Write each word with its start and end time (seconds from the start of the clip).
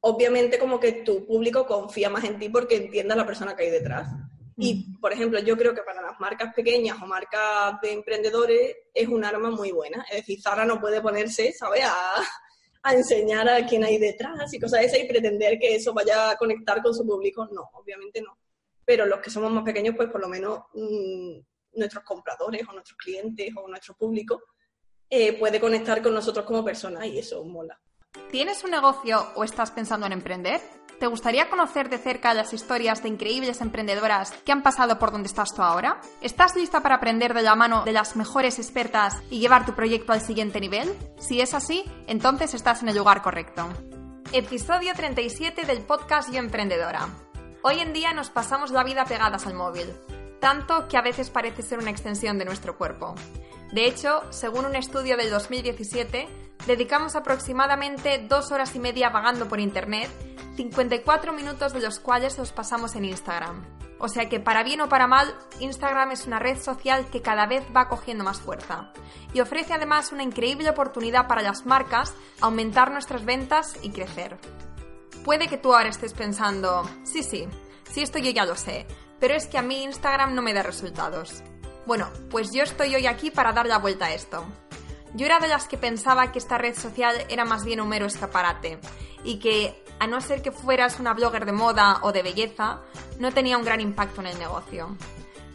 obviamente 0.00 0.58
como 0.58 0.80
que 0.80 0.92
tu 0.92 1.26
público 1.26 1.66
confía 1.66 2.10
más 2.10 2.24
en 2.24 2.38
ti 2.38 2.48
porque 2.48 2.76
entiende 2.76 3.14
a 3.14 3.16
la 3.16 3.26
persona 3.26 3.54
que 3.54 3.64
hay 3.64 3.70
detrás. 3.70 4.08
Y, 4.56 4.94
por 4.98 5.12
ejemplo, 5.12 5.40
yo 5.40 5.56
creo 5.56 5.74
que 5.74 5.82
para 5.82 6.02
las 6.02 6.20
marcas 6.20 6.52
pequeñas 6.54 7.00
o 7.00 7.06
marcas 7.06 7.80
de 7.80 7.92
emprendedores 7.92 8.76
es 8.92 9.08
un 9.08 9.24
arma 9.24 9.50
muy 9.50 9.72
buena. 9.72 10.04
Es 10.10 10.18
decir, 10.18 10.40
Zara 10.42 10.66
no 10.66 10.78
puede 10.78 11.00
ponerse, 11.00 11.52
¿sabes?, 11.52 11.82
a, 11.84 12.92
enseñar 12.92 13.46
a 13.48 13.66
quién 13.66 13.84
hay 13.84 13.98
detrás 13.98 14.52
y 14.54 14.58
cosas 14.58 14.80
de 14.80 14.86
esas 14.86 15.00
y 15.00 15.04
pretender 15.04 15.58
que 15.58 15.74
eso 15.74 15.92
vaya 15.92 16.30
a 16.30 16.36
conectar 16.36 16.82
con 16.82 16.94
su 16.94 17.06
público. 17.06 17.46
No, 17.52 17.70
obviamente 17.74 18.22
no. 18.22 18.38
Pero 18.84 19.06
los 19.06 19.20
que 19.20 19.30
somos 19.30 19.50
más 19.50 19.64
pequeños, 19.64 19.94
pues 19.96 20.10
por 20.10 20.20
lo 20.20 20.28
menos 20.28 20.60
mm, 20.74 21.38
nuestros 21.74 22.04
compradores 22.04 22.62
o 22.68 22.72
nuestros 22.72 22.96
clientes 22.98 23.50
o 23.56 23.68
nuestro 23.68 23.94
público 23.94 24.42
eh, 25.08 25.38
puede 25.38 25.60
conectar 25.60 26.02
con 26.02 26.14
nosotros 26.14 26.44
como 26.44 26.64
personas 26.64 27.06
y 27.06 27.18
eso 27.18 27.44
mola. 27.44 27.78
¿Tienes 28.30 28.62
un 28.62 28.70
negocio 28.70 29.26
o 29.34 29.42
estás 29.42 29.72
pensando 29.72 30.06
en 30.06 30.12
emprender? 30.12 30.60
¿Te 31.00 31.08
gustaría 31.08 31.50
conocer 31.50 31.88
de 31.88 31.98
cerca 31.98 32.32
las 32.32 32.52
historias 32.52 33.02
de 33.02 33.08
increíbles 33.08 33.60
emprendedoras 33.60 34.30
que 34.44 34.52
han 34.52 34.62
pasado 34.62 35.00
por 35.00 35.10
donde 35.10 35.26
estás 35.26 35.52
tú 35.52 35.62
ahora? 35.62 36.00
¿Estás 36.20 36.54
lista 36.54 36.80
para 36.80 36.96
aprender 36.96 37.34
de 37.34 37.42
la 37.42 37.56
mano 37.56 37.84
de 37.84 37.90
las 37.90 38.14
mejores 38.14 38.60
expertas 38.60 39.20
y 39.30 39.40
llevar 39.40 39.66
tu 39.66 39.74
proyecto 39.74 40.12
al 40.12 40.20
siguiente 40.20 40.60
nivel? 40.60 40.96
Si 41.18 41.40
es 41.40 41.54
así, 41.54 41.84
entonces 42.06 42.54
estás 42.54 42.82
en 42.82 42.90
el 42.90 42.96
lugar 42.96 43.20
correcto. 43.22 43.68
Episodio 44.32 44.94
37 44.94 45.66
del 45.66 45.80
podcast 45.80 46.32
Yo 46.32 46.38
Emprendedora. 46.38 47.08
Hoy 47.62 47.80
en 47.80 47.92
día 47.92 48.12
nos 48.12 48.30
pasamos 48.30 48.70
la 48.70 48.84
vida 48.84 49.06
pegadas 49.06 49.46
al 49.48 49.54
móvil, 49.54 49.92
tanto 50.40 50.86
que 50.86 50.96
a 50.96 51.02
veces 51.02 51.30
parece 51.30 51.62
ser 51.62 51.80
una 51.80 51.90
extensión 51.90 52.38
de 52.38 52.44
nuestro 52.44 52.78
cuerpo. 52.78 53.16
De 53.72 53.86
hecho, 53.86 54.22
según 54.30 54.66
un 54.66 54.76
estudio 54.76 55.16
del 55.16 55.30
2017, 55.30 56.49
dedicamos 56.66 57.16
aproximadamente 57.16 58.24
dos 58.28 58.52
horas 58.52 58.74
y 58.74 58.78
media 58.78 59.10
vagando 59.10 59.48
por 59.48 59.60
Internet, 59.60 60.10
54 60.56 61.32
minutos 61.32 61.72
de 61.72 61.80
los 61.80 62.00
cuales 62.00 62.38
los 62.38 62.52
pasamos 62.52 62.94
en 62.96 63.04
Instagram. 63.04 63.64
O 63.98 64.08
sea 64.08 64.28
que 64.28 64.40
para 64.40 64.62
bien 64.62 64.80
o 64.80 64.88
para 64.88 65.06
mal, 65.06 65.34
Instagram 65.60 66.12
es 66.12 66.26
una 66.26 66.38
red 66.38 66.58
social 66.58 67.06
que 67.10 67.20
cada 67.20 67.46
vez 67.46 67.64
va 67.76 67.88
cogiendo 67.88 68.24
más 68.24 68.40
fuerza 68.40 68.92
y 69.34 69.40
ofrece 69.40 69.74
además 69.74 70.10
una 70.10 70.22
increíble 70.22 70.70
oportunidad 70.70 71.26
para 71.26 71.42
las 71.42 71.66
marcas 71.66 72.14
aumentar 72.40 72.90
nuestras 72.90 73.24
ventas 73.24 73.76
y 73.82 73.90
crecer. 73.90 74.38
Puede 75.22 75.48
que 75.48 75.58
tú 75.58 75.74
ahora 75.74 75.90
estés 75.90 76.14
pensando, 76.14 76.82
sí, 77.04 77.22
sí, 77.22 77.46
sí 77.90 78.00
esto 78.00 78.18
yo 78.18 78.30
ya 78.30 78.46
lo 78.46 78.56
sé, 78.56 78.86
pero 79.18 79.34
es 79.34 79.46
que 79.46 79.58
a 79.58 79.62
mí 79.62 79.82
Instagram 79.82 80.34
no 80.34 80.40
me 80.40 80.54
da 80.54 80.62
resultados. 80.62 81.42
Bueno, 81.86 82.08
pues 82.30 82.52
yo 82.52 82.62
estoy 82.62 82.94
hoy 82.94 83.06
aquí 83.06 83.30
para 83.30 83.52
dar 83.52 83.66
la 83.66 83.78
vuelta 83.78 84.06
a 84.06 84.14
esto. 84.14 84.46
Yo 85.14 85.26
era 85.26 85.40
de 85.40 85.48
las 85.48 85.66
que 85.66 85.76
pensaba 85.76 86.30
que 86.30 86.38
esta 86.38 86.58
red 86.58 86.76
social 86.76 87.16
era 87.28 87.44
más 87.44 87.64
bien 87.64 87.80
un 87.80 87.88
mero 87.88 88.06
escaparate 88.06 88.78
y 89.24 89.38
que, 89.38 89.82
a 89.98 90.06
no 90.06 90.20
ser 90.20 90.40
que 90.40 90.52
fueras 90.52 91.00
una 91.00 91.14
blogger 91.14 91.46
de 91.46 91.52
moda 91.52 91.98
o 92.02 92.12
de 92.12 92.22
belleza, 92.22 92.80
no 93.18 93.32
tenía 93.32 93.58
un 93.58 93.64
gran 93.64 93.80
impacto 93.80 94.20
en 94.20 94.28
el 94.28 94.38
negocio. 94.38 94.96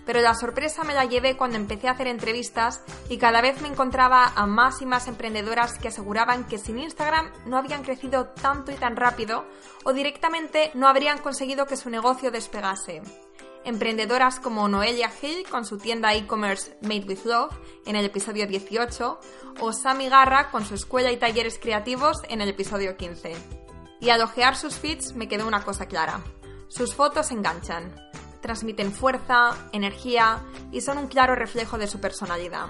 Pero 0.06 0.22
la 0.22 0.36
sorpresa 0.36 0.84
me 0.84 0.94
la 0.94 1.06
llevé 1.06 1.36
cuando 1.36 1.58
empecé 1.58 1.88
a 1.88 1.92
hacer 1.92 2.08
entrevistas 2.08 2.84
y 3.10 3.18
cada 3.18 3.42
vez 3.42 3.60
me 3.62 3.68
encontraba 3.68 4.34
a 4.36 4.46
más 4.46 4.82
y 4.82 4.86
más 4.86 5.08
emprendedoras 5.08 5.80
que 5.80 5.88
aseguraban 5.88 6.44
que 6.44 6.60
sin 6.60 6.78
Instagram 6.78 7.32
no 7.46 7.58
habían 7.58 7.84
crecido 7.84 8.28
tanto 8.28 8.72
y 8.72 8.76
tan 8.76 8.96
rápido 8.96 9.46
o 9.84 9.94
directamente 9.94 10.70
no 10.76 10.88
habrían 10.88 11.18
conseguido 11.18 11.66
que 11.66 11.78
su 11.78 11.90
negocio 11.90 12.30
despegase 12.30 13.02
emprendedoras 13.66 14.40
como 14.40 14.68
Noelia 14.68 15.12
Hill 15.22 15.46
con 15.50 15.66
su 15.66 15.78
tienda 15.78 16.14
e-commerce 16.14 16.78
Made 16.82 17.06
with 17.08 17.26
Love 17.26 17.54
en 17.86 17.96
el 17.96 18.06
episodio 18.06 18.48
18 18.48 19.20
o 19.60 19.74
Sammy 19.74 20.08
Garra 20.08 20.52
con 20.52 20.66
su 20.66 20.76
escuela 20.76 21.12
y 21.12 21.18
talleres 21.18 21.60
creativos 21.60 22.18
en 22.30 22.42
el 22.42 22.50
episodio 22.50 22.96
15. 22.96 23.36
Y 24.00 24.10
al 24.10 24.22
ojear 24.22 24.56
sus 24.56 24.76
feeds 24.76 25.16
me 25.16 25.28
quedó 25.28 25.48
una 25.48 25.64
cosa 25.64 25.88
clara. 25.88 26.22
Sus 26.68 26.94
fotos 26.94 27.32
enganchan, 27.32 27.94
transmiten 28.42 28.92
fuerza, 28.94 29.58
energía 29.72 30.40
y 30.72 30.82
son 30.82 30.98
un 30.98 31.08
claro 31.08 31.36
reflejo 31.36 31.78
de 31.78 31.88
su 31.88 32.00
personalidad. 32.00 32.68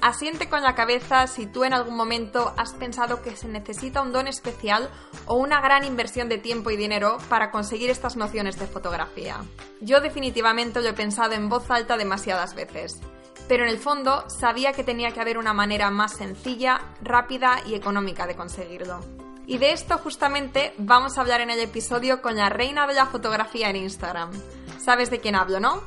Asiente 0.00 0.48
con 0.48 0.62
la 0.62 0.74
cabeza 0.74 1.26
si 1.26 1.46
tú 1.46 1.64
en 1.64 1.72
algún 1.72 1.96
momento 1.96 2.52
has 2.56 2.74
pensado 2.74 3.22
que 3.22 3.34
se 3.34 3.48
necesita 3.48 4.02
un 4.02 4.12
don 4.12 4.28
especial 4.28 4.90
o 5.24 5.36
una 5.36 5.60
gran 5.60 5.84
inversión 5.84 6.28
de 6.28 6.38
tiempo 6.38 6.70
y 6.70 6.76
dinero 6.76 7.16
para 7.28 7.50
conseguir 7.50 7.90
estas 7.90 8.16
nociones 8.16 8.58
de 8.58 8.66
fotografía. 8.66 9.38
Yo 9.80 10.00
definitivamente 10.00 10.80
lo 10.80 10.88
he 10.90 10.92
pensado 10.92 11.32
en 11.32 11.48
voz 11.48 11.70
alta 11.70 11.96
demasiadas 11.96 12.54
veces, 12.54 13.00
pero 13.48 13.64
en 13.64 13.70
el 13.70 13.78
fondo 13.78 14.28
sabía 14.28 14.72
que 14.72 14.84
tenía 14.84 15.12
que 15.12 15.20
haber 15.20 15.38
una 15.38 15.54
manera 15.54 15.90
más 15.90 16.12
sencilla, 16.12 16.80
rápida 17.00 17.62
y 17.66 17.74
económica 17.74 18.26
de 18.26 18.36
conseguirlo. 18.36 19.00
Y 19.46 19.58
de 19.58 19.72
esto 19.72 19.98
justamente 19.98 20.74
vamos 20.76 21.16
a 21.16 21.20
hablar 21.22 21.40
en 21.40 21.50
el 21.50 21.60
episodio 21.60 22.20
con 22.20 22.36
la 22.36 22.48
reina 22.48 22.86
de 22.86 22.94
la 22.94 23.06
fotografía 23.06 23.70
en 23.70 23.76
Instagram. 23.76 24.30
¿Sabes 24.78 25.10
de 25.10 25.20
quién 25.20 25.36
hablo, 25.36 25.58
no? 25.58 25.82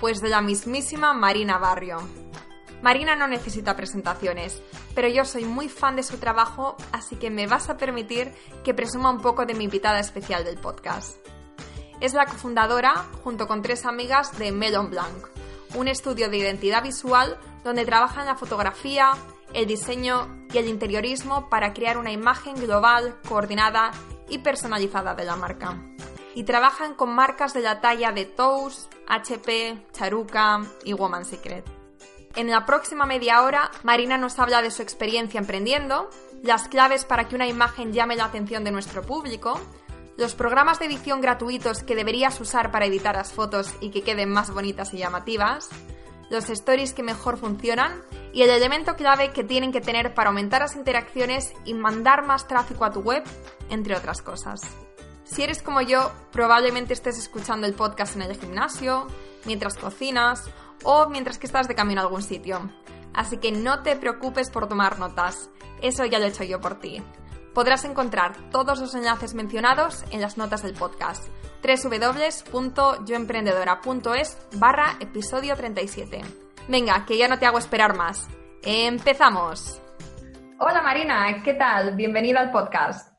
Pues 0.00 0.20
de 0.20 0.28
la 0.28 0.40
mismísima 0.40 1.14
Marina 1.14 1.58
Barrio. 1.58 1.98
Marina 2.82 3.14
no 3.14 3.28
necesita 3.28 3.76
presentaciones, 3.76 4.62
pero 4.94 5.08
yo 5.08 5.24
soy 5.24 5.44
muy 5.44 5.68
fan 5.68 5.96
de 5.96 6.02
su 6.02 6.18
trabajo, 6.18 6.76
así 6.92 7.16
que 7.16 7.30
me 7.30 7.46
vas 7.46 7.68
a 7.68 7.76
permitir 7.76 8.32
que 8.64 8.72
presuma 8.72 9.10
un 9.10 9.20
poco 9.20 9.44
de 9.44 9.54
mi 9.54 9.64
invitada 9.64 10.00
especial 10.00 10.44
del 10.44 10.56
podcast. 10.58 11.16
Es 12.00 12.14
la 12.14 12.24
cofundadora, 12.24 12.94
junto 13.22 13.46
con 13.46 13.60
tres 13.60 13.84
amigas, 13.84 14.38
de 14.38 14.52
Melon 14.52 14.88
Blanc, 14.88 15.28
un 15.74 15.88
estudio 15.88 16.30
de 16.30 16.38
identidad 16.38 16.82
visual 16.82 17.38
donde 17.62 17.84
trabajan 17.84 18.24
la 18.24 18.36
fotografía, 18.36 19.10
el 19.52 19.66
diseño 19.66 20.46
y 20.50 20.56
el 20.56 20.68
interiorismo 20.68 21.50
para 21.50 21.74
crear 21.74 21.98
una 21.98 22.12
imagen 22.12 22.54
global, 22.54 23.18
coordinada 23.28 23.90
y 24.30 24.38
personalizada 24.38 25.14
de 25.14 25.26
la 25.26 25.36
marca. 25.36 25.78
Y 26.34 26.44
trabajan 26.44 26.94
con 26.94 27.14
marcas 27.14 27.52
de 27.52 27.60
la 27.60 27.82
talla 27.82 28.12
de 28.12 28.24
Toast, 28.24 28.90
HP, 29.06 29.86
Charuca 29.92 30.60
y 30.84 30.94
Woman 30.94 31.26
Secret. 31.26 31.79
En 32.36 32.48
la 32.48 32.64
próxima 32.64 33.06
media 33.06 33.42
hora, 33.42 33.70
Marina 33.82 34.16
nos 34.16 34.38
habla 34.38 34.62
de 34.62 34.70
su 34.70 34.82
experiencia 34.82 35.40
emprendiendo, 35.40 36.08
las 36.42 36.68
claves 36.68 37.04
para 37.04 37.26
que 37.26 37.34
una 37.34 37.48
imagen 37.48 37.92
llame 37.92 38.14
la 38.14 38.26
atención 38.26 38.62
de 38.62 38.70
nuestro 38.70 39.02
público, 39.02 39.60
los 40.16 40.36
programas 40.36 40.78
de 40.78 40.86
edición 40.86 41.20
gratuitos 41.20 41.82
que 41.82 41.96
deberías 41.96 42.40
usar 42.40 42.70
para 42.70 42.86
editar 42.86 43.16
las 43.16 43.32
fotos 43.32 43.74
y 43.80 43.90
que 43.90 44.02
queden 44.02 44.30
más 44.30 44.50
bonitas 44.52 44.94
y 44.94 44.98
llamativas, 44.98 45.70
los 46.30 46.48
stories 46.48 46.94
que 46.94 47.02
mejor 47.02 47.36
funcionan 47.36 48.00
y 48.32 48.42
el 48.42 48.50
elemento 48.50 48.94
clave 48.94 49.32
que 49.32 49.42
tienen 49.42 49.72
que 49.72 49.80
tener 49.80 50.14
para 50.14 50.28
aumentar 50.28 50.60
las 50.60 50.76
interacciones 50.76 51.52
y 51.64 51.74
mandar 51.74 52.24
más 52.24 52.46
tráfico 52.46 52.84
a 52.84 52.92
tu 52.92 53.00
web, 53.00 53.24
entre 53.70 53.96
otras 53.96 54.22
cosas. 54.22 54.60
Si 55.24 55.42
eres 55.42 55.62
como 55.62 55.80
yo, 55.80 56.12
probablemente 56.30 56.92
estés 56.92 57.18
escuchando 57.18 57.66
el 57.66 57.74
podcast 57.74 58.14
en 58.14 58.22
el 58.22 58.38
gimnasio, 58.38 59.08
mientras 59.44 59.76
cocinas 59.76 60.48
o 60.84 61.08
mientras 61.08 61.38
que 61.38 61.46
estás 61.46 61.68
de 61.68 61.74
camino 61.74 62.00
a 62.00 62.04
algún 62.04 62.22
sitio. 62.22 62.70
Así 63.14 63.38
que 63.38 63.52
no 63.52 63.82
te 63.82 63.96
preocupes 63.96 64.50
por 64.50 64.68
tomar 64.68 64.98
notas, 64.98 65.50
eso 65.82 66.04
ya 66.04 66.18
lo 66.18 66.26
he 66.26 66.28
hecho 66.28 66.44
yo 66.44 66.60
por 66.60 66.78
ti. 66.78 67.02
Podrás 67.54 67.84
encontrar 67.84 68.36
todos 68.50 68.78
los 68.78 68.94
enlaces 68.94 69.34
mencionados 69.34 70.04
en 70.10 70.20
las 70.20 70.38
notas 70.38 70.62
del 70.62 70.74
podcast 70.74 71.26
www.yoemprendedora.es 71.62 74.38
barra 74.54 74.96
episodio 75.00 75.56
37. 75.56 76.20
Venga, 76.68 77.04
que 77.04 77.18
ya 77.18 77.28
no 77.28 77.38
te 77.38 77.44
hago 77.46 77.58
esperar 77.58 77.96
más. 77.96 78.28
¡Empezamos! 78.62 79.80
Hola 80.58 80.82
Marina, 80.82 81.42
¿qué 81.42 81.54
tal? 81.54 81.96
Bienvenida 81.96 82.40
al 82.40 82.50
podcast. 82.50 83.10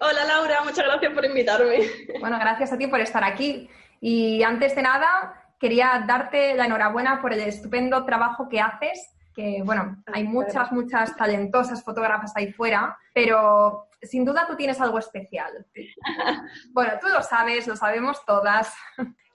Hola 0.00 0.24
Laura, 0.24 0.62
muchas 0.64 0.84
gracias 0.84 1.12
por 1.12 1.22
invitarme. 1.24 1.88
Bueno, 2.18 2.38
gracias 2.38 2.72
a 2.72 2.78
ti 2.78 2.88
por 2.88 3.00
estar 3.00 3.22
aquí. 3.22 3.68
Y 4.00 4.42
antes 4.42 4.74
de 4.74 4.82
nada, 4.82 5.41
quería 5.62 6.04
darte 6.08 6.54
la 6.54 6.66
enhorabuena 6.66 7.22
por 7.22 7.32
el 7.32 7.38
estupendo 7.38 8.04
trabajo 8.04 8.48
que 8.48 8.60
haces, 8.60 9.14
que 9.32 9.62
bueno, 9.64 10.02
hay 10.12 10.24
muchas, 10.24 10.72
muchas 10.72 11.16
talentosas 11.16 11.84
fotógrafas 11.84 12.32
ahí 12.34 12.52
fuera, 12.52 12.98
pero 13.14 13.86
sin 14.02 14.24
duda 14.24 14.44
tú 14.48 14.56
tienes 14.56 14.80
algo 14.80 14.98
especial. 14.98 15.64
Bueno, 16.72 16.94
tú 17.00 17.06
lo 17.08 17.22
sabes, 17.22 17.68
lo 17.68 17.76
sabemos 17.76 18.24
todas. 18.26 18.74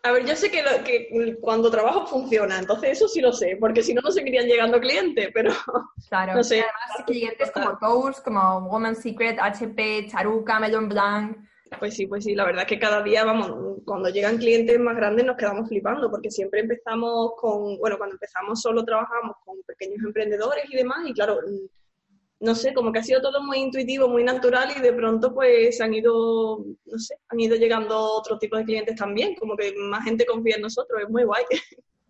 A 0.03 0.11
ver, 0.11 0.25
yo 0.25 0.35
sé 0.35 0.51
que, 0.51 0.63
que, 0.83 1.37
cuando 1.39 1.71
trabajo 1.71 2.05
funciona, 2.05 2.59
entonces 2.59 2.91
eso 2.91 3.07
sí 3.07 3.21
lo 3.21 3.31
sé, 3.31 3.55
porque 3.57 3.81
si 3.81 3.93
no, 3.93 4.01
no 4.01 4.11
seguirían 4.11 4.47
llegando 4.47 4.81
clientes, 4.81 5.29
pero 5.33 5.53
claro, 6.09 6.33
no 6.33 6.43
sé. 6.43 6.59
además 6.59 7.05
clientes 7.05 7.51
como 7.51 7.77
Toast, 7.77 8.21
como 8.25 8.67
Woman's 8.67 8.99
Secret, 9.01 9.39
HP, 9.39 10.07
Charuca, 10.09 10.59
Melon 10.59 10.89
Blanc. 10.89 11.37
Pues 11.79 11.95
sí, 11.95 12.07
pues 12.07 12.23
sí, 12.23 12.35
la 12.35 12.45
verdad 12.45 12.63
es 12.63 12.69
que 12.69 12.79
cada 12.79 13.01
día, 13.03 13.25
vamos, 13.25 13.79
cuando 13.85 14.09
llegan 14.09 14.37
clientes 14.37 14.79
más 14.79 14.95
grandes 14.95 15.25
nos 15.25 15.37
quedamos 15.37 15.67
flipando, 15.67 16.09
porque 16.09 16.31
siempre 16.31 16.61
empezamos 16.61 17.33
con, 17.37 17.77
bueno, 17.77 17.97
cuando 17.97 18.15
empezamos 18.15 18.61
solo 18.61 18.83
trabajamos 18.83 19.35
con 19.43 19.61
pequeños 19.63 19.99
emprendedores 20.03 20.65
y 20.71 20.75
demás, 20.75 20.99
y 21.05 21.13
claro, 21.13 21.39
no 22.39 22.55
sé, 22.55 22.73
como 22.73 22.91
que 22.91 22.99
ha 22.99 23.03
sido 23.03 23.21
todo 23.21 23.41
muy 23.41 23.57
intuitivo, 23.57 24.07
muy 24.07 24.23
natural 24.23 24.69
y 24.77 24.81
de 24.81 24.93
pronto 24.93 25.33
pues 25.33 25.81
han 25.81 25.93
ido, 25.93 26.63
no 26.85 26.99
sé, 26.99 27.15
han 27.29 27.39
ido 27.39 27.55
llegando 27.55 27.97
otros 27.99 28.39
tipos 28.39 28.59
de 28.59 28.65
clientes 28.65 28.95
también, 28.95 29.35
como 29.35 29.55
que 29.55 29.73
más 29.75 30.03
gente 30.03 30.25
confía 30.25 30.55
en 30.55 30.61
nosotros, 30.61 31.01
es 31.01 31.09
muy 31.09 31.23
guay. 31.23 31.43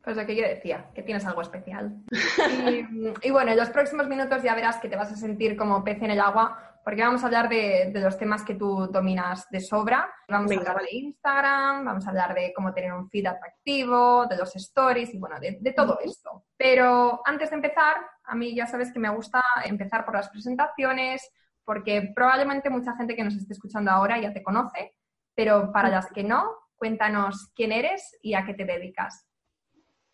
Pues 0.04 0.16
lo 0.16 0.26
que 0.26 0.38
yo 0.38 0.44
decía, 0.44 0.90
que 0.96 1.04
tienes 1.04 1.26
algo 1.26 1.42
especial. 1.42 1.94
Y, 3.24 3.30
bueno, 3.30 3.52
en 3.52 3.58
los 3.58 3.70
próximos 3.72 4.08
minutos 4.08 4.42
ya 4.42 4.56
verás 4.56 4.78
que 4.78 4.88
te 4.88 4.96
vas 4.96 5.12
a 5.12 5.18
sentir 5.18 5.58
como 5.58 5.84
pez 5.84 6.02
en 6.02 6.12
el 6.12 6.22
agua, 6.22 6.77
porque 6.88 7.02
vamos 7.02 7.22
a 7.22 7.26
hablar 7.26 7.50
de, 7.50 7.92
los 7.96 8.18
temas 8.18 8.44
que 8.44 8.56
tú 8.56 8.88
dominas 8.88 9.46
de 9.50 9.60
sobra. 9.60 10.10
Vamos 10.30 10.50
a 10.54 10.56
hablar 10.56 10.84
de 10.84 10.96
Instagram, 10.96 11.84
vamos 11.84 12.08
a 12.08 12.10
hablar 12.12 12.34
de 12.34 12.54
cómo 12.56 12.74
tener 12.74 12.94
un 12.94 13.10
feed 13.10 13.26
atractivo, 13.26 14.26
de 14.26 14.38
los 14.38 14.56
stories 14.56 15.14
y 15.14 15.18
bueno, 15.18 15.38
de, 15.38 15.58
de 15.60 15.74
todo 15.74 16.00
esto. 16.02 16.46
Pero 16.56 17.20
antes 17.26 17.50
de 17.50 17.58
empezar, 17.58 17.98
a 18.24 18.36
mí 18.36 18.56
ya 18.56 18.68
sabes 18.68 18.94
que 18.94 19.00
me 19.00 19.10
gusta 19.10 19.44
empezar 19.66 20.06
por 20.06 20.16
las 20.16 20.30
presentaciones, 20.30 21.30
porque 21.66 22.14
probablemente 22.16 22.70
mucha 22.70 22.96
gente 22.96 23.18
que 23.18 23.24
nos 23.26 23.36
esté 23.36 23.52
escuchando 23.52 23.92
ahora 23.92 24.18
ya 24.22 24.32
te 24.32 24.42
conoce, 24.42 24.96
pero 25.36 25.74
para 25.74 25.90
las 25.90 26.10
que 26.10 26.24
no, 26.24 26.56
cuéntanos 26.78 27.52
quién 27.54 27.74
eres 27.74 28.18
y 28.22 28.34
a 28.34 28.46
qué 28.46 28.54
te 28.54 28.64
dedicas. 28.64 29.27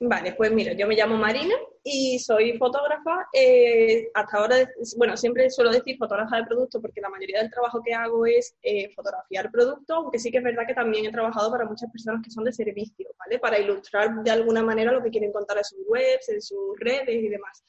Vale, 0.05 0.33
pues 0.33 0.51
mira, 0.51 0.73
yo 0.73 0.85
me 0.85 0.95
llamo 0.95 1.15
Marina 1.15 1.55
y 1.81 2.19
soy 2.19 2.57
fotógrafa. 2.57 3.25
Eh, 3.31 4.09
hasta 4.13 4.37
ahora, 4.37 4.57
bueno, 4.97 5.15
siempre 5.15 5.49
suelo 5.49 5.71
decir 5.71 5.97
fotógrafa 5.97 6.35
de 6.35 6.43
producto 6.43 6.81
porque 6.81 6.99
la 6.99 7.07
mayoría 7.07 7.39
del 7.39 7.49
trabajo 7.49 7.81
que 7.81 7.93
hago 7.93 8.25
es 8.25 8.53
eh, 8.61 8.89
fotografiar 8.93 9.49
producto, 9.49 9.95
aunque 9.95 10.19
sí 10.19 10.29
que 10.29 10.39
es 10.39 10.43
verdad 10.43 10.67
que 10.67 10.73
también 10.73 11.05
he 11.05 11.11
trabajado 11.11 11.49
para 11.49 11.63
muchas 11.63 11.89
personas 11.89 12.21
que 12.21 12.31
son 12.31 12.43
de 12.43 12.51
servicio, 12.51 13.07
¿vale? 13.17 13.39
Para 13.39 13.59
ilustrar 13.59 14.21
de 14.23 14.31
alguna 14.31 14.61
manera 14.61 14.91
lo 14.91 15.01
que 15.01 15.09
quieren 15.09 15.31
contar 15.31 15.57
en 15.59 15.63
sus 15.63 15.79
webs, 15.87 16.27
en 16.27 16.41
sus 16.41 16.77
redes 16.79 17.23
y 17.23 17.29
demás. 17.29 17.63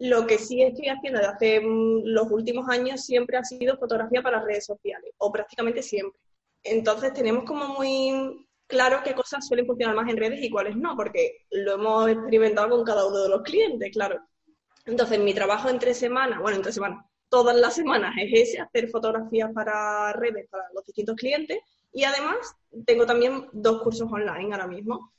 Lo 0.00 0.26
que 0.26 0.36
sí 0.36 0.60
estoy 0.60 0.88
haciendo 0.88 1.18
desde 1.20 1.32
hace 1.32 1.60
mm, 1.60 2.02
los 2.04 2.30
últimos 2.30 2.68
años 2.68 3.02
siempre 3.06 3.38
ha 3.38 3.44
sido 3.44 3.78
fotografía 3.78 4.20
para 4.20 4.44
redes 4.44 4.66
sociales, 4.66 5.14
o 5.16 5.32
prácticamente 5.32 5.82
siempre. 5.82 6.20
Entonces 6.62 7.14
tenemos 7.14 7.44
como 7.44 7.68
muy 7.68 8.46
claro 8.70 9.00
qué 9.04 9.14
cosas 9.14 9.46
suelen 9.46 9.66
funcionar 9.66 9.94
más 9.94 10.08
en 10.08 10.16
redes 10.16 10.42
y 10.42 10.48
cuáles 10.48 10.76
no, 10.76 10.96
porque 10.96 11.44
lo 11.50 11.74
hemos 11.74 12.08
experimentado 12.08 12.70
con 12.70 12.84
cada 12.84 13.06
uno 13.06 13.18
de 13.18 13.28
los 13.28 13.42
clientes, 13.42 13.90
claro. 13.92 14.18
Entonces, 14.86 15.18
mi 15.18 15.34
trabajo 15.34 15.68
entre 15.68 15.92
semanas, 15.92 16.40
bueno, 16.40 16.56
entre 16.56 16.72
semanas, 16.72 17.04
todas 17.28 17.56
las 17.56 17.74
semanas 17.74 18.14
es 18.18 18.48
ese, 18.48 18.60
hacer 18.60 18.88
fotografías 18.88 19.52
para 19.52 20.12
redes, 20.14 20.48
para 20.50 20.64
los 20.74 20.84
distintos 20.86 21.16
clientes. 21.16 21.58
Y 21.92 22.04
además, 22.04 22.54
tengo 22.86 23.04
también 23.04 23.46
dos 23.52 23.82
cursos 23.82 24.10
online 24.10 24.52
ahora 24.52 24.66
mismo. 24.66 25.12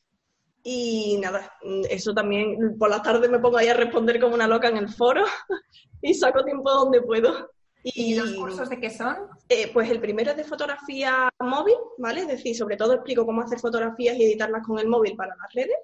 Y 0.64 1.18
nada, 1.20 1.54
eso 1.90 2.14
también, 2.14 2.78
por 2.78 2.90
la 2.90 3.02
tarde 3.02 3.28
me 3.28 3.40
pongo 3.40 3.58
ahí 3.58 3.68
a 3.68 3.74
responder 3.74 4.20
como 4.20 4.36
una 4.36 4.48
loca 4.48 4.68
en 4.68 4.78
el 4.78 4.90
foro 4.90 5.24
y 6.02 6.14
saco 6.14 6.44
tiempo 6.44 6.72
donde 6.72 7.02
puedo. 7.02 7.50
¿Y, 7.84 8.16
los 8.16 8.34
cursos 8.34 8.70
de 8.70 8.80
qué 8.80 8.90
son? 8.90 9.18
Eh, 9.50 9.72
pues 9.74 9.90
el 9.90 10.00
primero 10.00 10.32
es 10.32 10.38
de 10.38 10.44
fotografía 10.44 11.30
móvil, 11.40 11.76
¿vale? 11.98 12.22
Es 12.22 12.28
decir, 12.28 12.56
sobre 12.56 12.78
todo 12.78 12.94
explico 12.94 13.26
cómo 13.26 13.42
hacer 13.42 13.60
fotografías 13.60 14.16
y 14.18 14.24
editarlas 14.24 14.66
con 14.66 14.78
el 14.78 14.88
móvil 14.88 15.16
para 15.16 15.36
las 15.36 15.52
redes. 15.54 15.78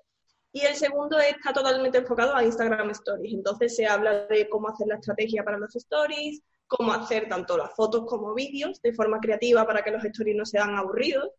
Y 0.52 0.62
el 0.62 0.76
segundo 0.76 1.20
está 1.20 1.54
totalmente 1.54 1.98
enfocado 1.98 2.36
a 2.36 2.44
Instagram 2.44 2.92
Stories. 2.92 3.34
Entonces 3.34 3.76
se 3.76 3.88
habla 3.88 4.28
de 4.28 4.48
cómo 4.50 4.70
hacer 4.70 4.88
la 4.88 4.96
estrategia 4.96 5.44
para 5.44 5.58
los 5.58 5.76
stories, 5.76 6.42
cómo 6.68 6.94
hacer 6.94 7.28
tanto 7.28 7.58
las 7.58 7.74
fotos 7.76 8.06
como 8.06 8.34
vídeos 8.34 8.82
de 8.82 8.94
forma 8.94 9.20
creativa 9.20 9.66
para 9.66 9.82
que 9.82 9.92
los 9.92 10.04
stories 10.04 10.36
no 10.36 10.46
sean 10.46 10.76
aburridos 10.76 11.32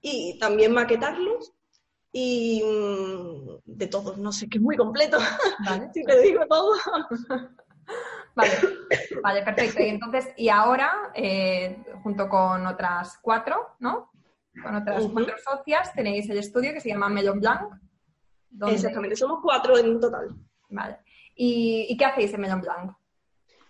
y 0.00 0.38
también 0.38 0.72
maquetarlos 0.72 1.52
y 2.12 2.62
mm, 2.64 3.58
de 3.64 3.86
todos, 3.88 4.16
no 4.16 4.32
sé, 4.32 4.48
que 4.48 4.58
es 4.58 4.64
muy 4.64 4.76
completo, 4.76 5.18
vale, 5.66 5.90
si 5.94 6.02
te 6.02 6.20
digo 6.20 6.46
todo. 6.48 6.72
Vale, 8.36 8.52
vale, 9.22 9.42
perfecto. 9.42 9.82
Y 9.82 9.88
entonces, 9.88 10.28
y 10.36 10.50
ahora, 10.50 11.10
eh, 11.14 11.78
junto 12.02 12.28
con 12.28 12.66
otras 12.66 13.18
cuatro, 13.22 13.76
¿no? 13.80 14.10
Con 14.62 14.74
otras 14.74 15.04
cuatro 15.10 15.34
socias, 15.42 15.92
tenéis 15.94 16.28
el 16.28 16.38
estudio 16.38 16.72
que 16.72 16.80
se 16.80 16.90
llama 16.90 17.08
Melon 17.08 17.40
Blanc. 17.40 17.72
Exactamente, 18.68 19.16
somos 19.16 19.40
cuatro 19.42 19.78
en 19.78 19.98
total. 19.98 20.36
Vale. 20.68 20.98
¿Y, 21.34 21.96
qué 21.96 22.04
hacéis 22.04 22.32
en 22.34 22.42
Melon 22.42 22.60
Blanc? 22.60 22.92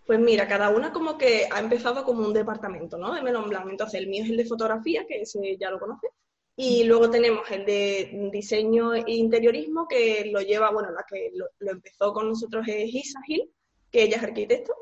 Pues 0.04 0.18
mira, 0.18 0.46
cada 0.46 0.70
una 0.70 0.92
como 0.92 1.16
que 1.16 1.48
ha 1.50 1.60
empezado 1.60 2.04
como 2.04 2.26
un 2.26 2.32
departamento, 2.32 2.98
¿no? 2.98 3.14
De 3.14 3.22
Melon 3.22 3.48
Blanc. 3.48 3.68
Entonces, 3.70 4.00
el 4.00 4.08
mío 4.08 4.24
es 4.24 4.30
el 4.30 4.36
de 4.36 4.46
fotografía, 4.46 5.06
que 5.06 5.22
ese 5.22 5.56
ya 5.58 5.70
lo 5.70 5.78
conoces. 5.78 6.10
Y 6.56 6.84
luego 6.84 7.10
tenemos 7.10 7.48
el 7.50 7.64
de 7.66 8.30
diseño 8.32 8.94
e 8.94 9.04
interiorismo, 9.06 9.86
que 9.86 10.28
lo 10.32 10.40
lleva, 10.40 10.70
bueno, 10.70 10.90
la 10.90 11.04
que 11.08 11.30
lo, 11.34 11.46
lo 11.58 11.70
empezó 11.70 12.12
con 12.12 12.28
nosotros 12.28 12.66
es 12.66 12.94
Isa 12.94 13.20
Gil, 13.26 13.50
que 13.90 14.02
ella 14.02 14.16
es 14.16 14.22
arquitecto. 14.22 14.74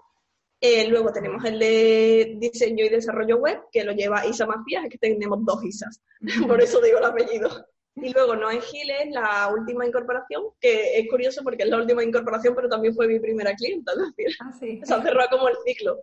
Eh, 0.60 0.88
luego 0.88 1.12
tenemos 1.12 1.44
el 1.44 1.58
de 1.58 2.36
diseño 2.38 2.84
y 2.84 2.88
desarrollo 2.88 3.36
web, 3.36 3.64
que 3.70 3.84
lo 3.84 3.92
lleva 3.92 4.26
Isa 4.26 4.46
Macías, 4.46 4.84
es 4.84 4.90
que 4.90 4.98
tenemos 4.98 5.44
dos 5.44 5.62
Isas, 5.62 6.00
por 6.48 6.60
eso 6.62 6.80
digo 6.80 6.98
el 6.98 7.04
apellido. 7.04 7.66
Y 7.96 8.12
luego 8.12 8.34
Noé 8.34 8.60
Giles, 8.60 9.10
la 9.10 9.48
última 9.48 9.86
incorporación, 9.86 10.42
que 10.58 10.98
es 10.98 11.08
curioso 11.08 11.42
porque 11.44 11.62
es 11.62 11.68
la 11.68 11.76
última 11.76 12.02
incorporación, 12.02 12.54
pero 12.54 12.68
también 12.68 12.94
fue 12.94 13.06
mi 13.06 13.20
primera 13.20 13.54
clienta, 13.54 13.92
es 13.92 13.98
decir, 14.16 14.36
ah, 14.40 14.52
se 14.52 14.80
ha 14.94 15.02
cerrado 15.02 15.28
como 15.30 15.48
el 15.48 15.56
ciclo. 15.64 16.00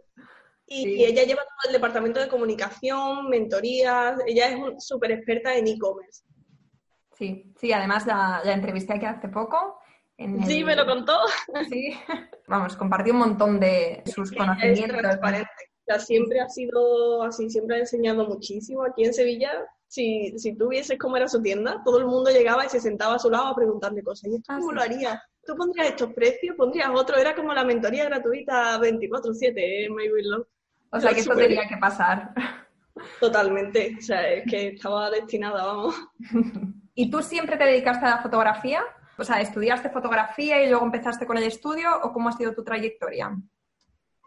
Y, 0.67 1.03
ella 1.03 1.23
lleva 1.23 1.41
todo 1.41 1.67
el 1.67 1.73
departamento 1.73 2.21
de 2.21 2.29
comunicación, 2.29 3.29
mentorías, 3.29 4.19
ella 4.25 4.49
es 4.49 4.85
súper 4.85 5.11
experta 5.11 5.55
en 5.57 5.67
e-commerce. 5.67 6.23
Sí, 7.17 7.51
sí, 7.59 7.73
además 7.73 8.05
la, 8.05 8.41
la 8.45 8.53
entrevisté 8.53 8.93
aquí 8.93 9.05
hace 9.05 9.27
poco 9.27 9.79
Sí, 10.45 10.63
me 10.63 10.75
lo 10.75 10.85
contó. 10.85 11.17
Sí, 11.69 11.93
vamos, 12.47 12.75
compartió 12.75 13.13
un 13.13 13.19
montón 13.19 13.59
de 13.59 14.03
sus 14.05 14.31
conocimientos. 14.31 14.95
Es 14.95 15.01
transparente. 15.01 15.49
O 15.81 15.83
sea, 15.85 15.99
siempre 15.99 16.39
ha 16.39 16.49
sido 16.49 17.23
así, 17.23 17.49
siempre 17.49 17.77
ha 17.77 17.79
enseñado 17.79 18.25
muchísimo. 18.27 18.83
Aquí 18.83 19.03
en 19.03 19.13
Sevilla, 19.13 19.51
si, 19.87 20.37
si 20.37 20.55
tú 20.55 20.69
vieses 20.69 20.97
cómo 20.99 21.17
era 21.17 21.27
su 21.27 21.41
tienda, 21.41 21.81
todo 21.83 21.99
el 21.99 22.05
mundo 22.05 22.29
llegaba 22.29 22.65
y 22.65 22.69
se 22.69 22.79
sentaba 22.79 23.15
a 23.15 23.19
su 23.19 23.29
lado 23.29 23.47
a 23.47 23.55
preguntarle 23.55 24.03
cosas. 24.03 24.31
¿Y 24.31 24.35
esto 24.35 24.53
ah, 24.53 24.57
cómo 24.59 24.71
lo 24.71 24.81
harías? 24.81 25.19
¿Tú 25.45 25.55
pondrías 25.55 25.87
estos 25.87 26.13
precios? 26.13 26.55
¿Pondrías 26.55 26.89
otro? 26.93 27.17
Era 27.17 27.35
como 27.35 27.53
la 27.53 27.65
mentoría 27.65 28.05
gratuita 28.05 28.79
24-7, 28.79 29.53
¿eh? 29.55 29.89
My 29.89 30.07
O 30.91 30.99
sea, 30.99 31.13
que 31.13 31.21
eso 31.21 31.35
tenía 31.35 31.67
que 31.67 31.77
pasar. 31.77 32.33
Totalmente. 33.19 33.95
O 33.97 34.01
sea, 34.01 34.29
es 34.31 34.45
que 34.49 34.67
estaba 34.69 35.09
destinada, 35.09 35.65
vamos. 35.65 35.95
¿Y 36.93 37.09
tú 37.09 37.21
siempre 37.21 37.57
te 37.57 37.63
dedicaste 37.63 38.05
a 38.05 38.17
la 38.17 38.21
fotografía? 38.21 38.83
O 39.21 39.23
sea, 39.23 39.39
¿estudiaste 39.39 39.91
fotografía 39.91 40.63
y 40.63 40.67
luego 40.67 40.83
empezaste 40.83 41.27
con 41.27 41.37
el 41.37 41.43
estudio 41.43 41.89
o 42.01 42.11
cómo 42.11 42.29
ha 42.29 42.31
sido 42.31 42.55
tu 42.55 42.63
trayectoria? 42.63 43.37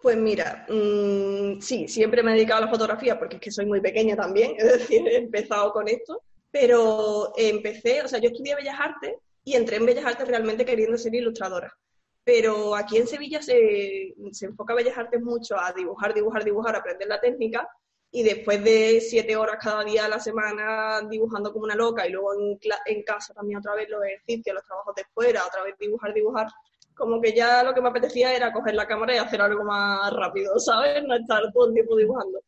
Pues 0.00 0.16
mira, 0.16 0.64
mm, 0.68 1.60
sí, 1.60 1.88
siempre 1.88 2.22
me 2.22 2.30
he 2.30 2.34
dedicado 2.34 2.58
a 2.58 2.66
la 2.66 2.70
fotografía 2.70 3.18
porque 3.18 3.36
es 3.36 3.42
que 3.42 3.50
soy 3.50 3.66
muy 3.66 3.80
pequeña 3.80 4.14
también, 4.14 4.54
es 4.58 4.64
decir, 4.78 5.06
he 5.08 5.16
empezado 5.16 5.72
con 5.72 5.88
esto, 5.88 6.22
pero 6.52 7.32
empecé, 7.36 8.02
o 8.02 8.08
sea, 8.08 8.20
yo 8.20 8.28
estudié 8.28 8.54
Bellas 8.54 8.78
Artes 8.78 9.16
y 9.42 9.54
entré 9.54 9.76
en 9.76 9.86
Bellas 9.86 10.04
Artes 10.04 10.28
realmente 10.28 10.64
queriendo 10.64 10.96
ser 10.96 11.12
ilustradora. 11.12 11.76
Pero 12.22 12.76
aquí 12.76 12.96
en 12.96 13.08
Sevilla 13.08 13.42
se, 13.42 14.14
se 14.30 14.46
enfoca 14.46 14.74
Bellas 14.74 14.96
Artes 14.96 15.20
mucho 15.20 15.58
a 15.58 15.72
dibujar, 15.72 16.14
dibujar, 16.14 16.44
dibujar, 16.44 16.76
aprender 16.76 17.08
la 17.08 17.20
técnica 17.20 17.68
y 18.16 18.22
después 18.22 18.62
de 18.62 19.00
siete 19.00 19.36
horas 19.36 19.56
cada 19.60 19.82
día 19.82 20.04
a 20.04 20.08
la 20.08 20.20
semana 20.20 21.00
dibujando 21.10 21.52
como 21.52 21.64
una 21.64 21.74
loca 21.74 22.06
y 22.06 22.12
luego 22.12 22.32
en, 22.34 22.56
en 22.86 23.02
casa 23.02 23.34
también 23.34 23.58
otra 23.58 23.74
vez 23.74 23.88
los 23.88 24.04
ejercicios, 24.04 24.54
los 24.54 24.64
trabajos 24.64 24.94
de 24.94 25.04
fuera, 25.12 25.44
otra 25.44 25.64
vez 25.64 25.74
dibujar, 25.80 26.14
dibujar, 26.14 26.46
como 26.94 27.20
que 27.20 27.34
ya 27.34 27.64
lo 27.64 27.74
que 27.74 27.80
me 27.80 27.88
apetecía 27.88 28.32
era 28.32 28.52
coger 28.52 28.76
la 28.76 28.86
cámara 28.86 29.16
y 29.16 29.18
hacer 29.18 29.40
algo 29.40 29.64
más 29.64 30.12
rápido, 30.12 30.56
¿sabes? 30.60 31.02
No 31.02 31.16
estar 31.16 31.42
todo 31.52 31.66
el 31.66 31.74
tiempo 31.74 31.96
dibujando. 31.96 32.40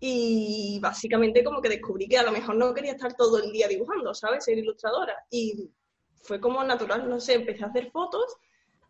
Y 0.00 0.80
básicamente 0.82 1.44
como 1.44 1.62
que 1.62 1.68
descubrí 1.68 2.08
que 2.08 2.18
a 2.18 2.24
lo 2.24 2.32
mejor 2.32 2.56
no 2.56 2.74
quería 2.74 2.94
estar 2.94 3.14
todo 3.14 3.38
el 3.38 3.52
día 3.52 3.68
dibujando, 3.68 4.12
¿sabes? 4.14 4.44
Ser 4.44 4.58
ilustradora. 4.58 5.14
Y 5.30 5.70
fue 6.24 6.40
como 6.40 6.64
natural, 6.64 7.08
no 7.08 7.20
sé, 7.20 7.34
empecé 7.34 7.62
a 7.62 7.68
hacer 7.68 7.88
fotos, 7.92 8.36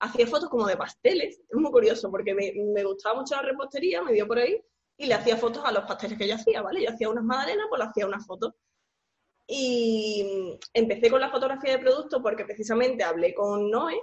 hacía 0.01 0.27
fotos 0.27 0.49
como 0.49 0.67
de 0.67 0.79
pasteles, 0.79 1.39
es 1.47 1.55
muy 1.55 1.71
curioso 1.71 2.11
porque 2.11 2.33
me, 2.33 2.51
me 2.73 2.83
gustaba 2.83 3.21
mucho 3.21 3.37
la 3.37 3.43
repostería, 3.43 4.03
me 4.03 4.15
dio 4.15 4.27
por 4.27 4.39
ahí, 4.39 4.59
y 4.97 5.07
le 5.07 5.15
hacía 5.15 5.37
fotos 5.37 5.65
a 5.65 5.73
los 5.73 5.85
pasteles 5.85 6.19
que 6.19 6.29
yo 6.29 6.35
hacía, 6.35 6.63
¿vale? 6.63 6.83
Yo 6.83 6.91
hacía 6.91 7.09
unas 7.09 7.25
magdalenas, 7.25 7.67
pues 7.69 7.79
le 7.81 7.87
hacía 7.87 8.07
unas 8.07 8.27
fotos. 8.27 8.55
Y 9.47 10.59
empecé 10.73 11.11
con 11.11 11.21
la 11.21 11.31
fotografía 11.31 11.73
de 11.73 11.79
producto 11.79 12.23
porque 12.23 12.45
precisamente 12.45 13.05
hablé 13.05 13.35
con 13.35 13.71
Noé 13.71 14.01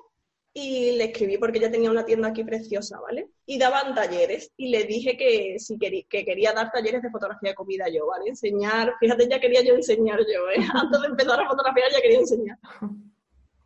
y 0.53 0.91
le 0.97 1.05
escribí 1.05 1.37
porque 1.37 1.57
ella 1.59 1.71
tenía 1.71 1.89
una 1.89 2.05
tienda 2.05 2.29
aquí 2.29 2.43
preciosa, 2.43 2.99
¿vale? 2.99 3.29
Y 3.45 3.57
daban 3.57 3.95
talleres 3.95 4.51
y 4.57 4.69
le 4.69 4.83
dije 4.83 5.17
que 5.17 5.57
si 5.59 5.77
quería, 5.77 6.03
que 6.09 6.25
quería 6.25 6.53
dar 6.53 6.71
talleres 6.71 7.01
de 7.01 7.09
fotografía 7.09 7.51
de 7.51 7.55
comida 7.55 7.85
yo, 7.89 8.05
¿vale? 8.07 8.29
Enseñar, 8.29 8.93
fíjate, 8.99 9.29
ya 9.29 9.39
quería 9.39 9.63
yo 9.63 9.73
enseñar 9.73 10.19
yo, 10.19 10.49
¿eh? 10.49 10.65
Antes 10.73 11.01
de 11.01 11.07
empezar 11.07 11.39
a 11.39 11.47
fotografiar 11.47 11.91
ya 11.91 12.01
quería 12.01 12.19
enseñar. 12.19 12.59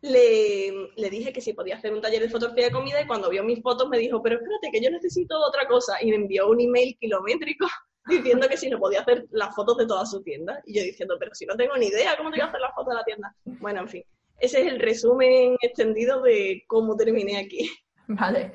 Le, 0.06 0.90
le, 0.96 1.10
dije 1.10 1.32
que 1.32 1.40
si 1.40 1.52
podía 1.52 1.76
hacer 1.76 1.92
un 1.92 2.00
taller 2.00 2.22
de 2.22 2.28
fotografía 2.28 2.66
de 2.66 2.72
comida 2.72 3.00
y 3.00 3.06
cuando 3.06 3.28
vio 3.28 3.42
mis 3.42 3.62
fotos 3.62 3.88
me 3.88 3.98
dijo, 3.98 4.22
pero 4.22 4.36
espérate, 4.36 4.70
que 4.70 4.80
yo 4.80 4.90
necesito 4.90 5.38
otra 5.38 5.66
cosa. 5.66 5.96
Y 6.00 6.10
me 6.10 6.16
envió 6.16 6.48
un 6.48 6.60
email 6.60 6.96
kilométrico 7.00 7.66
diciendo 8.08 8.48
que 8.48 8.56
si 8.56 8.70
no 8.70 8.78
podía 8.78 9.00
hacer 9.00 9.26
las 9.30 9.54
fotos 9.54 9.76
de 9.78 9.86
toda 9.86 10.06
su 10.06 10.22
tienda. 10.22 10.62
Y 10.64 10.78
yo 10.78 10.82
diciendo, 10.82 11.16
pero 11.18 11.34
si 11.34 11.44
no 11.46 11.56
tengo 11.56 11.76
ni 11.76 11.86
idea, 11.86 12.16
¿cómo 12.16 12.30
te 12.30 12.36
voy 12.36 12.46
a 12.46 12.48
hacer 12.48 12.60
las 12.60 12.74
fotos 12.74 12.92
de 12.92 12.94
la 12.94 13.04
tienda? 13.04 13.34
Bueno, 13.60 13.80
en 13.80 13.88
fin 13.88 14.04
ese 14.38 14.60
es 14.60 14.66
el 14.66 14.80
resumen 14.80 15.56
extendido 15.60 16.22
de 16.22 16.64
cómo 16.66 16.96
terminé 16.96 17.38
aquí. 17.38 17.70
Vale, 18.08 18.52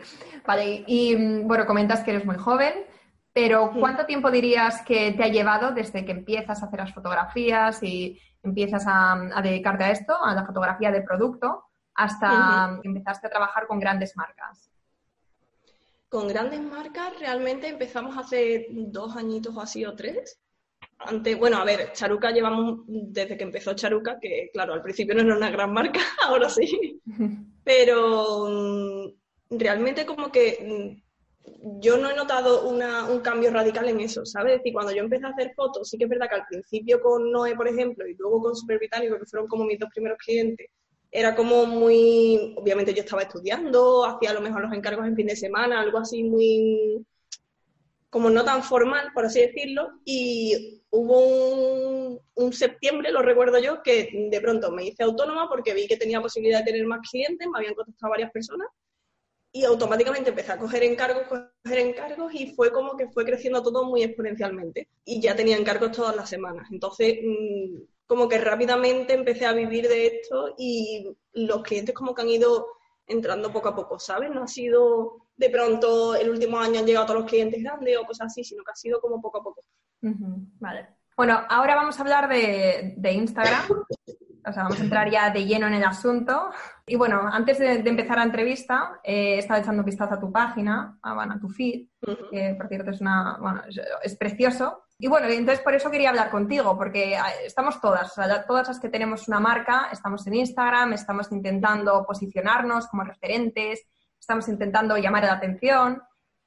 vale. 0.48 0.86
Y 0.88 1.14
mm, 1.14 1.46
bueno, 1.46 1.66
comentas 1.66 2.06
que 2.06 2.12
eres 2.12 2.24
muy 2.26 2.38
joven, 2.38 2.86
pero 3.34 3.72
¿cuánto 3.72 4.06
tiempo 4.06 4.30
dirías 4.30 4.82
que 4.82 5.14
te 5.14 5.24
ha 5.24 5.28
llevado 5.28 5.72
desde 5.72 6.04
que 6.04 6.12
empiezas 6.12 6.62
a 6.62 6.66
hacer 6.66 6.80
las 6.80 6.94
fotografías 6.94 7.82
y 7.82 8.20
empiezas 8.44 8.84
a, 8.88 9.42
dedicarte 9.42 9.86
a 9.86 9.92
esto, 9.92 10.14
a 10.22 10.36
la 10.36 10.46
fotografía 10.46 10.92
de 10.92 11.02
producto, 11.02 11.66
hasta 11.94 12.80
que 12.82 12.90
empezaste 12.90 13.28
a 13.28 13.30
trabajar 13.30 13.68
con 13.68 13.80
grandes 13.80 14.18
marcas? 14.18 14.70
Con 16.10 16.28
grandes 16.28 16.62
marcas 16.62 17.18
realmente 17.20 17.70
empezamos 17.70 18.18
hace 18.18 18.68
dos 18.70 19.16
añitos 19.16 19.56
o 19.56 19.62
así 19.62 19.86
o 19.86 19.96
tres. 19.96 20.38
Antes, 21.00 21.38
bueno, 21.38 21.58
a 21.58 21.64
ver, 21.64 21.94
Charuca 21.94 22.32
llevamos 22.32 22.82
desde 22.86 23.38
que 23.38 23.44
empezó 23.44 23.74
Charuca, 23.74 24.20
que 24.20 24.50
claro, 24.52 24.74
al 24.74 24.82
principio 24.82 25.16
no 25.16 25.22
era 25.22 25.36
una 25.36 25.50
gran 25.50 25.72
marca, 25.72 26.02
ahora 26.26 26.50
sí, 26.50 27.02
pero 27.64 28.46
mm, 28.50 29.58
realmente 29.58 30.06
como 30.06 30.32
que 30.32 31.00
mm, 31.00 31.11
yo 31.80 31.98
no 31.98 32.10
he 32.10 32.16
notado 32.16 32.68
un 32.68 33.20
cambio 33.22 33.52
radical 33.52 33.88
en 33.90 34.00
eso, 34.00 34.26
¿sabes? 34.26 34.54
Es 34.54 34.60
decir, 34.60 34.74
cuando 34.74 34.92
yo 34.92 35.04
empecé 35.04 35.26
a 35.26 35.30
hacer 35.30 35.54
fotos, 35.56 35.90
sí 35.90 35.98
que 35.98 36.06
es 36.06 36.10
verdad 36.10 36.30
que 36.30 36.36
al 36.36 36.48
principio 36.48 37.02
con 37.02 37.32
Noé, 37.32 37.56
por 37.56 37.68
ejemplo, 37.68 38.08
y 38.08 38.16
luego 38.16 38.42
con 38.42 38.56
Super 38.56 38.78
Británico, 38.78 39.18
que 39.18 39.26
fueron 39.26 39.48
como 39.48 39.66
mis 39.66 39.80
dos 39.80 39.90
primeros 39.90 40.18
clientes, 40.18 40.68
era 41.12 41.36
como 41.36 41.66
muy, 41.66 42.56
obviamente 42.58 42.94
yo 42.94 43.02
estaba 43.02 43.24
estudiando, 43.24 44.06
hacía 44.06 44.32
a 44.32 44.34
lo 44.34 44.42
mejor 44.42 44.62
los 44.62 44.74
encargos 44.74 45.06
en 45.06 45.16
fin 45.16 45.28
de 45.28 45.36
semana, 45.36 45.82
algo 45.82 45.98
así 45.98 46.24
muy, 46.24 47.06
como 48.10 48.30
no 48.30 48.46
tan 48.46 48.64
formal, 48.64 49.10
por 49.14 49.26
así 49.26 49.42
decirlo, 49.42 49.90
y 50.06 50.82
hubo 50.90 52.20
un, 52.36 52.54
septiembre, 52.54 53.12
lo 53.12 53.22
recuerdo 53.22 53.60
yo, 53.60 53.82
que 53.82 54.10
de 54.30 54.42
pronto 54.42 54.72
me 54.72 54.86
hice 54.86 55.04
autónoma 55.04 55.48
porque 55.48 55.74
vi 55.74 55.88
que 55.88 55.98
tenía 55.98 56.22
posibilidad 56.22 56.60
de 56.60 56.72
tener 56.72 56.86
más 56.86 57.00
clientes, 57.10 57.48
me 57.48 57.58
habían 57.58 57.76
contactado 57.76 58.12
varias 58.12 58.32
personas, 58.32 58.68
y 59.52 59.66
automáticamente 59.66 60.30
empecé 60.30 60.54
a 60.54 60.58
coger 60.58 60.84
encargos, 60.84 61.24
coger 61.28 61.80
encargos, 61.80 62.34
y 62.34 62.54
fue 62.56 62.72
como 62.72 62.96
que 62.96 63.10
fue 63.10 63.26
creciendo 63.26 63.62
todo 63.62 63.84
muy 63.84 64.04
exponencialmente, 64.04 64.90
y 65.06 65.20
ya 65.22 65.36
tenía 65.36 65.58
encargos 65.58 65.92
todas 65.92 66.16
las 66.16 66.30
semanas. 66.30 66.68
Entonces, 66.72 67.20
mm, 67.24 67.84
como 68.06 68.28
que 68.28 68.38
rápidamente 68.38 69.14
empecé 69.14 69.46
a 69.46 69.54
vivir 69.54 69.88
de 69.88 70.08
esto 70.08 70.54
y 70.58 71.16
los 71.34 71.64
clientes 71.64 71.96
como 71.96 72.14
que 72.14 72.22
han 72.22 72.30
ido 72.30 72.68
entrando 73.08 73.52
poco 73.52 73.70
a 73.70 73.76
poco, 73.76 74.00
¿sabes? 74.00 74.30
No 74.32 74.44
ha 74.44 74.48
sido 74.48 75.28
de 75.36 75.50
pronto 75.50 76.16
el 76.16 76.30
último 76.30 76.60
año 76.60 76.80
han 76.80 76.86
llegado 76.86 77.06
todos 77.06 77.22
los 77.22 77.30
clientes 77.30 77.64
grandes 77.64 77.98
o 77.98 78.06
cosas 78.06 78.28
así, 78.28 78.44
sino 78.44 78.64
que 78.64 78.72
ha 78.72 78.76
sido 78.76 79.00
como 79.02 79.22
poco 79.22 79.40
a 79.40 79.44
poco. 79.44 79.64
Vale. 80.02 80.88
Bueno, 81.16 81.42
ahora 81.50 81.76
vamos 81.76 81.98
a 81.98 82.02
hablar 82.02 82.30
de, 82.30 83.12
Instagram. 83.12 83.64
O 84.46 84.52
sea, 84.52 84.64
vamos 84.64 84.80
a 84.80 84.84
entrar 84.84 85.10
ya 85.10 85.30
de 85.30 85.46
lleno 85.46 85.68
en 85.68 85.76
el 85.76 85.84
asunto. 85.84 86.52
Y 86.86 86.96
bueno, 86.96 87.22
antes 87.32 87.60
de, 87.60 87.74
empezar 87.74 88.18
la 88.18 88.24
entrevista, 88.24 89.00
eh, 89.04 89.36
he 89.36 89.38
estado 89.40 89.62
echando 89.62 89.82
un 89.82 89.86
vistazo 89.86 90.16
a 90.16 90.20
tu 90.20 90.32
página, 90.32 90.98
a, 91.02 91.14
bueno, 91.14 91.34
a 91.36 91.40
tu 91.40 91.48
feed, 91.50 91.88
que 92.32 92.56
por 92.58 92.68
cierto 92.68 92.92
es, 92.92 93.02
una, 93.02 93.38
bueno, 93.40 93.62
es, 94.04 94.16
precioso. 94.16 94.86
Y 94.98 95.08
bueno, 95.08 95.28
entonces 95.28 95.64
por 95.64 95.74
eso 95.74 95.90
quería 95.90 96.10
hablar 96.10 96.30
contigo, 96.30 96.78
porque 96.78 97.16
ah, 97.16 97.32
estamos 97.46 97.80
todas, 97.82 98.12
o 98.12 98.22
sea, 98.22 98.46
todas 98.46 98.68
las 98.68 98.80
que 98.80 98.90
tenemos 98.90 99.28
una 99.28 99.40
marca, 99.40 99.90
estamos 99.92 100.26
en 100.28 100.36
Instagram, 100.36 100.94
estamos 100.94 101.32
intentando 101.32 102.04
posicionarnos 102.06 102.88
como 102.88 103.04
referentes, 103.04 103.88
estamos 104.20 104.48
intentando 104.48 104.98
llamar 104.98 105.24
la 105.24 105.34
atención. 105.34 106.02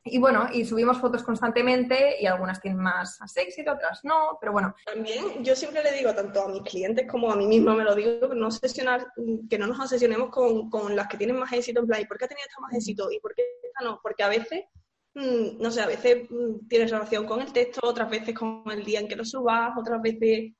Y 0.06 0.18
bueno, 0.18 0.46
y 0.52 0.66
subimos 0.66 0.98
fotos 0.98 1.22
constantemente 1.22 2.20
y 2.20 2.26
algunas 2.26 2.60
tienen 2.60 2.78
más, 2.78 3.18
éxito, 3.36 3.72
otras 3.72 4.04
no, 4.04 4.36
pero 4.38 4.52
bueno. 4.52 4.74
También 4.84 5.42
yo 5.42 5.56
siempre 5.56 5.82
le 5.82 5.92
digo 5.92 6.14
tanto 6.14 6.42
a 6.42 6.48
mis 6.48 6.62
clientes 6.62 7.10
como 7.10 7.32
a 7.32 7.36
mí 7.36 7.46
misma 7.46 7.74
me 7.74 7.84
lo 7.84 7.94
digo, 7.94 8.28
que 8.28 8.36
no, 8.36 8.50
sesionar, 8.50 9.06
que 9.48 9.58
no 9.58 9.66
nos 9.66 9.80
obsesionemos 9.80 10.28
con, 10.28 10.68
con 10.68 10.94
las 10.94 11.08
que 11.08 11.16
tienen 11.16 11.38
más 11.38 11.50
éxito, 11.54 11.80
en 11.80 11.86
plan, 11.86 12.02
¿y 12.02 12.04
por 12.04 12.18
qué 12.18 12.26
ha 12.26 12.28
tenido 12.28 12.46
esta 12.46 12.60
más 12.60 12.74
éxito? 12.74 13.10
¿Y 13.10 13.18
por 13.18 13.34
qué 13.34 13.44
esta 13.62 13.82
no? 13.82 13.98
Porque 14.02 14.22
a 14.22 14.28
veces, 14.28 14.64
mm, 15.14 15.62
no 15.62 15.70
sé, 15.70 15.80
a 15.80 15.86
veces 15.86 16.28
mm, 16.28 16.68
tienes 16.68 16.90
relación 16.90 17.24
con 17.24 17.40
el 17.40 17.50
texto, 17.50 17.80
otras 17.82 18.10
veces 18.10 18.34
con 18.34 18.62
el 18.70 18.84
día 18.84 19.00
en 19.00 19.08
que 19.08 19.16
lo 19.16 19.24
subas, 19.24 19.72
otras 19.78 20.02
veces 20.02 20.52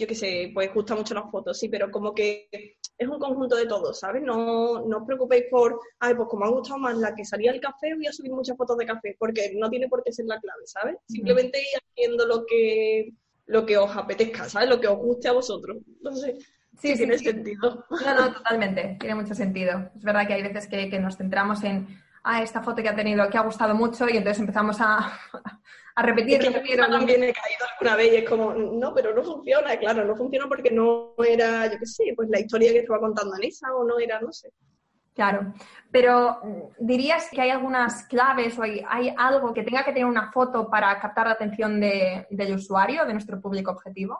yo 0.00 0.06
qué 0.06 0.14
sé, 0.14 0.50
pues 0.54 0.72
gusta 0.72 0.94
mucho 0.94 1.12
las 1.12 1.30
fotos, 1.30 1.58
sí, 1.58 1.68
pero 1.68 1.90
como 1.90 2.14
que 2.14 2.48
es 2.50 3.06
un 3.08 3.18
conjunto 3.18 3.54
de 3.54 3.66
todo, 3.66 3.92
¿sabes? 3.92 4.22
No, 4.22 4.80
no 4.86 4.98
os 4.98 5.06
preocupéis 5.06 5.44
por, 5.50 5.78
ay, 5.98 6.14
pues 6.14 6.26
como 6.28 6.46
ha 6.46 6.48
gustado 6.48 6.78
más 6.78 6.96
la 6.96 7.14
que 7.14 7.24
salía 7.24 7.52
el 7.52 7.60
café, 7.60 7.94
voy 7.94 8.06
a 8.06 8.12
subir 8.12 8.32
muchas 8.32 8.56
fotos 8.56 8.78
de 8.78 8.86
café, 8.86 9.14
porque 9.18 9.52
no 9.56 9.68
tiene 9.68 9.88
por 9.88 10.02
qué 10.02 10.10
ser 10.10 10.24
la 10.24 10.40
clave, 10.40 10.62
¿sabes? 10.64 10.96
Simplemente 11.06 11.60
ir 11.60 11.80
haciendo 11.86 12.24
lo 12.26 12.46
que, 12.46 13.12
lo 13.46 13.66
que 13.66 13.76
os 13.76 13.94
apetezca, 13.94 14.48
¿sabes? 14.48 14.70
Lo 14.70 14.80
que 14.80 14.88
os 14.88 14.96
guste 14.96 15.28
a 15.28 15.32
vosotros. 15.32 15.76
No 16.00 16.16
sé. 16.16 16.38
Sí, 16.78 16.94
tiene 16.94 17.18
sentido. 17.18 17.84
No, 17.90 18.14
no, 18.14 18.32
totalmente, 18.32 18.96
tiene 18.98 19.14
mucho 19.16 19.34
sentido. 19.34 19.90
Es 19.94 20.02
verdad 20.02 20.26
que 20.26 20.32
hay 20.32 20.42
veces 20.42 20.66
que, 20.66 20.88
que 20.88 20.98
nos 20.98 21.18
centramos 21.18 21.62
en, 21.62 21.88
ah, 22.22 22.42
esta 22.42 22.62
foto 22.62 22.82
que 22.82 22.88
ha 22.88 22.96
tenido, 22.96 23.28
que 23.28 23.36
ha 23.36 23.42
gustado 23.42 23.74
mucho, 23.74 24.08
y 24.08 24.16
entonces 24.16 24.40
empezamos 24.40 24.78
a, 24.80 25.12
a 26.00 26.02
repetir, 26.02 26.42
repetir. 26.42 26.76
también 26.78 27.22
he 27.22 27.32
caído 27.32 27.66
alguna 27.72 27.96
vez 27.96 28.12
y 28.12 28.16
es 28.16 28.28
como, 28.28 28.52
no, 28.52 28.94
pero 28.94 29.14
no 29.14 29.22
funciona, 29.22 29.76
claro, 29.76 30.04
no 30.04 30.16
funciona 30.16 30.48
porque 30.48 30.70
no 30.70 31.14
era, 31.24 31.70
yo 31.70 31.78
qué 31.78 31.86
sé, 31.86 32.12
pues 32.16 32.28
la 32.28 32.40
historia 32.40 32.72
que 32.72 32.80
estaba 32.80 33.00
contando 33.00 33.36
en 33.36 33.44
esa 33.44 33.74
o 33.74 33.84
no 33.84 33.98
era, 33.98 34.20
no 34.20 34.32
sé. 34.32 34.52
Claro, 35.14 35.52
pero 35.90 36.40
mm, 36.42 36.86
¿dirías 36.86 37.28
que 37.30 37.40
hay 37.40 37.50
algunas 37.50 38.04
claves 38.04 38.58
o 38.58 38.62
hay, 38.62 39.14
algo 39.16 39.52
que 39.52 39.62
tenga 39.62 39.84
que 39.84 39.92
tener 39.92 40.06
una 40.06 40.32
foto 40.32 40.70
para 40.70 40.98
captar 41.00 41.26
la 41.26 41.32
atención 41.32 41.80
del 41.80 42.54
usuario, 42.54 43.04
de 43.04 43.12
nuestro 43.12 43.40
público 43.40 43.70
objetivo? 43.70 44.18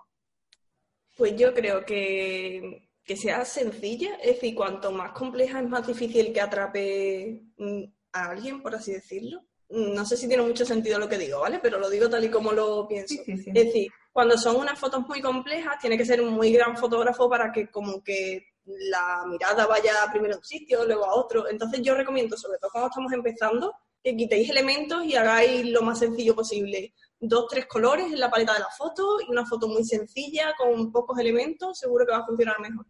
Pues 1.16 1.36
yo 1.36 1.54
creo 1.54 1.84
que, 1.84 2.90
que 3.04 3.16
sea 3.16 3.44
sencilla, 3.44 4.16
es 4.16 4.34
decir, 4.34 4.54
cuanto 4.54 4.92
más 4.92 5.12
compleja 5.12 5.60
es 5.60 5.68
más 5.68 5.86
difícil 5.86 6.32
que 6.32 6.40
atrape 6.40 7.42
mm, 7.56 7.84
a 8.12 8.30
alguien, 8.30 8.62
por 8.62 8.74
así 8.74 8.92
decirlo 8.92 9.49
no 9.70 10.04
sé 10.04 10.16
si 10.16 10.26
tiene 10.26 10.42
mucho 10.42 10.64
sentido 10.64 10.98
lo 10.98 11.08
que 11.08 11.18
digo, 11.18 11.40
¿vale? 11.40 11.60
Pero 11.62 11.78
lo 11.78 11.88
digo 11.88 12.10
tal 12.10 12.24
y 12.24 12.30
como 12.30 12.52
lo 12.52 12.88
pienso. 12.88 13.14
Es 13.26 13.44
decir, 13.54 13.88
cuando 14.12 14.36
son 14.36 14.56
unas 14.56 14.78
fotos 14.78 15.06
muy 15.06 15.20
complejas, 15.20 15.78
tiene 15.80 15.96
que 15.96 16.04
ser 16.04 16.20
un 16.20 16.32
muy 16.32 16.52
gran 16.52 16.76
fotógrafo 16.76 17.28
para 17.28 17.52
que 17.52 17.70
como 17.70 18.02
que 18.02 18.46
la 18.64 19.24
mirada 19.26 19.66
vaya 19.66 19.92
primero 20.10 20.34
a 20.34 20.38
un 20.38 20.44
sitio, 20.44 20.84
luego 20.84 21.04
a 21.04 21.14
otro. 21.14 21.48
Entonces 21.48 21.82
yo 21.82 21.94
recomiendo, 21.94 22.36
sobre 22.36 22.58
todo 22.58 22.70
cuando 22.72 22.88
estamos 22.88 23.12
empezando, 23.12 23.74
que 24.02 24.16
quitéis 24.16 24.50
elementos 24.50 25.04
y 25.04 25.14
hagáis 25.14 25.66
lo 25.66 25.82
más 25.82 25.98
sencillo 26.00 26.34
posible. 26.34 26.92
Dos, 27.20 27.46
tres 27.48 27.66
colores 27.66 28.06
en 28.06 28.18
la 28.18 28.30
paleta 28.30 28.54
de 28.54 28.60
la 28.60 28.70
foto 28.76 29.18
y 29.20 29.30
una 29.30 29.46
foto 29.46 29.68
muy 29.68 29.84
sencilla 29.84 30.54
con 30.56 30.90
pocos 30.90 31.18
elementos, 31.18 31.78
seguro 31.78 32.06
que 32.06 32.12
va 32.12 32.18
a 32.18 32.26
funcionar 32.26 32.58
mejor. 32.60 32.86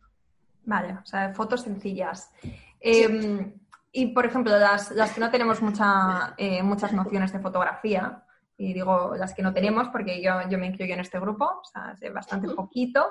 Vale, 0.64 0.98
o 1.02 1.06
sea, 1.06 1.34
fotos 1.34 1.62
sencillas. 1.62 2.30
Em, 2.80 3.52
y, 3.92 4.08
por 4.08 4.26
ejemplo, 4.26 4.56
las, 4.58 4.90
las 4.92 5.12
que 5.12 5.20
no 5.20 5.30
tenemos 5.30 5.60
mucha, 5.62 6.34
eh, 6.36 6.62
muchas 6.62 6.92
nociones 6.92 7.32
de 7.32 7.40
fotografía, 7.40 8.24
y 8.60 8.74
digo 8.74 9.14
las 9.16 9.32
que 9.32 9.42
no 9.42 9.54
tenemos 9.54 9.88
porque 9.88 10.22
yo, 10.22 10.32
yo 10.50 10.58
me 10.58 10.66
incluyo 10.66 10.92
en 10.92 11.00
este 11.00 11.18
grupo, 11.18 11.46
o 11.46 11.64
sea, 11.64 11.96
sé 11.96 12.10
bastante 12.10 12.48
poquito. 12.54 13.06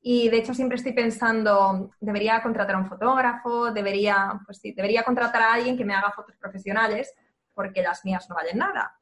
Y 0.00 0.30
de 0.30 0.38
hecho 0.38 0.54
siempre 0.54 0.76
estoy 0.76 0.92
pensando, 0.92 1.90
debería 2.00 2.42
contratar 2.42 2.76
a 2.76 2.78
un 2.78 2.86
fotógrafo, 2.86 3.72
debería, 3.72 4.40
pues 4.46 4.58
sí, 4.58 4.72
debería 4.72 5.02
contratar 5.02 5.42
a 5.42 5.52
alguien 5.52 5.76
que 5.76 5.84
me 5.84 5.94
haga 5.94 6.12
fotos 6.12 6.36
profesionales 6.36 7.12
porque 7.52 7.82
las 7.82 8.04
mías 8.04 8.26
no 8.30 8.36
valen 8.36 8.58
nada. 8.58 8.98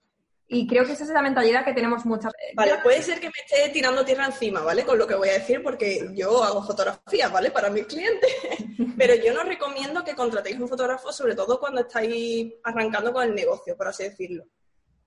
Y 0.46 0.66
creo 0.66 0.84
que 0.84 0.92
esa 0.92 1.04
es 1.04 1.10
la 1.10 1.22
mentalidad 1.22 1.64
que 1.64 1.72
tenemos 1.72 2.04
muchas 2.04 2.32
veces. 2.32 2.54
Vale, 2.54 2.74
puede 2.82 3.02
ser 3.02 3.18
que 3.18 3.28
me 3.28 3.32
esté 3.44 3.70
tirando 3.70 4.04
tierra 4.04 4.26
encima, 4.26 4.60
¿vale? 4.60 4.84
Con 4.84 4.98
lo 4.98 5.06
que 5.06 5.14
voy 5.14 5.30
a 5.30 5.34
decir, 5.34 5.62
porque 5.62 6.10
yo 6.14 6.44
hago 6.44 6.62
fotografías, 6.62 7.32
¿vale? 7.32 7.50
Para 7.50 7.70
mis 7.70 7.86
clientes. 7.86 8.30
Pero 8.98 9.14
yo 9.14 9.32
no 9.32 9.42
recomiendo 9.42 10.04
que 10.04 10.14
contratéis 10.14 10.58
un 10.60 10.68
fotógrafo, 10.68 11.12
sobre 11.12 11.34
todo 11.34 11.58
cuando 11.58 11.80
estáis 11.80 12.52
arrancando 12.62 13.12
con 13.12 13.24
el 13.24 13.34
negocio, 13.34 13.76
por 13.76 13.88
así 13.88 14.04
decirlo. 14.04 14.44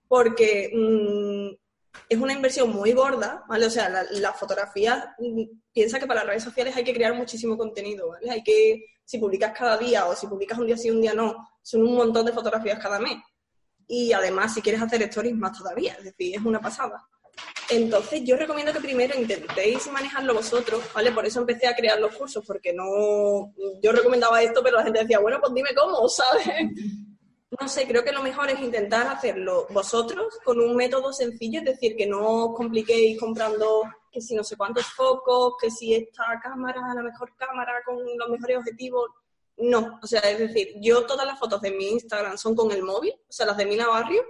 Porque 0.07 0.71
mm, 0.73 1.99
es 2.09 2.17
una 2.17 2.33
inversión 2.33 2.71
muy 2.71 2.93
gorda, 2.93 3.45
¿vale? 3.47 3.67
O 3.67 3.69
sea, 3.69 3.89
la, 3.89 4.05
la 4.09 4.33
fotografía, 4.33 5.15
mm, 5.19 5.43
piensa 5.71 5.99
que 5.99 6.07
para 6.07 6.21
las 6.21 6.29
redes 6.29 6.43
sociales 6.43 6.75
hay 6.75 6.83
que 6.83 6.95
crear 6.95 7.13
muchísimo 7.13 7.55
contenido, 7.57 8.09
¿vale? 8.09 8.31
Hay 8.31 8.43
que, 8.43 8.85
si 9.05 9.19
publicas 9.19 9.55
cada 9.55 9.77
día 9.77 10.07
o 10.07 10.15
si 10.15 10.25
publicas 10.25 10.57
un 10.57 10.65
día 10.65 10.77
sí, 10.77 10.89
un 10.89 11.01
día 11.01 11.13
no, 11.13 11.47
son 11.61 11.83
un 11.83 11.93
montón 11.93 12.25
de 12.25 12.33
fotografías 12.33 12.79
cada 12.79 12.97
mes 12.97 13.17
y 13.87 14.11
además 14.11 14.53
si 14.53 14.61
quieres 14.61 14.81
hacer 14.81 15.01
stories 15.03 15.35
más 15.35 15.57
todavía, 15.57 15.93
es 15.93 16.03
decir, 16.03 16.35
es 16.35 16.43
una 16.43 16.59
pasada. 16.59 17.07
Entonces, 17.69 18.21
yo 18.23 18.37
recomiendo 18.37 18.71
que 18.71 18.79
primero 18.79 19.17
intentéis 19.19 19.91
manejarlo 19.91 20.33
vosotros, 20.33 20.81
¿vale? 20.93 21.11
Por 21.11 21.25
eso 21.25 21.41
empecé 21.41 21.67
a 21.67 21.75
crear 21.75 21.99
los 21.99 22.15
cursos, 22.15 22.43
porque 22.45 22.73
no. 22.73 23.53
Yo 23.81 23.91
recomendaba 23.91 24.41
esto, 24.41 24.61
pero 24.63 24.77
la 24.77 24.83
gente 24.83 25.01
decía, 25.01 25.19
bueno, 25.19 25.39
pues 25.41 25.53
dime 25.53 25.69
cómo, 25.75 26.07
¿sabes? 26.09 26.47
No 27.59 27.67
sé, 27.67 27.87
creo 27.87 28.03
que 28.03 28.11
lo 28.11 28.23
mejor 28.23 28.49
es 28.49 28.59
intentar 28.59 29.07
hacerlo 29.07 29.67
vosotros 29.69 30.37
con 30.43 30.59
un 30.59 30.75
método 30.75 31.11
sencillo, 31.13 31.59
es 31.59 31.65
decir, 31.65 31.95
que 31.95 32.05
no 32.05 32.45
os 32.45 32.57
compliquéis 32.57 33.19
comprando 33.19 33.83
que 34.11 34.21
si 34.21 34.35
no 34.35 34.43
sé 34.43 34.55
cuántos 34.55 34.85
focos, 34.85 35.55
que 35.59 35.71
si 35.71 35.93
esta 35.93 36.39
cámara, 36.41 36.81
la 36.93 37.03
mejor 37.03 37.33
cámara 37.35 37.73
con 37.85 37.97
los 38.17 38.29
mejores 38.29 38.57
objetivos. 38.57 39.09
No, 39.57 39.99
o 40.01 40.07
sea, 40.07 40.19
es 40.21 40.39
decir, 40.39 40.75
yo 40.79 41.05
todas 41.05 41.25
las 41.25 41.39
fotos 41.39 41.61
de 41.61 41.71
mi 41.71 41.89
Instagram 41.89 42.37
son 42.37 42.55
con 42.55 42.71
el 42.71 42.83
móvil, 42.83 43.13
o 43.27 43.31
sea, 43.31 43.45
las 43.45 43.57
de 43.57 43.65
Mina 43.65 43.87
Barrio, 43.87 44.23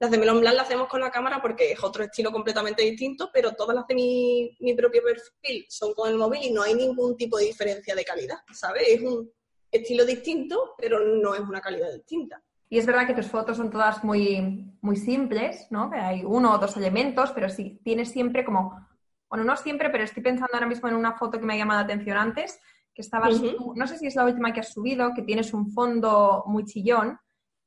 las 0.00 0.10
de 0.10 0.18
Melon 0.18 0.40
Blanc 0.40 0.56
las 0.56 0.66
hacemos 0.66 0.88
con 0.88 1.00
la 1.00 1.10
cámara 1.10 1.40
porque 1.40 1.72
es 1.72 1.82
otro 1.82 2.04
estilo 2.04 2.32
completamente 2.32 2.82
distinto, 2.82 3.30
pero 3.32 3.52
todas 3.52 3.76
las 3.76 3.86
de 3.86 3.94
mi, 3.94 4.56
mi 4.60 4.74
propio 4.74 5.02
perfil 5.02 5.64
son 5.68 5.94
con 5.94 6.10
el 6.10 6.16
móvil 6.16 6.42
y 6.42 6.50
no 6.50 6.62
hay 6.62 6.74
ningún 6.74 7.16
tipo 7.16 7.38
de 7.38 7.44
diferencia 7.44 7.94
de 7.94 8.04
calidad, 8.04 8.38
¿sabes? 8.52 8.82
Es 8.88 9.02
un 9.02 9.30
estilo 9.70 10.04
distinto, 10.04 10.74
pero 10.78 11.00
no 11.00 11.34
es 11.34 11.40
una 11.40 11.60
calidad 11.60 11.92
distinta. 11.92 12.42
Y 12.68 12.78
es 12.78 12.86
verdad 12.86 13.06
que 13.06 13.14
tus 13.14 13.26
fotos 13.26 13.56
son 13.56 13.70
todas 13.70 14.02
muy, 14.02 14.74
muy 14.80 14.96
simples, 14.96 15.68
¿no? 15.70 15.90
hay 15.92 16.24
uno 16.24 16.52
o 16.52 16.58
dos 16.58 16.76
elementos, 16.76 17.30
pero 17.32 17.48
sí, 17.48 17.80
tienes 17.84 18.10
siempre 18.10 18.44
como, 18.44 18.86
bueno, 19.28 19.44
no 19.44 19.56
siempre, 19.56 19.90
pero 19.90 20.04
estoy 20.04 20.22
pensando 20.22 20.54
ahora 20.54 20.66
mismo 20.66 20.88
en 20.88 20.96
una 20.96 21.12
foto 21.12 21.38
que 21.38 21.46
me 21.46 21.54
ha 21.54 21.58
llamado 21.58 21.80
la 21.80 21.84
atención 21.84 22.16
antes, 22.16 22.58
que 22.94 23.02
estabas, 23.02 23.40
no 23.74 23.86
sé 23.86 23.98
si 23.98 24.06
es 24.06 24.14
la 24.14 24.24
última 24.24 24.52
que 24.52 24.60
has 24.60 24.72
subido, 24.72 25.12
que 25.14 25.22
tienes 25.22 25.52
un 25.52 25.72
fondo 25.72 26.44
muy 26.46 26.64
chillón 26.64 27.18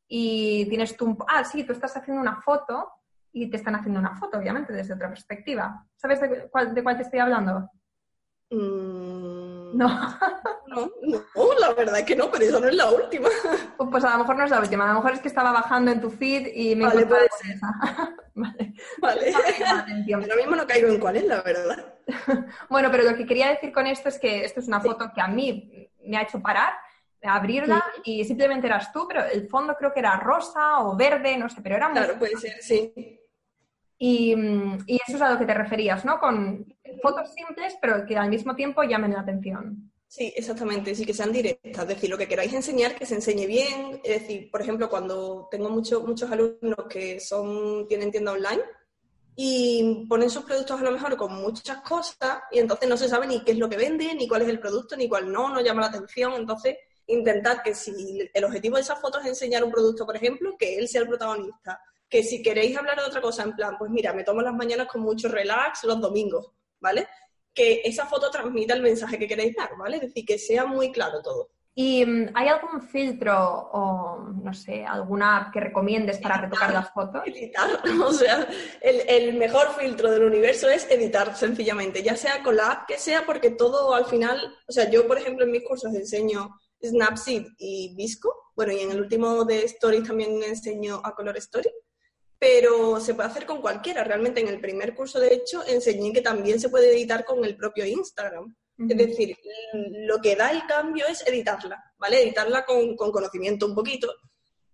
y 0.07 0.65
tienes 0.69 0.95
tú, 0.95 1.17
ah, 1.27 1.43
sí, 1.43 1.65
tú 1.65 1.73
estás 1.73 1.95
haciendo 1.97 2.21
una 2.21 2.41
foto 2.41 2.89
y 3.33 3.49
te 3.49 3.57
están 3.57 3.75
haciendo 3.75 3.99
una 3.99 4.15
foto, 4.15 4.37
obviamente, 4.37 4.71
desde 4.71 4.93
otra 4.93 5.09
perspectiva. 5.09 5.85
¿Sabes 5.95 6.21
de 6.21 6.47
cuál, 6.49 6.73
de 6.73 6.81
cuál 6.81 6.95
te 6.95 7.03
estoy 7.03 7.19
hablando? 7.19 7.69
Mm, 8.49 9.36
no. 9.73 9.87
no. 10.67 10.91
No, 11.35 11.53
la 11.59 11.73
verdad 11.73 11.99
es 11.99 12.05
que 12.05 12.15
no, 12.15 12.29
pero 12.31 12.45
eso 12.45 12.59
no 12.59 12.67
es 12.67 12.75
la 12.75 12.89
última. 12.89 13.29
Pues, 13.77 13.89
pues, 13.91 14.03
a 14.03 14.11
lo 14.11 14.19
mejor 14.19 14.37
no 14.37 14.43
es 14.45 14.51
la 14.51 14.59
última, 14.59 14.85
a 14.85 14.87
lo 14.89 14.95
mejor 14.95 15.13
es 15.13 15.19
que 15.19 15.27
estaba 15.27 15.51
bajando 15.51 15.91
en 15.91 16.01
tu 16.01 16.09
feed 16.09 16.47
y 16.53 16.75
me 16.75 16.85
vale, 16.85 17.05
puede 17.05 17.25
esa. 17.25 18.15
vale. 18.35 18.73
Vale. 18.99 19.33
Ahora 20.13 20.35
mismo 20.35 20.55
no 20.55 20.67
caigo 20.67 20.87
en 20.89 20.99
cuál 20.99 21.17
es, 21.17 21.25
la 21.25 21.41
verdad. 21.41 21.95
bueno, 22.69 22.89
pero 22.91 23.03
lo 23.03 23.15
que 23.15 23.25
quería 23.25 23.49
decir 23.49 23.71
con 23.71 23.87
esto 23.87 24.09
es 24.09 24.19
que 24.19 24.45
esto 24.45 24.59
es 24.59 24.67
una 24.67 24.81
foto 24.81 25.11
que 25.13 25.21
a 25.21 25.27
mí 25.27 25.89
me 26.05 26.17
ha 26.17 26.23
hecho 26.23 26.41
parar, 26.41 26.73
abrirla 27.23 27.83
y 28.03 28.23
simplemente 28.23 28.67
eras 28.67 28.91
tú, 28.91 29.07
pero 29.07 29.25
el 29.25 29.47
fondo 29.47 29.75
creo 29.75 29.93
que 29.93 29.99
era 29.99 30.17
rosa 30.17 30.79
o 30.79 30.95
verde, 30.95 31.37
no 31.37 31.49
sé, 31.49 31.61
pero 31.61 31.75
era 31.75 31.89
muy... 31.89 31.97
Claro, 31.97 32.19
puede 32.19 32.37
ser, 32.37 32.61
sí. 32.61 33.19
Y, 33.99 34.35
y, 34.85 34.99
eso 35.07 35.17
es 35.17 35.21
a 35.21 35.31
lo 35.31 35.39
que 35.39 35.45
te 35.45 35.55
referías, 35.55 36.05
¿no? 36.05 36.19
Con 36.19 36.76
fotos 37.01 37.33
simples, 37.33 37.75
pero 37.81 38.05
que 38.05 38.17
al 38.17 38.29
mismo 38.29 38.55
tiempo 38.55 38.83
llamen 38.83 39.13
la 39.13 39.21
atención. 39.21 39.91
Sí, 40.07 40.33
exactamente, 40.37 40.95
sí, 40.95 41.05
que 41.05 41.13
sean 41.13 41.33
directas, 41.33 41.83
es 41.83 41.87
decir, 41.87 42.09
lo 42.09 42.17
que 42.17 42.29
queráis 42.29 42.53
enseñar, 42.53 42.95
que 42.95 43.05
se 43.05 43.15
enseñe 43.15 43.45
bien, 43.45 43.99
es 44.03 44.21
decir, 44.21 44.49
por 44.49 44.61
ejemplo, 44.61 44.89
cuando 44.89 45.49
tengo 45.51 45.69
muchos 45.69 46.01
muchos 46.03 46.31
alumnos 46.31 46.77
que 46.89 47.19
son 47.19 47.85
tienen 47.89 48.09
tienda 48.09 48.31
online 48.31 48.61
y 49.35 50.05
ponen 50.07 50.29
sus 50.29 50.43
productos 50.45 50.79
a 50.79 50.83
lo 50.83 50.91
mejor 50.91 51.17
con 51.17 51.33
muchas 51.35 51.81
cosas 51.81 52.39
y 52.51 52.59
entonces 52.59 52.87
no 52.87 52.95
se 52.95 53.09
sabe 53.09 53.27
ni 53.27 53.43
qué 53.43 53.51
es 53.51 53.57
lo 53.57 53.69
que 53.69 53.75
venden, 53.77 54.17
ni 54.17 54.27
cuál 54.27 54.43
es 54.43 54.47
el 54.47 54.59
producto, 54.59 54.95
ni 54.95 55.09
cuál 55.09 55.31
no, 55.31 55.49
no 55.49 55.61
llama 55.61 55.81
la 55.81 55.87
atención, 55.87 56.33
entonces 56.33 56.77
intentar 57.07 57.61
que 57.61 57.75
si 57.75 58.29
el 58.33 58.43
objetivo 58.45 58.77
de 58.77 58.83
esa 58.83 58.95
foto 58.95 59.19
es 59.19 59.27
enseñar 59.27 59.63
un 59.63 59.71
producto, 59.71 60.05
por 60.05 60.15
ejemplo, 60.15 60.55
que 60.57 60.77
él 60.77 60.87
sea 60.87 61.01
el 61.01 61.07
protagonista, 61.07 61.81
que 62.09 62.23
si 62.23 62.41
queréis 62.41 62.77
hablar 62.77 62.97
de 62.97 63.05
otra 63.05 63.21
cosa, 63.21 63.43
en 63.43 63.55
plan, 63.55 63.75
pues 63.77 63.91
mira, 63.91 64.13
me 64.13 64.23
tomo 64.23 64.41
las 64.41 64.53
mañanas 64.53 64.87
con 64.87 65.01
mucho 65.01 65.27
relax 65.27 65.83
los 65.83 65.99
domingos, 65.99 66.51
¿vale? 66.79 67.07
Que 67.53 67.81
esa 67.83 68.05
foto 68.05 68.29
transmita 68.29 68.73
el 68.73 68.81
mensaje 68.81 69.17
que 69.17 69.27
queréis 69.27 69.55
dar, 69.55 69.71
¿vale? 69.77 69.97
Es 69.97 70.03
decir, 70.03 70.25
que 70.25 70.37
sea 70.37 70.65
muy 70.65 70.91
claro 70.91 71.21
todo. 71.21 71.49
¿Y 71.79 72.03
mm, 72.03 72.31
hay 72.33 72.47
algún 72.47 72.81
filtro 72.81 73.35
o, 73.71 74.17
no 74.43 74.51
sé, 74.51 74.83
alguna 74.83 75.37
app 75.37 75.53
que 75.53 75.59
recomiendes 75.59 76.17
para 76.17 76.41
retocar 76.41 76.73
las 76.73 76.91
fotos? 76.91 77.21
Editar, 77.27 77.69
o 78.03 78.11
sea, 78.11 78.47
el, 78.81 79.01
el, 79.07 79.37
mejor 79.37 79.75
filtro 79.77 80.09
del 80.09 80.23
universo 80.23 80.67
es 80.69 80.89
editar, 80.89 81.35
sencillamente, 81.35 82.01
ya 82.01 82.15
sea 82.15 82.41
con 82.41 82.55
la 82.55 82.71
app 82.71 82.87
que 82.87 82.97
sea, 82.97 83.27
porque 83.27 83.51
todo 83.51 83.93
al 83.93 84.05
final, 84.05 84.55
o 84.67 84.71
sea, 84.71 84.89
yo, 84.89 85.07
por 85.07 85.19
ejemplo, 85.19 85.45
en 85.45 85.51
mis 85.51 85.63
cursos 85.63 85.93
enseño 85.93 86.49
Snapseed 86.83 87.45
y 87.59 87.93
Visco, 87.95 88.51
bueno, 88.55 88.73
y 88.73 88.79
en 88.79 88.91
el 88.91 89.01
último 89.01 89.45
de 89.45 89.63
Stories 89.65 90.07
también 90.07 90.41
enseño 90.41 90.99
a 91.03 91.13
Color 91.13 91.37
Story, 91.37 91.69
pero 92.39 92.99
se 92.99 93.13
puede 93.13 93.29
hacer 93.29 93.45
con 93.45 93.61
cualquiera. 93.61 94.03
Realmente 94.03 94.41
en 94.41 94.47
el 94.47 94.59
primer 94.59 94.93
curso, 94.93 95.19
de 95.19 95.33
hecho, 95.33 95.65
enseñé 95.67 96.13
que 96.13 96.21
también 96.21 96.59
se 96.59 96.69
puede 96.69 96.91
editar 96.91 97.25
con 97.25 97.43
el 97.43 97.55
propio 97.55 97.85
Instagram. 97.85 98.55
Es 98.77 98.95
decir, 98.95 99.35
lo 99.73 100.19
que 100.19 100.35
da 100.35 100.51
el 100.51 100.67
cambio 100.67 101.07
es 101.07 101.25
editarla, 101.25 101.83
¿vale? 101.97 102.21
Editarla 102.21 102.63
con, 102.63 102.95
conocimiento 102.95 103.65
un 103.65 103.73
poquito 103.73 104.13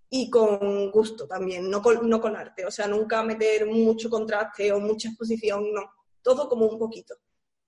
y 0.10 0.30
con 0.30 0.92
gusto 0.92 1.26
también, 1.26 1.70
no 1.70 1.82
con, 1.82 2.10
no 2.10 2.20
con 2.20 2.36
arte. 2.36 2.66
O 2.66 2.72
sea, 2.72 2.86
nunca 2.88 3.24
meter 3.24 3.66
mucho 3.66 4.10
contraste 4.10 4.74
o 4.74 4.80
mucha 4.82 5.08
exposición, 5.08 5.72
no. 5.74 5.90
Todo 6.22 6.50
como 6.50 6.66
un 6.66 6.78
poquito. 6.78 7.16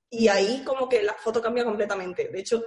Y 0.09 0.27
ahí 0.27 0.61
como 0.65 0.89
que 0.89 1.03
la 1.03 1.13
foto 1.13 1.41
cambia 1.41 1.63
completamente. 1.63 2.27
De 2.27 2.39
hecho, 2.39 2.65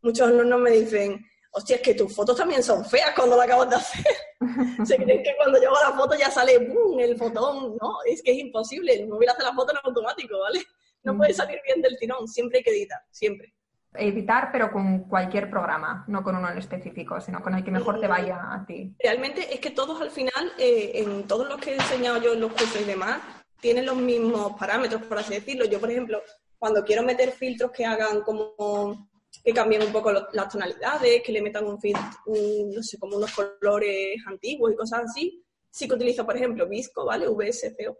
muchos 0.00 0.26
alumnos 0.26 0.60
me 0.60 0.70
dicen, 0.70 1.22
hostia, 1.50 1.76
es 1.76 1.82
que 1.82 1.94
tus 1.94 2.14
fotos 2.14 2.36
también 2.36 2.62
son 2.62 2.84
feas 2.84 3.12
cuando 3.14 3.36
la 3.36 3.44
acabas 3.44 3.70
de 3.70 3.76
hacer. 3.76 4.04
Se 4.84 4.96
creen 4.96 5.22
que 5.22 5.34
cuando 5.36 5.58
llevo 5.58 5.74
la 5.74 5.92
foto 5.96 6.16
ya 6.16 6.30
sale 6.30 6.58
¡boom! 6.58 7.00
el 7.00 7.16
fotón. 7.16 7.76
No, 7.80 7.98
es 8.06 8.22
que 8.22 8.32
es 8.32 8.38
imposible. 8.38 8.94
El 8.94 9.08
móvil 9.08 9.28
hace 9.28 9.42
la 9.42 9.54
foto 9.54 9.72
en 9.72 9.78
automático, 9.82 10.38
¿vale? 10.38 10.64
No 11.02 11.16
puede 11.16 11.32
salir 11.32 11.60
bien 11.64 11.80
del 11.80 11.96
tirón. 11.98 12.28
Siempre 12.28 12.58
hay 12.58 12.64
que 12.64 12.70
editar, 12.70 13.00
siempre. 13.10 13.54
Editar, 13.94 14.50
pero 14.52 14.70
con 14.70 15.08
cualquier 15.08 15.50
programa, 15.50 16.04
no 16.06 16.22
con 16.22 16.36
uno 16.36 16.48
en 16.50 16.58
específico, 16.58 17.20
sino 17.20 17.42
con 17.42 17.54
el 17.56 17.64
que 17.64 17.72
mejor 17.72 17.98
te 17.98 18.06
mm. 18.06 18.10
vaya 18.10 18.38
a 18.52 18.64
ti. 18.64 18.94
Realmente 19.02 19.52
es 19.52 19.58
que 19.58 19.70
todos 19.70 20.00
al 20.00 20.10
final, 20.10 20.52
eh, 20.58 20.92
en 20.94 21.26
todos 21.26 21.48
los 21.48 21.58
que 21.58 21.72
he 21.72 21.74
enseñado 21.74 22.22
yo 22.22 22.34
en 22.34 22.40
los 22.40 22.52
cursos 22.52 22.80
y 22.80 22.84
demás, 22.84 23.20
tienen 23.60 23.86
los 23.86 23.96
mismos 23.96 24.52
parámetros, 24.58 25.02
por 25.02 25.18
así 25.18 25.34
decirlo. 25.34 25.64
Yo, 25.64 25.80
por 25.80 25.90
ejemplo, 25.90 26.22
cuando 26.58 26.84
quiero 26.84 27.02
meter 27.02 27.32
filtros 27.32 27.72
que 27.72 27.84
hagan 27.84 28.20
como 28.20 29.09
que 29.42 29.52
cambien 29.52 29.82
un 29.82 29.92
poco 29.92 30.12
las 30.12 30.48
tonalidades, 30.48 31.22
que 31.22 31.32
le 31.32 31.42
metan 31.42 31.66
un 31.66 31.80
fit, 31.80 31.96
no 32.26 32.82
sé, 32.82 32.98
como 32.98 33.16
unos 33.16 33.32
colores 33.32 34.16
antiguos 34.26 34.72
y 34.72 34.76
cosas 34.76 35.04
así. 35.04 35.44
Sí 35.70 35.86
que 35.86 35.94
utilizo, 35.94 36.26
por 36.26 36.36
ejemplo, 36.36 36.68
Visco, 36.68 37.04
¿vale? 37.04 37.28
VSCO. 37.28 37.96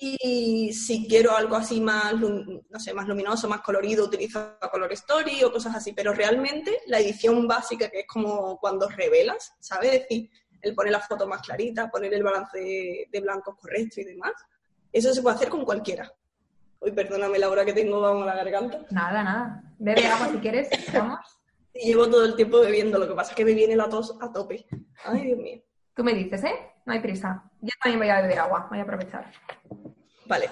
Y 0.00 0.72
si 0.72 1.08
quiero 1.08 1.36
algo 1.36 1.56
así 1.56 1.80
más, 1.80 2.14
no 2.14 2.78
sé, 2.78 2.94
más 2.94 3.08
luminoso, 3.08 3.48
más 3.48 3.62
colorido, 3.62 4.04
utilizo 4.04 4.56
Color 4.70 4.92
Story 4.92 5.42
o 5.44 5.52
cosas 5.52 5.74
así. 5.74 5.92
Pero 5.92 6.12
realmente 6.12 6.80
la 6.86 7.00
edición 7.00 7.46
básica, 7.48 7.88
que 7.90 8.00
es 8.00 8.06
como 8.06 8.58
cuando 8.58 8.88
revelas, 8.88 9.54
¿sabes? 9.60 9.92
Es 9.94 10.00
decir, 10.02 10.30
el 10.60 10.74
poner 10.74 10.92
la 10.92 11.00
foto 11.00 11.26
más 11.26 11.42
clarita, 11.42 11.90
poner 11.90 12.12
el 12.14 12.22
balance 12.22 12.58
de 13.10 13.20
blancos 13.20 13.56
correcto 13.56 14.00
y 14.00 14.04
demás, 14.04 14.32
eso 14.92 15.14
se 15.14 15.22
puede 15.22 15.36
hacer 15.36 15.48
con 15.48 15.64
cualquiera. 15.64 16.12
Uy, 16.80 16.92
perdóname 16.92 17.38
la 17.38 17.50
hora 17.50 17.64
que 17.64 17.72
tengo, 17.72 18.00
vamos 18.00 18.22
a 18.22 18.26
la 18.26 18.36
garganta. 18.36 18.80
Nada, 18.90 19.22
nada. 19.22 19.62
Bebe 19.78 20.06
agua 20.06 20.28
si 20.28 20.38
quieres, 20.38 20.68
vamos. 20.92 21.18
llevo 21.74 22.08
todo 22.08 22.24
el 22.24 22.36
tiempo 22.36 22.60
bebiendo, 22.60 22.98
lo 22.98 23.08
que 23.08 23.14
pasa 23.14 23.30
es 23.30 23.36
que 23.36 23.44
me 23.44 23.54
viene 23.54 23.74
la 23.76 23.88
tos 23.88 24.16
a 24.20 24.32
tope. 24.32 24.66
Ay, 25.04 25.26
Dios 25.26 25.38
mío. 25.38 25.62
Tú 25.94 26.04
me 26.04 26.14
dices, 26.14 26.44
¿eh? 26.44 26.54
No 26.86 26.92
hay 26.92 27.00
prisa. 27.00 27.50
Yo 27.60 27.70
también 27.82 27.98
voy 27.98 28.08
a 28.08 28.22
beber 28.22 28.38
agua, 28.38 28.68
voy 28.70 28.78
a 28.78 28.82
aprovechar. 28.82 29.32
Vale. 30.26 30.48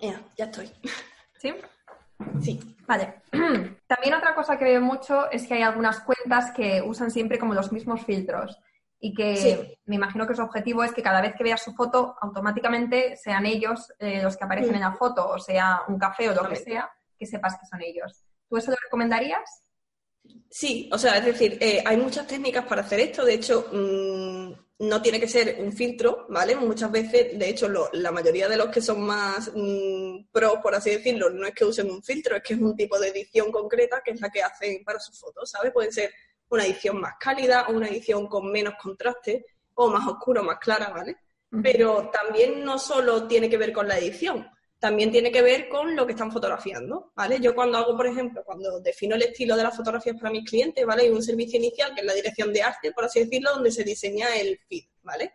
ya, 0.00 0.22
ya 0.36 0.44
estoy. 0.46 0.70
¿Sí? 1.38 1.52
Sí. 2.40 2.76
Vale. 2.90 3.22
También 3.86 4.14
otra 4.14 4.34
cosa 4.34 4.58
que 4.58 4.64
veo 4.64 4.80
mucho 4.80 5.30
es 5.30 5.46
que 5.46 5.54
hay 5.54 5.62
algunas 5.62 6.00
cuentas 6.00 6.50
que 6.50 6.82
usan 6.82 7.12
siempre 7.12 7.38
como 7.38 7.54
los 7.54 7.70
mismos 7.70 8.04
filtros 8.04 8.58
y 8.98 9.14
que 9.14 9.78
me 9.84 9.94
imagino 9.94 10.26
que 10.26 10.34
su 10.34 10.42
objetivo 10.42 10.82
es 10.82 10.92
que 10.92 11.00
cada 11.00 11.20
vez 11.20 11.36
que 11.36 11.44
veas 11.44 11.62
su 11.62 11.72
foto, 11.72 12.16
automáticamente 12.20 13.16
sean 13.16 13.46
ellos 13.46 13.92
eh, 14.00 14.20
los 14.20 14.36
que 14.36 14.44
aparecen 14.44 14.74
en 14.74 14.80
la 14.80 14.92
foto, 14.92 15.28
o 15.28 15.38
sea, 15.38 15.82
un 15.86 16.00
café 16.00 16.30
o 16.30 16.34
lo 16.34 16.48
que 16.48 16.56
sea, 16.56 16.90
que 17.16 17.26
sepas 17.26 17.56
que 17.60 17.66
son 17.66 17.80
ellos. 17.80 18.24
¿Tú 18.48 18.56
eso 18.56 18.72
lo 18.72 18.76
recomendarías? 18.82 19.62
Sí, 20.50 20.90
o 20.92 20.98
sea, 20.98 21.16
es 21.18 21.26
decir, 21.26 21.58
eh, 21.60 21.84
hay 21.86 21.96
muchas 21.96 22.26
técnicas 22.26 22.64
para 22.64 22.82
hacer 22.82 22.98
esto. 22.98 23.24
De 23.24 23.34
hecho, 23.34 23.66
mm, 23.72 24.52
no 24.80 25.02
tiene 25.02 25.20
que 25.20 25.28
ser 25.28 25.56
un 25.58 25.72
filtro, 25.72 26.26
¿vale? 26.30 26.56
Muchas 26.56 26.90
veces, 26.90 27.38
de 27.38 27.50
hecho, 27.50 27.68
la 27.92 28.10
mayoría 28.10 28.48
de 28.48 28.56
los 28.56 28.68
que 28.70 28.80
son 28.80 29.02
más 29.02 29.52
mm, 29.54 30.30
pros, 30.32 30.54
por 30.62 30.74
así 30.74 30.90
decirlo, 30.90 31.28
no 31.28 31.46
es 31.46 31.54
que 31.54 31.66
usen 31.66 31.90
un 31.90 32.02
filtro, 32.02 32.34
es 32.36 32.42
que 32.42 32.54
es 32.54 32.60
un 32.60 32.74
tipo 32.74 32.98
de 32.98 33.08
edición 33.08 33.52
concreta 33.52 34.00
que 34.02 34.12
es 34.12 34.20
la 34.22 34.30
que 34.30 34.42
hacen 34.42 34.82
para 34.82 34.98
sus 34.98 35.18
fotos, 35.20 35.50
¿sabes? 35.50 35.70
Puede 35.72 35.92
ser 35.92 36.10
una 36.48 36.64
edición 36.64 36.98
más 36.98 37.14
cálida 37.20 37.66
o 37.68 37.72
una 37.72 37.88
edición 37.88 38.26
con 38.26 38.50
menos 38.50 38.74
contraste 38.80 39.44
o 39.74 39.90
más 39.90 40.06
oscuro, 40.06 40.42
más 40.42 40.58
clara, 40.58 40.88
¿vale? 40.88 41.18
Pero 41.62 42.10
también 42.10 42.64
no 42.64 42.78
solo 42.78 43.26
tiene 43.26 43.50
que 43.50 43.58
ver 43.58 43.74
con 43.74 43.86
la 43.86 43.98
edición. 43.98 44.48
También 44.80 45.12
tiene 45.12 45.30
que 45.30 45.42
ver 45.42 45.68
con 45.68 45.94
lo 45.94 46.06
que 46.06 46.12
están 46.12 46.32
fotografiando, 46.32 47.12
¿vale? 47.14 47.38
Yo 47.38 47.54
cuando 47.54 47.76
hago, 47.76 47.94
por 47.94 48.06
ejemplo, 48.06 48.42
cuando 48.42 48.80
defino 48.80 49.14
el 49.14 49.22
estilo 49.22 49.54
de 49.54 49.62
las 49.62 49.76
fotografías 49.76 50.16
para 50.16 50.30
mis 50.30 50.48
clientes, 50.48 50.84
¿vale? 50.86 51.02
Hay 51.02 51.10
un 51.10 51.22
servicio 51.22 51.58
inicial 51.58 51.94
que 51.94 52.00
es 52.00 52.06
la 52.06 52.14
dirección 52.14 52.50
de 52.50 52.62
arte, 52.62 52.90
por 52.92 53.04
así 53.04 53.20
decirlo, 53.20 53.52
donde 53.52 53.70
se 53.70 53.84
diseña 53.84 54.34
el 54.36 54.58
feed, 54.66 54.84
¿vale? 55.02 55.34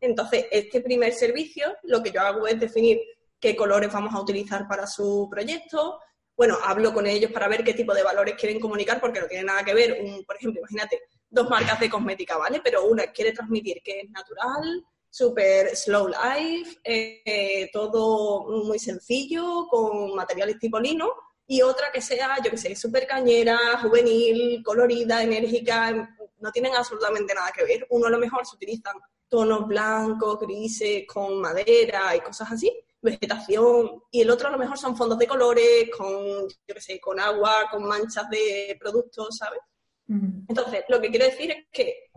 Entonces, 0.00 0.46
este 0.50 0.80
primer 0.80 1.12
servicio, 1.12 1.76
lo 1.82 2.02
que 2.02 2.10
yo 2.10 2.22
hago 2.22 2.46
es 2.46 2.58
definir 2.58 2.98
qué 3.38 3.54
colores 3.54 3.92
vamos 3.92 4.14
a 4.14 4.20
utilizar 4.20 4.66
para 4.66 4.86
su 4.86 5.28
proyecto. 5.30 6.00
Bueno, 6.34 6.56
hablo 6.64 6.94
con 6.94 7.06
ellos 7.06 7.30
para 7.32 7.48
ver 7.48 7.64
qué 7.64 7.74
tipo 7.74 7.94
de 7.94 8.02
valores 8.02 8.34
quieren 8.34 8.58
comunicar, 8.58 8.98
porque 8.98 9.20
no 9.20 9.26
tiene 9.26 9.44
nada 9.44 9.62
que 9.62 9.74
ver, 9.74 9.98
un, 10.02 10.24
por 10.24 10.36
ejemplo, 10.36 10.60
imagínate, 10.60 11.02
dos 11.28 11.50
marcas 11.50 11.78
de 11.80 11.90
cosmética, 11.90 12.38
¿vale? 12.38 12.62
Pero 12.64 12.86
una 12.86 13.08
quiere 13.08 13.32
transmitir 13.32 13.82
que 13.82 14.00
es 14.00 14.10
natural, 14.10 14.86
súper 15.10 15.76
slow 15.76 16.08
life, 16.08 16.78
eh, 16.84 17.70
todo 17.72 18.46
muy 18.64 18.78
sencillo, 18.78 19.66
con 19.68 20.14
materiales 20.14 20.58
tipo 20.58 20.78
lino, 20.78 21.12
y 21.46 21.62
otra 21.62 21.92
que 21.92 22.00
sea, 22.00 22.36
yo 22.44 22.50
que 22.50 22.56
sé, 22.56 22.74
súper 22.74 23.06
cañera, 23.06 23.58
juvenil, 23.80 24.62
colorida, 24.64 25.22
enérgica, 25.22 26.14
no 26.38 26.52
tienen 26.52 26.74
absolutamente 26.74 27.34
nada 27.34 27.52
que 27.52 27.64
ver. 27.64 27.86
Uno 27.90 28.06
a 28.06 28.10
lo 28.10 28.18
mejor 28.18 28.44
se 28.44 28.56
utilizan 28.56 28.96
tonos 29.28 29.66
blancos, 29.66 30.40
grises, 30.40 31.06
con 31.06 31.40
madera 31.40 32.14
y 32.16 32.20
cosas 32.20 32.52
así, 32.52 32.72
vegetación, 33.00 34.02
y 34.10 34.20
el 34.22 34.30
otro 34.30 34.48
a 34.48 34.52
lo 34.52 34.58
mejor 34.58 34.78
son 34.78 34.96
fondos 34.96 35.18
de 35.18 35.26
colores, 35.26 35.88
con, 35.96 36.48
yo 36.48 36.74
que 36.74 36.80
sé, 36.80 37.00
con 37.00 37.18
agua, 37.20 37.68
con 37.70 37.84
manchas 37.84 38.28
de 38.28 38.76
productos, 38.80 39.36
¿sabes? 39.36 39.60
Entonces, 40.08 40.84
lo 40.88 41.00
que 41.00 41.10
quiero 41.10 41.26
decir 41.26 41.50
es 41.50 41.66
que 41.72 42.10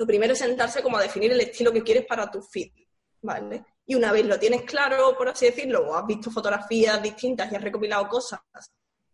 lo 0.00 0.06
primero 0.06 0.32
es 0.32 0.38
sentarse 0.38 0.82
como 0.82 0.96
a 0.96 1.02
definir 1.02 1.30
el 1.30 1.40
estilo 1.42 1.70
que 1.70 1.82
quieres 1.82 2.06
para 2.06 2.30
tu 2.30 2.40
feed, 2.40 2.70
¿vale? 3.20 3.66
Y 3.84 3.94
una 3.94 4.10
vez 4.12 4.24
lo 4.24 4.38
tienes 4.38 4.62
claro, 4.62 5.14
por 5.14 5.28
así 5.28 5.44
decirlo, 5.44 5.86
o 5.86 5.94
has 5.94 6.06
visto 6.06 6.30
fotografías 6.30 7.02
distintas 7.02 7.52
y 7.52 7.56
has 7.56 7.62
recopilado 7.62 8.08
cosas 8.08 8.40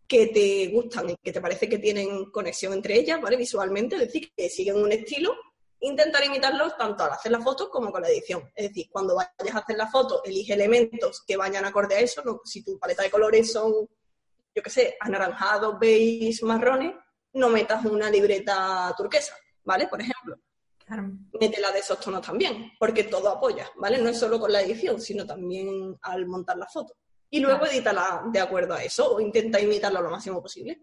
que 0.07 0.27
te 0.27 0.69
gustan 0.69 1.09
y 1.09 1.17
que 1.17 1.33
te 1.33 1.41
parece 1.41 1.67
que 1.67 1.79
tienen 1.79 2.31
conexión 2.31 2.71
entre 2.71 2.95
ellas, 2.97 3.19
¿vale? 3.19 3.35
Visualmente, 3.35 3.97
es 3.97 4.03
decir, 4.03 4.31
que 4.33 4.47
siguen 4.47 4.77
un 4.77 4.89
estilo, 4.93 5.35
intentar 5.81 6.23
imitarlos 6.23 6.77
tanto 6.77 7.03
al 7.03 7.11
hacer 7.11 7.33
la 7.33 7.41
foto 7.41 7.69
como 7.69 7.91
con 7.91 8.01
la 8.01 8.07
edición. 8.07 8.49
Es 8.55 8.69
decir, 8.69 8.87
cuando 8.89 9.13
vayas 9.13 9.55
a 9.55 9.59
hacer 9.59 9.75
la 9.75 9.87
foto, 9.87 10.23
elige 10.23 10.53
elementos 10.53 11.21
que 11.27 11.35
vayan 11.35 11.65
acorde 11.65 11.95
a 11.95 11.99
eso. 11.99 12.23
Si 12.45 12.63
tu 12.63 12.79
paleta 12.79 13.03
de 13.03 13.11
colores 13.11 13.51
son, 13.51 13.73
yo 14.55 14.63
qué 14.63 14.69
sé, 14.69 14.95
anaranjados, 15.01 15.77
beige, 15.77 16.45
marrones, 16.45 16.95
no 17.33 17.49
metas 17.49 17.83
una 17.83 18.09
libreta 18.09 18.95
turquesa, 18.95 19.35
¿vale? 19.65 19.87
Por 19.87 19.99
ejemplo. 19.99 20.37
Métela 21.39 21.71
de 21.71 21.79
esos 21.79 21.99
tonos 21.99 22.25
también, 22.25 22.71
porque 22.79 23.03
todo 23.03 23.29
apoya, 23.29 23.69
¿vale? 23.75 23.97
No 23.97 24.09
es 24.09 24.17
solo 24.17 24.39
con 24.39 24.51
la 24.51 24.61
edición, 24.61 25.01
sino 25.01 25.25
también 25.25 25.97
al 26.01 26.25
montar 26.25 26.57
la 26.57 26.67
foto. 26.67 26.95
Y 27.29 27.39
luego 27.39 27.65
edítala 27.65 28.23
de 28.31 28.39
acuerdo 28.39 28.73
a 28.73 28.83
eso 28.83 29.15
o 29.15 29.19
intenta 29.19 29.59
imitarlo 29.59 30.01
lo 30.01 30.09
máximo 30.09 30.41
posible. 30.41 30.81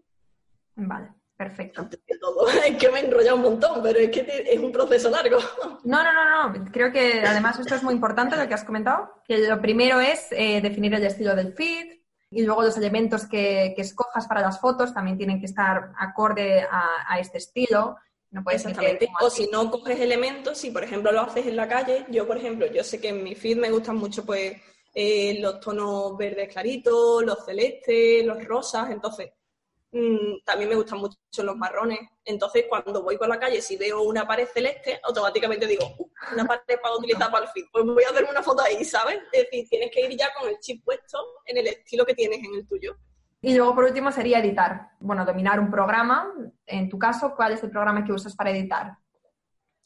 Vale, 0.75 1.09
perfecto. 1.35 1.81
Antes 1.81 2.01
de 2.05 2.19
todo, 2.19 2.47
es 2.65 2.77
que 2.77 2.89
me 2.89 2.99
he 2.99 3.05
enrollado 3.05 3.37
un 3.37 3.41
montón, 3.41 3.81
pero 3.81 3.97
es 3.97 4.11
que 4.11 4.45
es 4.47 4.59
un 4.59 4.71
proceso 4.71 5.09
largo. 5.09 5.39
No, 5.85 6.03
no, 6.03 6.11
no, 6.13 6.49
no. 6.49 6.71
Creo 6.71 6.91
que 6.91 7.21
además 7.21 7.59
esto 7.59 7.75
es 7.75 7.83
muy 7.83 7.93
importante 7.93 8.35
lo 8.35 8.47
que 8.47 8.55
has 8.55 8.63
comentado, 8.63 9.21
que 9.23 9.37
lo 9.47 9.61
primero 9.61 9.99
es 9.99 10.27
eh, 10.31 10.59
definir 10.59 10.95
el 10.95 11.05
estilo 11.05 11.35
del 11.35 11.53
feed 11.53 11.99
y 12.31 12.43
luego 12.43 12.63
los 12.63 12.75
elementos 12.75 13.27
que, 13.27 13.75
escojas 13.77 14.25
para 14.25 14.41
las 14.41 14.59
fotos 14.59 14.95
también 14.95 15.15
tienen 15.15 15.39
que 15.39 15.45
estar 15.45 15.91
acorde 15.99 16.63
a, 16.63 17.05
a 17.07 17.19
este 17.19 17.37
estilo. 17.37 17.97
No 18.35 18.43
puedes 18.43 18.65
Exactamente. 18.65 19.07
O 19.21 19.29
si 19.29 19.47
no 19.47 19.71
coges 19.71 19.97
elementos, 19.97 20.57
si 20.57 20.69
por 20.69 20.83
ejemplo 20.83 21.09
lo 21.13 21.21
haces 21.21 21.47
en 21.47 21.55
la 21.55 21.69
calle, 21.69 22.05
yo 22.09 22.27
por 22.27 22.35
ejemplo, 22.35 22.65
yo 22.65 22.83
sé 22.83 22.99
que 22.99 23.07
en 23.07 23.23
mi 23.23 23.33
feed 23.33 23.55
me 23.55 23.71
gustan 23.71 23.95
mucho 23.95 24.25
pues 24.25 24.61
eh, 24.93 25.39
los 25.39 25.61
tonos 25.61 26.17
verdes 26.17 26.51
claritos, 26.51 27.23
los 27.23 27.45
celestes, 27.45 28.25
los 28.25 28.43
rosas, 28.43 28.91
entonces 28.91 29.31
mm, 29.93 30.43
también 30.43 30.69
me 30.69 30.75
gustan 30.75 30.99
mucho 30.99 31.17
los 31.43 31.55
marrones. 31.55 31.99
Entonces 32.25 32.65
cuando 32.67 33.03
voy 33.03 33.17
por 33.17 33.29
la 33.29 33.39
calle, 33.39 33.61
si 33.61 33.77
veo 33.77 34.01
una 34.01 34.27
pared 34.27 34.49
celeste, 34.53 34.99
automáticamente 35.01 35.65
digo, 35.65 35.85
uh, 35.97 36.09
una 36.33 36.43
pared 36.43 36.77
para 36.83 36.97
utilizar 36.97 37.31
para 37.31 37.45
el 37.45 37.51
feed, 37.53 37.67
pues 37.71 37.85
voy 37.85 38.03
a 38.03 38.09
hacerme 38.09 38.31
una 38.31 38.43
foto 38.43 38.63
ahí, 38.63 38.83
¿sabes? 38.83 39.19
Es 39.31 39.43
decir, 39.43 39.65
tienes 39.69 39.91
que 39.91 40.01
ir 40.01 40.17
ya 40.17 40.33
con 40.37 40.49
el 40.49 40.59
chip 40.59 40.83
puesto 40.83 41.19
en 41.45 41.55
el 41.55 41.67
estilo 41.67 42.05
que 42.05 42.13
tienes 42.13 42.39
en 42.39 42.53
el 42.53 42.67
tuyo. 42.67 42.97
Y 43.45 43.53
luego, 43.53 43.75
por 43.75 43.83
último, 43.83 44.11
sería 44.11 44.39
editar. 44.39 44.89
Bueno, 44.99 45.23
dominar 45.23 45.59
un 45.59 45.69
programa. 45.69 46.33
En 46.65 46.89
tu 46.89 46.97
caso, 46.97 47.35
¿cuál 47.35 47.51
es 47.51 47.61
el 47.61 47.69
programa 47.69 48.03
que 48.03 48.11
usas 48.11 48.35
para 48.35 48.49
editar? 48.49 48.97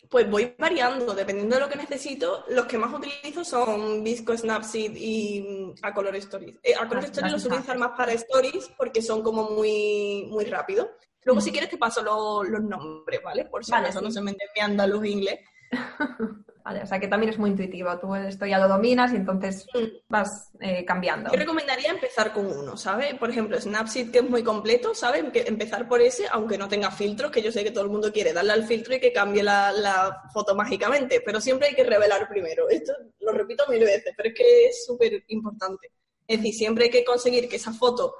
Pues 0.10 0.30
voy 0.30 0.56
variando, 0.58 1.14
dependiendo 1.14 1.58
de 1.58 1.64
lo 1.64 1.68
que 1.68 1.76
necesito. 1.76 2.46
Los 2.48 2.68
que 2.68 2.78
más 2.78 2.94
utilizo 2.94 3.44
son 3.44 4.02
Visco, 4.02 4.36
Snapseed 4.36 4.96
y 4.96 5.42
mm, 5.42 5.74
A 5.82 5.94
Color 5.94 6.16
Stories. 6.16 6.58
Eh, 6.64 6.74
a 6.74 6.88
Color 6.88 7.04
Stories 7.04 7.34
los 7.34 7.46
utilizar 7.48 7.78
más 7.78 7.92
para 7.98 8.14
Stories 8.14 8.72
porque 8.78 9.02
son 9.02 9.22
como 9.22 9.50
muy, 9.50 10.30
muy 10.32 10.46
rápidos. 10.46 10.88
Luego, 11.26 11.42
si 11.42 11.52
quieres, 11.52 11.70
te 11.70 11.78
paso 11.78 12.02
los 12.02 12.64
nombres, 12.64 13.20
¿vale? 13.22 13.44
Por 13.44 13.66
si 13.66 13.74
acaso 13.74 14.00
no 14.00 14.10
se 14.10 14.22
me 14.22 14.32
entiende 14.32 14.62
andaluz 14.62 15.06
inglés. 15.06 15.42
o 16.66 16.86
sea 16.86 17.00
que 17.00 17.08
también 17.08 17.32
es 17.32 17.40
muy 17.40 17.50
intuitivo. 17.50 17.98
Tú 18.00 18.14
esto 18.16 18.46
ya 18.46 18.60
lo 18.60 18.68
dominas 18.68 19.12
y 19.14 19.16
entonces 19.16 19.66
mm. 19.74 20.08
vas 20.08 20.52
eh, 20.60 20.86
cambiando. 20.86 21.32
Yo 21.32 21.38
recomendaría 21.38 21.90
empezar 21.90 22.32
con 22.34 22.46
uno, 22.46 22.78
¿sabes? 22.78 23.16
Por 23.16 23.30
ejemplo, 23.30 23.60
Snapseed, 23.60 24.12
que 24.12 24.20
es 24.20 24.30
muy 24.30 24.44
completo, 24.44 24.94
¿sabes? 24.94 25.24
empezar 25.34 25.88
por 25.88 26.02
ese, 26.02 26.26
aunque 26.32 26.58
no 26.58 26.68
tenga 26.68 26.92
filtros, 26.92 27.32
que 27.32 27.42
yo 27.42 27.52
sé 27.52 27.64
que 27.64 27.72
todo 27.72 27.84
el 27.84 27.90
mundo 27.90 28.12
quiere 28.12 28.34
darle 28.34 28.54
al 28.54 28.66
filtro 28.66 28.96
y 28.96 29.00
que 29.00 29.14
cambie 29.14 29.44
la, 29.44 30.24
foto 30.34 30.56
mágicamente, 30.56 31.22
pero 31.26 31.42
siempre 31.42 31.70
hay 31.70 31.76
que 31.76 31.84
revelar 31.84 32.28
primero. 32.28 32.70
Esto 32.70 32.94
lo 33.22 33.32
repito 33.32 33.66
mil 33.68 33.84
veces, 33.84 34.14
pero 34.16 34.30
es 34.30 34.36
que 34.36 34.66
es 34.68 34.86
súper 34.86 35.24
importante. 35.30 35.92
Es 36.28 36.38
decir, 36.38 36.54
siempre 36.54 36.86
hay 36.86 36.92
que 36.92 37.04
conseguir 37.04 37.50
que 37.50 37.56
esa 37.56 37.74
foto 37.74 38.16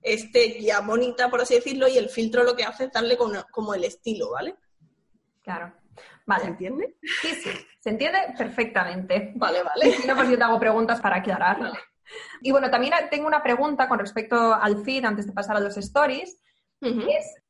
esté 0.00 0.60
ya 0.60 0.80
bonita, 0.80 1.30
por 1.30 1.40
así 1.40 1.54
decirlo, 1.54 1.86
y 1.86 1.96
el 1.96 2.08
filtro 2.08 2.42
lo 2.42 2.56
que 2.56 2.64
hace 2.64 2.84
es 2.84 2.92
darle 2.92 3.16
como 3.16 3.74
el 3.74 3.84
estilo, 3.84 4.30
¿vale? 4.30 4.56
Claro. 5.42 5.72
Vale. 6.26 6.44
¿Se 6.44 6.50
entiende? 6.50 6.96
Sí, 7.02 7.34
sí, 7.34 7.50
se 7.80 7.90
entiende 7.90 8.18
perfectamente. 8.36 9.32
Vale, 9.34 9.62
vale. 9.62 9.92
Si 9.96 10.06
no, 10.06 10.14
pues 10.14 10.28
yo 10.28 10.38
te 10.38 10.44
hago 10.44 10.60
preguntas 10.60 11.00
para 11.00 11.16
aclarar. 11.16 11.72
Y 12.40 12.50
bueno, 12.50 12.70
también 12.70 12.94
tengo 13.10 13.26
una 13.26 13.42
pregunta 13.42 13.88
con 13.88 13.98
respecto 13.98 14.54
al 14.54 14.84
feed 14.84 15.04
antes 15.04 15.26
de 15.26 15.32
pasar 15.32 15.56
a 15.56 15.60
los 15.60 15.76
stories. 15.76 16.40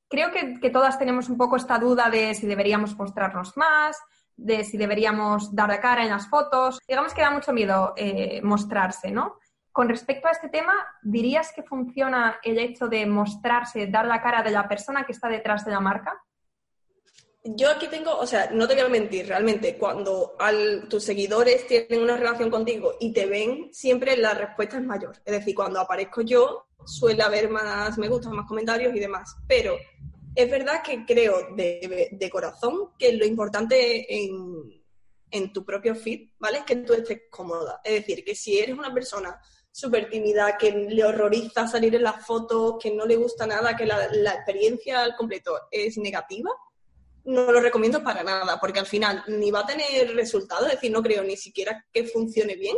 creo 0.08 0.30
que, 0.30 0.70
todas 0.70 0.98
tenemos 0.98 1.28
un 1.28 1.36
poco 1.36 1.56
esta 1.56 1.78
duda 1.78 2.10
de 2.10 2.34
si 2.34 2.46
deberíamos 2.46 2.96
mostrarnos 2.96 3.56
más, 3.56 3.98
de 4.36 4.64
si 4.64 4.76
deberíamos 4.76 5.54
dar 5.54 5.68
la 5.68 5.80
cara 5.80 6.02
en 6.02 6.10
las 6.10 6.28
fotos. 6.28 6.78
Digamos 6.86 7.14
que 7.14 7.22
da 7.22 7.30
mucho 7.30 7.52
miedo 7.52 7.94
eh, 7.96 8.40
mostrarse, 8.42 9.10
¿no? 9.10 9.38
Con 9.72 9.88
respecto 9.88 10.28
a 10.28 10.32
este 10.32 10.50
tema, 10.50 10.74
¿dirías 11.00 11.50
que 11.54 11.62
funciona 11.62 12.38
el 12.42 12.58
hecho 12.58 12.88
de 12.88 13.06
mostrarse, 13.06 13.86
dar 13.86 14.04
la 14.04 14.20
cara 14.20 14.42
de 14.42 14.50
la 14.50 14.68
persona 14.68 15.04
que 15.04 15.12
está 15.12 15.28
detrás 15.28 15.64
de 15.64 15.72
la 15.72 15.80
marca? 15.80 16.22
Yo 17.44 17.70
aquí 17.70 17.88
tengo, 17.88 18.16
o 18.16 18.26
sea, 18.26 18.50
no 18.52 18.68
te 18.68 18.74
quiero 18.74 18.88
mentir, 18.88 19.26
realmente, 19.26 19.76
cuando 19.76 20.36
tus 20.88 21.02
seguidores 21.02 21.66
tienen 21.66 22.02
una 22.02 22.16
relación 22.16 22.50
contigo 22.50 22.94
y 23.00 23.12
te 23.12 23.26
ven, 23.26 23.68
siempre 23.72 24.16
la 24.16 24.32
respuesta 24.34 24.78
es 24.78 24.84
mayor. 24.84 25.20
Es 25.24 25.32
decir, 25.32 25.54
cuando 25.54 25.80
aparezco 25.80 26.20
yo, 26.20 26.66
suele 26.84 27.22
haber 27.22 27.48
más 27.50 27.98
me 27.98 28.08
gustan, 28.08 28.36
más 28.36 28.46
comentarios 28.46 28.94
y 28.94 29.00
demás. 29.00 29.36
Pero 29.48 29.76
es 30.34 30.50
verdad 30.50 30.82
que 30.84 31.04
creo 31.04 31.54
de, 31.56 32.30
corazón 32.30 32.90
que 32.96 33.12
lo 33.12 33.26
importante 33.26 34.06
en, 34.14 34.80
en, 35.30 35.52
tu 35.52 35.64
propio 35.64 35.96
feed, 35.96 36.30
¿vale? 36.38 36.58
Es 36.58 36.64
que 36.64 36.76
tú 36.76 36.92
estés 36.92 37.22
cómoda. 37.28 37.80
Es 37.82 37.94
decir, 37.94 38.24
que 38.24 38.36
si 38.36 38.58
eres 38.58 38.78
una 38.78 38.94
persona 38.94 39.40
súper 39.72 40.08
tímida, 40.08 40.56
que 40.56 40.70
le 40.70 41.04
horroriza 41.04 41.66
salir 41.66 41.96
en 41.96 42.04
las 42.04 42.24
fotos, 42.24 42.76
que 42.80 42.92
no 42.92 43.04
le 43.04 43.16
gusta 43.16 43.46
nada, 43.48 43.74
que 43.74 43.86
la, 43.86 44.08
la 44.12 44.34
experiencia 44.34 45.02
al 45.02 45.16
completo 45.16 45.58
es 45.72 45.98
negativa, 45.98 46.50
no 47.24 47.52
lo 47.52 47.60
recomiendo 47.60 48.02
para 48.02 48.22
nada, 48.22 48.58
porque 48.60 48.80
al 48.80 48.86
final 48.86 49.22
ni 49.28 49.50
va 49.50 49.60
a 49.60 49.66
tener 49.66 50.14
resultados, 50.14 50.66
es 50.66 50.74
decir, 50.74 50.90
no 50.90 51.02
creo 51.02 51.22
ni 51.22 51.36
siquiera 51.36 51.84
que 51.92 52.04
funcione 52.04 52.56
bien 52.56 52.76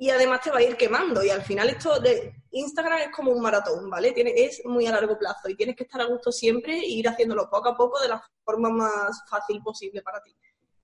y 0.00 0.08
además 0.08 0.40
te 0.40 0.50
va 0.50 0.58
a 0.58 0.62
ir 0.62 0.78
quemando 0.78 1.22
y 1.22 1.28
al 1.28 1.42
final 1.42 1.68
esto 1.68 2.00
de 2.00 2.32
Instagram 2.52 3.00
es 3.00 3.10
como 3.10 3.32
un 3.32 3.40
maratón, 3.42 3.90
¿vale? 3.90 4.12
Tiene, 4.12 4.32
es 4.34 4.62
muy 4.64 4.86
a 4.86 4.92
largo 4.92 5.18
plazo 5.18 5.48
y 5.48 5.54
tienes 5.54 5.76
que 5.76 5.84
estar 5.84 6.00
a 6.00 6.06
gusto 6.06 6.32
siempre 6.32 6.78
e 6.78 6.88
ir 6.88 7.06
haciéndolo 7.06 7.50
poco 7.50 7.68
a 7.68 7.76
poco 7.76 8.00
de 8.00 8.08
la 8.08 8.22
forma 8.42 8.70
más 8.70 9.22
fácil 9.28 9.60
posible 9.62 10.00
para 10.00 10.22
ti. 10.22 10.34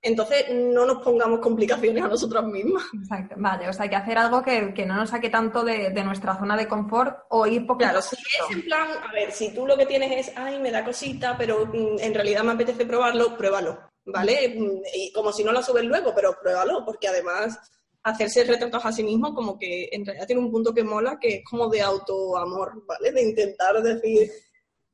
Entonces, 0.06 0.46
no 0.52 0.86
nos 0.86 1.02
pongamos 1.02 1.40
complicaciones 1.40 2.04
a 2.04 2.06
nosotras 2.06 2.44
mismas. 2.44 2.84
Exacto, 2.94 3.34
vale, 3.38 3.68
o 3.68 3.72
sea, 3.72 3.82
hay 3.82 3.88
que 3.90 3.96
hacer 3.96 4.16
algo 4.16 4.40
que, 4.40 4.86
no 4.86 4.94
nos 4.94 5.10
saque 5.10 5.30
tanto 5.30 5.64
de, 5.64 5.90
nuestra 6.04 6.38
zona 6.38 6.56
de 6.56 6.68
confort 6.68 7.24
o 7.30 7.44
ir 7.44 7.66
poco 7.66 7.78
Claro, 7.78 8.00
si 8.00 8.14
es 8.14 8.56
en 8.56 8.62
plan, 8.62 8.86
a 9.02 9.12
ver, 9.12 9.32
si 9.32 9.52
tú 9.52 9.66
lo 9.66 9.76
que 9.76 9.84
tienes 9.84 10.28
es, 10.28 10.36
ay, 10.36 10.60
me 10.60 10.70
da 10.70 10.84
cosita, 10.84 11.36
pero 11.36 11.66
mm, 11.66 11.98
en 11.98 12.14
realidad 12.14 12.44
me 12.44 12.52
apetece 12.52 12.86
probarlo, 12.86 13.36
pruébalo, 13.36 13.80
¿vale? 14.04 14.54
Mm, 14.56 14.82
y 14.94 15.12
como 15.12 15.32
si 15.32 15.42
no 15.42 15.50
lo 15.50 15.60
subes 15.60 15.82
luego, 15.82 16.14
pero 16.14 16.38
pruébalo, 16.40 16.84
porque 16.84 17.08
además 17.08 17.58
hacerse 18.04 18.44
retratos 18.44 18.86
a 18.86 18.92
sí 18.92 19.02
mismo 19.02 19.34
como 19.34 19.58
que 19.58 19.88
en 19.90 20.06
realidad 20.06 20.28
tiene 20.28 20.42
un 20.42 20.52
punto 20.52 20.72
que 20.72 20.84
mola, 20.84 21.18
que 21.20 21.38
es 21.38 21.44
como 21.44 21.68
de 21.68 21.82
autoamor, 21.82 22.86
¿vale? 22.86 23.10
De 23.10 23.22
intentar 23.22 23.82
decir, 23.82 24.30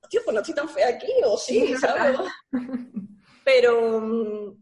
tío, 0.08 0.22
pues 0.24 0.34
no 0.34 0.40
estoy 0.40 0.54
tan 0.54 0.70
fea 0.70 0.88
aquí, 0.88 1.12
o 1.26 1.36
sí, 1.36 1.74
¿sabes? 1.76 2.18
Pero 3.44 4.00
mm, 4.00 4.61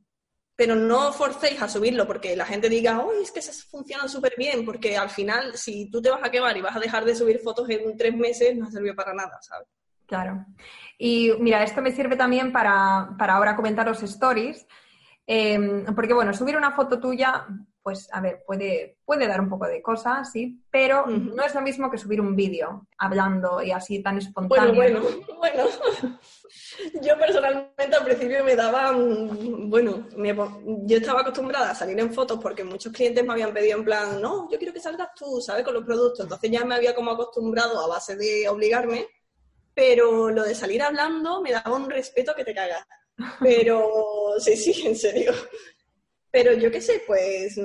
pero 0.61 0.77
no 0.77 1.11
forcéis 1.11 1.63
a 1.63 1.71
subirlo 1.71 2.07
porque 2.07 2.37
la 2.37 2.45
gente 2.45 2.69
diga, 2.69 3.01
oh, 3.01 3.13
es 3.13 3.33
que 3.33 3.41
se 3.41 3.51
funciona 3.67 4.07
súper 4.09 4.35
bien, 4.37 4.63
porque 4.67 4.95
al 4.95 5.09
final, 5.09 5.57
si 5.57 5.91
tú 5.91 6.03
te 6.03 6.11
vas 6.11 6.21
a 6.23 6.31
quemar 6.31 6.55
y 6.55 6.61
vas 6.61 6.77
a 6.77 6.81
dejar 6.81 7.07
de 7.07 7.15
subir 7.15 7.39
fotos 7.39 7.67
en 7.71 7.97
tres 7.97 8.15
meses, 8.15 8.55
no 8.55 8.71
sirve 8.71 8.93
para 8.93 9.15
nada, 9.15 9.39
¿sabes? 9.41 9.67
Claro. 10.05 10.45
Y 10.99 11.33
mira, 11.39 11.63
esto 11.63 11.81
me 11.81 11.93
sirve 11.93 12.15
también 12.15 12.53
para, 12.53 13.09
para 13.19 13.37
ahora 13.37 13.57
comentar 13.57 13.87
los 13.87 14.03
stories, 14.03 14.67
em, 15.27 15.87
porque 15.95 16.13
bueno, 16.13 16.35
subir 16.35 16.59
una 16.59 16.73
foto 16.73 17.01
tuya, 17.01 17.47
pues 17.83 18.09
a 18.13 18.21
ver, 18.21 18.43
puede, 18.47 18.99
puede 19.05 19.27
dar 19.27 19.41
un 19.41 19.49
poco 19.49 19.67
de 19.67 19.81
cosas, 19.81 20.31
sí, 20.31 20.63
pero 20.71 21.07
no 21.07 21.43
es 21.43 21.55
lo 21.55 21.63
mismo 21.63 21.91
que 21.91 21.99
subir 21.99 22.21
un 22.21 22.37
vídeo 22.37 22.87
hablando 22.99 23.63
y 23.63 23.71
así 23.71 24.03
tan 24.03 24.19
espontáneo. 24.19 24.75
Bueno, 24.75 25.01
bueno, 25.01 25.27
bueno. 25.39 25.65
Yo 27.03 27.19
personalmente 27.19 27.97
al 27.97 28.05
principio 28.05 28.45
me 28.45 28.57
daba, 28.57 28.93
bueno, 28.93 30.07
yo 30.85 30.97
estaba 30.97 31.21
acostumbrada 31.21 31.71
a 31.71 31.75
salir 31.75 31.99
en 31.99 32.13
fotos 32.13 32.39
porque 32.41 32.65
muchos 32.65 32.93
clientes 32.93 33.25
me 33.25 33.33
habían 33.33 33.55
pedido 33.55 33.79
en 33.79 33.85
plan, 33.85 34.21
no, 34.21 34.51
yo 34.51 34.59
quiero 34.59 34.73
que 34.73 34.81
salgas 34.81 35.09
tú, 35.15 35.41
¿sabes? 35.41 35.65
Con 35.65 35.75
los 35.75 35.85
productos. 35.85 36.21
Entonces 36.21 36.51
ya 36.51 36.65
me 36.65 36.75
había 36.75 36.95
como 36.95 37.13
acostumbrado 37.13 37.81
a 37.81 37.89
base 37.89 38.17
de 38.17 38.49
obligarme, 38.49 39.07
pero 39.75 40.31
lo 40.31 40.43
de 40.43 40.55
salir 40.55 40.83
hablando 40.83 41.41
me 41.41 41.53
daba 41.53 41.77
un 41.77 41.89
respeto 41.89 42.35
que 42.35 42.45
te 42.45 42.55
cagas. 42.55 42.85
Pero 43.41 44.35
sí, 44.39 44.57
sí, 44.57 44.87
en 44.87 44.97
serio. 44.97 45.33
Pero 46.31 46.53
yo 46.53 46.71
qué 46.71 46.81
sé, 46.81 47.03
pues 47.07 47.59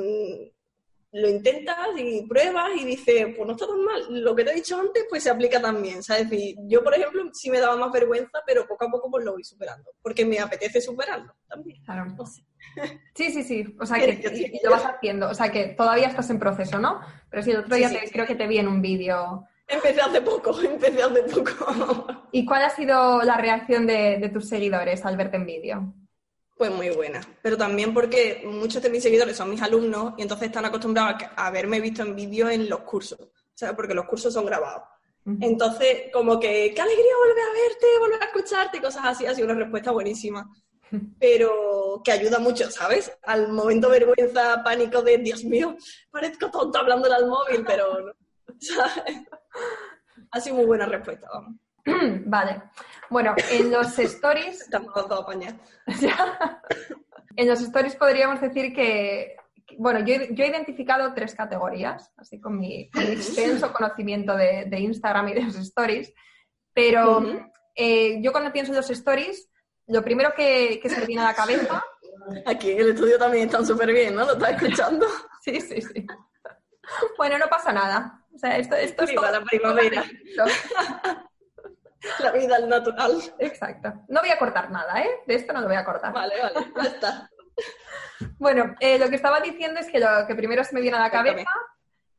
lo 1.16 1.30
intentas 1.30 1.78
y 1.98 2.24
pruebas 2.28 2.72
y 2.78 2.84
dices, 2.84 3.28
pues 3.38 3.48
no 3.48 3.54
está 3.54 3.66
tan 3.66 3.82
mal. 3.86 4.22
Lo 4.22 4.36
que 4.36 4.44
te 4.44 4.52
he 4.52 4.56
dicho 4.56 4.78
antes, 4.78 5.06
pues 5.10 5.24
se 5.24 5.30
aplica 5.30 5.62
también, 5.62 6.04
¿sabes? 6.04 6.28
yo, 6.68 6.84
por 6.84 6.94
ejemplo, 6.94 7.24
sí 7.32 7.50
me 7.50 7.62
daba 7.62 7.78
más 7.78 7.92
vergüenza, 7.94 8.40
pero 8.46 8.68
poco 8.68 8.86
a 8.86 8.92
poco 8.92 9.10
pues 9.10 9.24
lo 9.24 9.32
voy 9.32 9.44
superando, 9.46 9.92
porque 10.02 10.26
me 10.26 10.40
apetece 10.40 10.82
superarlo 10.82 11.34
también. 11.48 11.82
Claro. 11.84 12.14
Sí, 13.16 13.32
sí, 13.32 13.44
sí. 13.44 13.64
O 13.80 13.86
sea, 13.86 13.98
que 13.98 14.60
lo 14.62 14.72
vas 14.72 14.84
haciendo. 14.84 15.30
O 15.30 15.34
sea, 15.34 15.50
que 15.50 15.68
todavía 15.68 16.08
estás 16.08 16.30
en 16.30 16.40
proceso, 16.40 16.78
¿no? 16.78 17.00
Pero 17.30 17.42
sí, 17.42 17.52
el 17.52 17.58
otro 17.58 17.78
día 17.78 17.90
creo 18.12 18.26
que 18.26 18.36
te 18.36 18.48
vi 18.48 18.58
en 18.58 18.68
un 18.68 18.82
vídeo. 18.82 19.48
Empecé 19.66 20.02
hace 20.02 20.22
poco, 20.22 20.60
empecé 20.62 21.02
hace 21.02 21.24
poco. 21.24 22.08
¿Y 22.34 22.46
cuál 22.46 22.64
ha 22.64 22.70
sido 22.70 23.22
la 23.22 23.38
reacción 23.38 23.88
de, 23.88 24.18
de 24.20 24.28
tus 24.28 24.50
seguidores 24.50 25.06
al 25.06 25.16
verte 25.16 25.38
en 25.38 25.46
vídeo? 25.46 25.94
Pues 26.58 26.72
muy 26.72 26.90
buena, 26.90 27.20
pero 27.42 27.58
también 27.58 27.94
porque 27.94 28.44
muchos 28.46 28.82
de 28.82 28.90
mis 28.90 29.04
seguidores 29.04 29.36
son 29.36 29.50
mis 29.50 29.62
alumnos 29.62 30.14
y 30.18 30.22
entonces 30.22 30.48
están 30.48 30.64
acostumbrados 30.64 31.24
a 31.36 31.48
haberme 31.48 31.82
visto 31.82 32.02
en 32.02 32.16
vídeo 32.16 32.50
en 32.50 32.70
los 32.70 32.80
cursos, 32.82 33.20
¿sabes? 33.54 33.76
Porque 33.76 33.94
los 33.94 34.06
cursos 34.06 34.34
son 34.34 34.46
grabados. 34.46 34.84
Entonces, 35.42 36.04
como 36.14 36.40
que, 36.40 36.72
qué 36.76 36.82
alegría 36.82 37.14
volver 37.18 37.44
a 37.44 37.52
verte, 37.52 38.00
volver 38.00 38.22
a 38.22 38.26
escucharte, 38.26 38.82
cosas 38.82 39.06
así, 39.06 39.26
ha 39.26 39.34
sido 39.34 39.48
una 39.48 39.56
respuesta 39.60 39.92
buenísima. 39.92 40.48
Pero 41.20 42.02
que 42.04 42.12
ayuda 42.12 42.38
mucho, 42.38 42.70
¿sabes? 42.70 43.12
Al 43.24 43.52
momento 43.52 43.90
vergüenza, 43.90 44.62
pánico 44.64 45.02
de, 45.02 45.18
Dios 45.18 45.44
mío, 45.44 45.76
parezco 46.12 46.52
tonta 46.52 46.80
hablando 46.80 47.12
al 47.12 47.28
móvil, 47.28 47.66
pero 47.66 48.00
no, 48.02 48.14
¿sabes? 48.60 49.18
Ha 50.32 50.42
sido 50.42 50.58
muy 50.58 50.66
buena 50.66 50.86
respuesta, 50.86 51.28
vamos. 51.34 51.56
vale. 52.26 52.62
Bueno, 53.10 53.36
en 53.52 53.72
los 53.72 53.98
stories. 54.00 54.62
Estamos 54.66 54.94
todo 54.94 55.28
en 57.36 57.48
los 57.48 57.62
stories 57.62 57.96
podríamos 57.96 58.42
decir 58.42 58.74
que. 58.74 59.38
Bueno, 59.78 60.06
yo, 60.06 60.14
he 60.14 60.48
identificado 60.48 61.14
tres 61.14 61.36
categorías, 61.36 62.12
así 62.18 62.40
con 62.40 62.60
mi, 62.60 62.90
extenso 62.94 63.74
conocimiento 63.74 64.36
de, 64.36 64.80
Instagram 64.80 65.30
y 65.30 65.34
de 65.34 65.44
los 65.44 65.56
stories. 65.56 66.14
Pero 66.72 67.24
eh, 67.76 68.22
yo 68.22 68.32
cuando 68.32 68.54
pienso 68.54 68.72
en 68.72 68.78
los 68.78 68.90
stories, 68.90 69.50
lo 69.88 70.04
primero 70.04 70.34
que, 70.36 70.80
se 70.84 71.00
me 71.00 71.06
viene 71.06 71.24
a 71.24 71.26
la 71.26 71.34
cabeza. 71.34 71.84
Aquí 72.46 72.72
en 72.72 72.80
el 72.80 72.90
estudio 72.92 73.18
también 73.18 73.46
están 73.46 73.66
súper 73.66 73.92
bien, 73.92 74.16
¿no? 74.16 74.26
¿Lo 74.26 74.34
estás 74.34 74.52
escuchando? 74.52 75.06
sí, 75.42 75.60
sí, 75.60 75.82
sí. 75.82 76.06
Bueno, 77.18 77.38
no 77.38 77.48
pasa 77.48 77.74
nada. 77.74 78.26
O 78.34 78.38
sea, 78.38 78.58
esto, 78.58 78.76
esto 78.76 79.04
es. 79.04 79.16
la 79.16 79.44
primavera. 79.44 80.06
La 82.20 82.32
vida 82.32 82.56
al 82.56 82.70
natural. 82.70 83.22
Exacto. 83.40 83.94
No 84.08 84.22
voy 84.22 84.30
a 84.30 84.38
cortar 84.38 84.72
nada, 84.72 85.02
¿eh? 85.02 85.10
De 85.26 85.36
esto 85.36 85.54
no 85.54 85.62
lo 85.62 85.68
voy 85.68 85.78
a 85.78 85.86
cortar. 85.86 86.14
Vale, 86.14 86.36
vale, 86.42 86.72
ya 86.76 86.90
está. 86.90 87.30
bueno, 88.38 88.76
eh, 88.80 89.00
lo 89.00 89.10
que 89.10 89.16
estaba 89.16 89.40
diciendo 89.40 89.80
es 89.80 89.90
que 89.90 90.00
lo 90.00 90.28
que 90.28 90.36
primero 90.36 90.64
se 90.64 90.74
me 90.74 90.82
viene 90.82 90.98
a 90.98 91.02
la 91.02 91.12
cabeza 91.12 91.50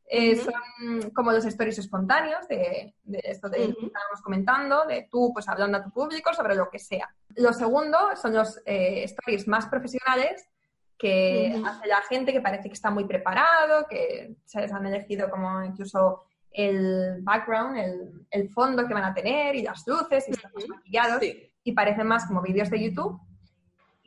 eh, 0.09 0.37
son 0.37 1.11
como 1.11 1.33
los 1.33 1.45
stories 1.45 1.79
espontáneos 1.79 2.47
de, 2.49 2.95
esto 3.25 3.49
de 3.49 3.59
que 3.59 3.87
estábamos 3.87 4.23
comentando, 4.23 4.85
de 4.87 5.09
tú 5.11 5.33
pues 5.33 5.49
hablando 5.49 5.79
a 5.79 5.83
tu 5.83 5.91
público 5.91 6.33
sobre 6.33 6.55
lo 6.55 6.71
que 6.71 6.79
sea. 6.79 7.13
Lo 7.35 7.53
segundo 7.53 7.99
son 8.21 8.35
los 8.35 8.61
eh, 8.65 9.03
stories 9.05 9.49
más 9.49 9.67
profesionales 9.67 10.49
que 10.97 11.61
hace 11.67 11.87
la 11.89 12.01
gente 12.03 12.33
que 12.33 12.41
parece 12.41 12.69
que 12.69 12.75
está 12.75 12.91
muy 12.91 13.05
preparado, 13.05 13.87
que 13.87 14.37
se 14.47 14.61
les 14.61 14.73
han 14.73 14.87
elegido 14.87 15.29
como 15.29 15.63
incluso 15.63 16.25
el 16.57 17.19
background, 17.21 18.27
el, 18.31 18.49
fondo 18.51 18.89
que 18.89 18.95
van 18.95 19.05
a 19.05 19.15
tener 19.15 19.55
y 19.55 19.63
las 19.63 19.87
luces 19.87 20.27
y 20.27 20.31
están 20.31 20.51
más 20.55 20.67
maquillados 20.69 21.23
y 21.63 21.73
parecen 21.73 22.07
más 22.07 22.27
como 22.27 22.41
vídeos 22.41 22.71
de 22.71 22.83
YouTube. 22.83 23.21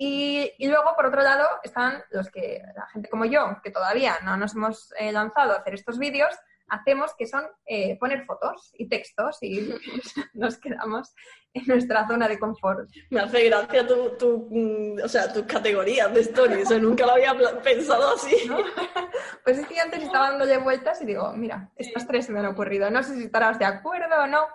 Y, 0.02 0.56
luego, 0.66 0.96
por 0.96 1.08
otro 1.08 1.22
lado, 1.22 1.46
están 1.62 2.02
los 2.12 2.30
que, 2.30 2.62
la 2.74 2.88
gente 2.88 3.10
como 3.10 3.26
yo, 3.26 3.58
que 3.62 3.70
todavía 3.70 4.16
no 4.24 4.38
nos 4.38 4.56
hemos 4.56 4.94
eh, 4.98 5.12
lanzado 5.12 5.52
a 5.52 5.58
hacer 5.58 5.74
estos 5.74 6.00
vídeos, 6.00 6.34
hacemos, 6.70 7.14
que 7.18 7.28
son 7.28 7.44
eh, 7.66 7.98
poner 8.00 8.26
fotos 8.26 8.72
y 8.78 8.88
textos 8.88 9.38
y 9.42 9.70
nos 10.34 10.58
quedamos 10.58 11.14
en 11.54 11.64
nuestra 11.68 12.08
zona 12.08 12.28
de 12.28 12.40
confort. 12.40 12.90
Me 13.10 13.20
hace 13.20 13.46
gracia 13.46 13.88
tu, 13.88 14.18
tu 14.18 14.48
mm, 14.52 15.04
o 15.04 15.08
sea, 15.08 15.32
tus 15.32 15.44
categorías 15.44 16.14
de 16.14 16.22
stories, 16.22 16.70
nunca 16.82 17.06
lo 17.06 17.14
había 17.14 17.36
pensado 17.62 18.14
así. 18.16 18.36
Pues 19.44 19.58
es 19.58 19.68
que 19.68 19.80
antes 19.80 20.04
estaba 20.04 20.30
dándole 20.30 20.58
vueltas 20.58 21.02
y 21.02 21.06
digo, 21.06 21.34
mira, 21.34 21.72
estas 21.76 22.06
tres 22.08 22.26
se 22.26 22.32
me 22.32 22.40
han 22.40 22.46
ocurrido, 22.46 22.90
no 22.92 23.02
sé 23.04 23.16
si 23.16 23.24
estarás 23.24 23.58
de 23.58 23.66
acuerdo 23.66 24.24
o 24.24 24.28
no, 24.28 24.46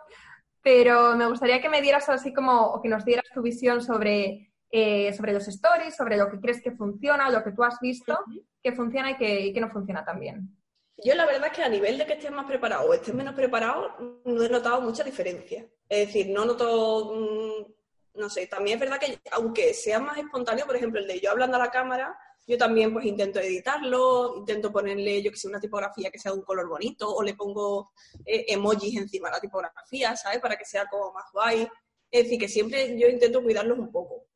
pero 0.62 1.16
me 1.16 1.27
gustaría 1.27 1.61
que 1.61 1.68
me 1.68 1.83
dieras 1.83 2.09
así 2.09 2.33
como, 2.33 2.66
o 2.66 2.81
que 2.81 2.88
nos 2.88 3.05
dieras 3.05 3.24
tu 3.33 3.42
visión 3.42 3.83
sobre, 3.83 4.53
eh, 4.70 5.12
sobre 5.12 5.33
los 5.33 5.48
stories, 5.48 5.96
sobre 5.96 6.16
lo 6.16 6.31
que 6.31 6.40
crees 6.40 6.62
que 6.62 6.72
funciona, 6.72 7.31
lo 7.31 7.42
que 7.42 7.53
tú 7.53 7.64
has 7.64 7.81
visto, 7.81 8.18
que 8.62 8.72
funciona 8.72 9.12
y 9.12 9.16
que, 9.16 9.40
y 9.40 9.53
que 9.53 9.61
no 9.61 9.70
funciona 9.70 10.05
tan 10.05 10.20
bien. 10.20 10.48
Yo 10.96 11.14
la 11.14 11.26
verdad 11.26 11.48
es 11.48 11.52
que 11.52 11.62
a 11.62 11.68
nivel 11.68 11.98
de 11.98 12.07
que 12.07 12.14
estés 12.14 12.30
más 12.30 12.46
preparado 12.46 12.88
o 12.88 12.94
estés 12.94 13.14
menos 13.14 13.35
preparado, 13.35 14.20
no 14.24 14.42
he 14.42 14.48
notado 14.48 14.80
mucha 14.80 15.02
diferencia. 15.02 15.66
Es 15.88 16.07
decir, 16.07 16.28
no 16.28 16.44
noto, 16.44 17.12
mm, 17.14 18.20
no 18.20 18.30
sé, 18.30 18.46
también 18.46 18.76
es 18.76 18.80
verdad 18.80 19.00
que 19.00 19.18
aunque 19.33 19.74
sea 19.74 19.98
más 19.98 20.18
espontáneo, 20.18 20.66
por 20.66 20.76
ejemplo, 20.76 21.00
el 21.00 21.07
de 21.07 21.20
yo 21.20 21.30
hablando 21.30 21.57
a 21.57 21.61
la 21.61 21.70
cámara, 21.70 22.16
yo 22.46 22.59
también 22.59 22.92
pues 22.92 23.07
intento 23.07 23.40
editarlo, 23.40 24.37
intento 24.37 24.70
ponerle, 24.70 25.22
yo 25.22 25.30
que 25.30 25.37
sé, 25.37 25.48
una 25.48 25.61
tipografía 25.61 26.11
que 26.11 26.18
sea 26.18 26.33
de 26.33 26.38
un 26.38 26.44
color 26.44 26.68
bonito, 26.68 27.12
o 27.12 27.22
le 27.22 27.35
pongo 27.35 27.92
eh, 28.24 28.44
emojis 28.48 28.96
encima 28.96 29.28
de 29.28 29.35
la 29.35 29.40
tipografía, 29.40 30.14
¿sabes? 30.16 30.40
Para 30.40 30.57
que 30.57 30.64
sea 30.64 30.87
como 30.87 31.12
más 31.12 31.24
guay. 31.33 31.66
Es 32.11 32.24
decir, 32.24 32.38
que 32.38 32.48
siempre 32.48 32.98
yo 32.98 33.09
intento 33.09 33.42
cuidarlos 33.42 33.78
un 33.78 33.90
poco. 33.90 34.26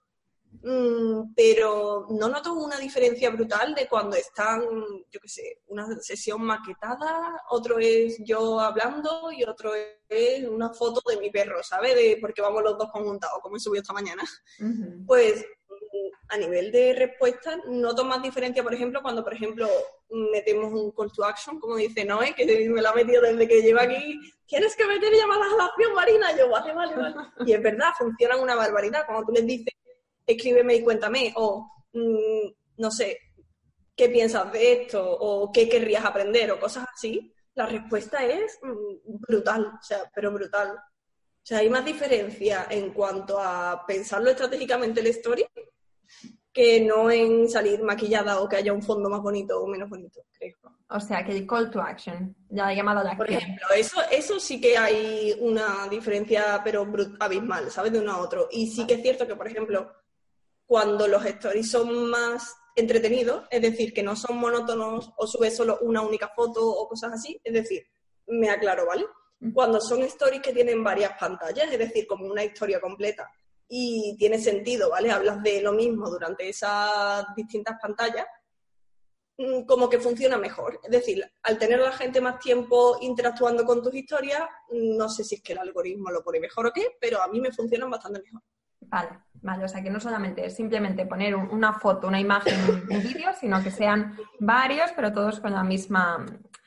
Mm, 0.62 1.34
pero 1.36 2.06
no 2.10 2.28
noto 2.28 2.52
una 2.54 2.78
diferencia 2.78 3.30
brutal 3.30 3.74
de 3.74 3.86
cuando 3.86 4.16
están, 4.16 4.62
yo 5.10 5.20
qué 5.20 5.28
sé, 5.28 5.60
una 5.68 5.86
sesión 6.00 6.42
maquetada, 6.42 7.42
otro 7.50 7.78
es 7.78 8.18
yo 8.24 8.58
hablando 8.58 9.30
y 9.30 9.44
otro 9.44 9.72
es 10.08 10.48
una 10.48 10.70
foto 10.70 11.00
de 11.08 11.18
mi 11.18 11.30
perro, 11.30 11.62
¿sabes? 11.62 11.94
De, 11.94 12.18
porque 12.20 12.42
vamos 12.42 12.62
los 12.62 12.76
dos 12.76 12.90
conjuntados, 12.90 13.38
como 13.40 13.56
he 13.56 13.60
subido 13.60 13.82
esta 13.82 13.92
mañana. 13.92 14.22
Pues 15.06 15.44
a 16.30 16.36
nivel 16.36 16.70
de 16.70 16.92
respuesta, 16.92 17.58
noto 17.68 18.04
más 18.04 18.22
diferencia, 18.22 18.62
por 18.62 18.74
ejemplo, 18.74 19.00
cuando, 19.00 19.24
por 19.24 19.32
ejemplo, 19.32 19.68
metemos 20.10 20.72
un 20.72 20.90
call 20.90 21.12
to 21.12 21.24
action, 21.24 21.58
como 21.58 21.76
dice 21.76 22.04
Noé, 22.04 22.34
que 22.34 22.44
me 22.68 22.82
lo 22.82 22.88
ha 22.88 22.94
metido 22.94 23.22
desde 23.22 23.48
que 23.48 23.62
lleva 23.62 23.82
aquí, 23.82 24.20
tienes 24.46 24.76
que 24.76 24.86
meter 24.86 25.12
llamadas 25.12 25.52
a 25.52 25.56
la 25.56 25.64
acción, 25.66 25.94
Marina, 25.94 26.36
yo, 26.36 26.50
vale, 26.50 26.74
vale, 26.74 26.96
vale. 26.96 27.14
Y 27.46 27.52
es 27.52 27.62
verdad, 27.62 27.92
funcionan 27.96 28.40
una 28.40 28.54
barbaridad. 28.54 29.06
Cuando 29.06 29.26
tú 29.26 29.32
les 29.32 29.46
dices, 29.46 29.74
escríbeme 30.28 30.76
y 30.76 30.82
cuéntame, 30.82 31.32
o 31.36 31.68
mm, 31.92 32.48
no 32.76 32.90
sé, 32.90 33.18
¿qué 33.96 34.08
piensas 34.08 34.52
de 34.52 34.82
esto? 34.82 35.04
o 35.04 35.50
qué 35.50 35.68
querrías 35.68 36.04
aprender, 36.04 36.52
o 36.52 36.60
cosas 36.60 36.86
así, 36.94 37.32
la 37.54 37.66
respuesta 37.66 38.24
es 38.24 38.58
mm, 38.62 39.20
brutal, 39.20 39.66
o 39.66 39.82
sea, 39.82 40.08
pero 40.14 40.30
brutal. 40.30 40.70
O 40.70 41.46
sea, 41.48 41.58
hay 41.58 41.70
más 41.70 41.84
diferencia 41.84 42.66
en 42.70 42.92
cuanto 42.92 43.38
a 43.40 43.84
pensarlo 43.86 44.30
estratégicamente 44.30 45.02
la 45.02 45.08
story 45.08 45.44
que 46.52 46.80
no 46.80 47.10
en 47.10 47.48
salir 47.48 47.82
maquillada 47.82 48.40
o 48.40 48.48
que 48.48 48.56
haya 48.56 48.72
un 48.72 48.82
fondo 48.82 49.08
más 49.08 49.22
bonito 49.22 49.60
o 49.60 49.66
menos 49.66 49.88
bonito, 49.88 50.20
creo. 50.38 50.56
O 50.90 51.00
sea, 51.00 51.24
que 51.24 51.32
el 51.32 51.46
call 51.46 51.70
to 51.70 51.80
action, 51.80 52.34
ya 52.48 52.72
llamado 52.72 53.02
la 53.02 53.16
Por 53.16 53.30
ejemplo, 53.30 53.66
eso, 53.76 54.00
eso 54.10 54.40
sí 54.40 54.60
que 54.60 54.76
hay 54.78 55.36
una 55.40 55.88
diferencia, 55.88 56.60
pero 56.64 56.86
abismal, 57.20 57.70
¿sabes? 57.70 57.92
De 57.92 58.00
uno 58.00 58.12
a 58.12 58.18
otro. 58.18 58.48
Y 58.50 58.68
sí 58.68 58.86
que 58.86 58.94
es 58.94 59.02
cierto 59.02 59.26
que, 59.26 59.36
por 59.36 59.48
ejemplo, 59.48 59.92
cuando 60.68 61.08
los 61.08 61.24
stories 61.24 61.70
son 61.70 62.10
más 62.10 62.54
entretenidos, 62.76 63.48
es 63.50 63.62
decir, 63.62 63.94
que 63.94 64.02
no 64.02 64.14
son 64.14 64.36
monótonos 64.36 65.10
o 65.16 65.26
subes 65.26 65.56
solo 65.56 65.78
una 65.80 66.02
única 66.02 66.28
foto 66.28 66.60
o 66.62 66.86
cosas 66.86 67.14
así, 67.14 67.40
es 67.42 67.54
decir, 67.54 67.86
me 68.26 68.50
aclaro, 68.50 68.86
¿vale? 68.86 69.06
Cuando 69.54 69.80
son 69.80 70.02
stories 70.02 70.42
que 70.42 70.52
tienen 70.52 70.84
varias 70.84 71.12
pantallas, 71.18 71.72
es 71.72 71.78
decir, 71.78 72.06
como 72.06 72.26
una 72.26 72.44
historia 72.44 72.80
completa, 72.82 73.32
y 73.66 74.14
tiene 74.18 74.38
sentido, 74.38 74.90
¿vale? 74.90 75.10
Hablas 75.10 75.42
de 75.42 75.62
lo 75.62 75.72
mismo 75.72 76.10
durante 76.10 76.46
esas 76.46 77.24
distintas 77.34 77.78
pantallas, 77.80 78.26
mm, 79.38 79.62
como 79.62 79.88
que 79.88 79.98
funciona 79.98 80.36
mejor. 80.36 80.80
Es 80.84 80.90
decir, 80.90 81.24
al 81.44 81.58
tener 81.58 81.78
la 81.78 81.92
gente 81.92 82.20
más 82.20 82.38
tiempo 82.40 82.98
interactuando 83.00 83.64
con 83.64 83.82
tus 83.82 83.94
historias, 83.94 84.42
no 84.70 85.08
sé 85.08 85.24
si 85.24 85.36
es 85.36 85.42
que 85.42 85.54
el 85.54 85.60
algoritmo 85.60 86.10
lo 86.10 86.22
pone 86.22 86.40
mejor 86.40 86.66
o 86.66 86.72
qué, 86.72 86.98
pero 87.00 87.22
a 87.22 87.28
mí 87.28 87.40
me 87.40 87.52
funcionan 87.52 87.90
bastante 87.90 88.20
mejor. 88.20 88.42
Vale, 88.80 89.20
vale, 89.42 89.64
o 89.64 89.68
sea 89.68 89.82
que 89.82 89.90
no 89.90 90.00
solamente 90.00 90.46
es 90.46 90.54
simplemente 90.54 91.06
poner 91.06 91.34
una 91.34 91.72
foto, 91.74 92.08
una 92.08 92.20
imagen, 92.20 92.54
un 92.90 93.02
vídeo, 93.02 93.30
sino 93.38 93.62
que 93.62 93.70
sean 93.70 94.16
varios, 94.38 94.90
pero 94.94 95.12
todos 95.12 95.40
con 95.40 95.52
la 95.52 95.62
misma, 95.62 96.24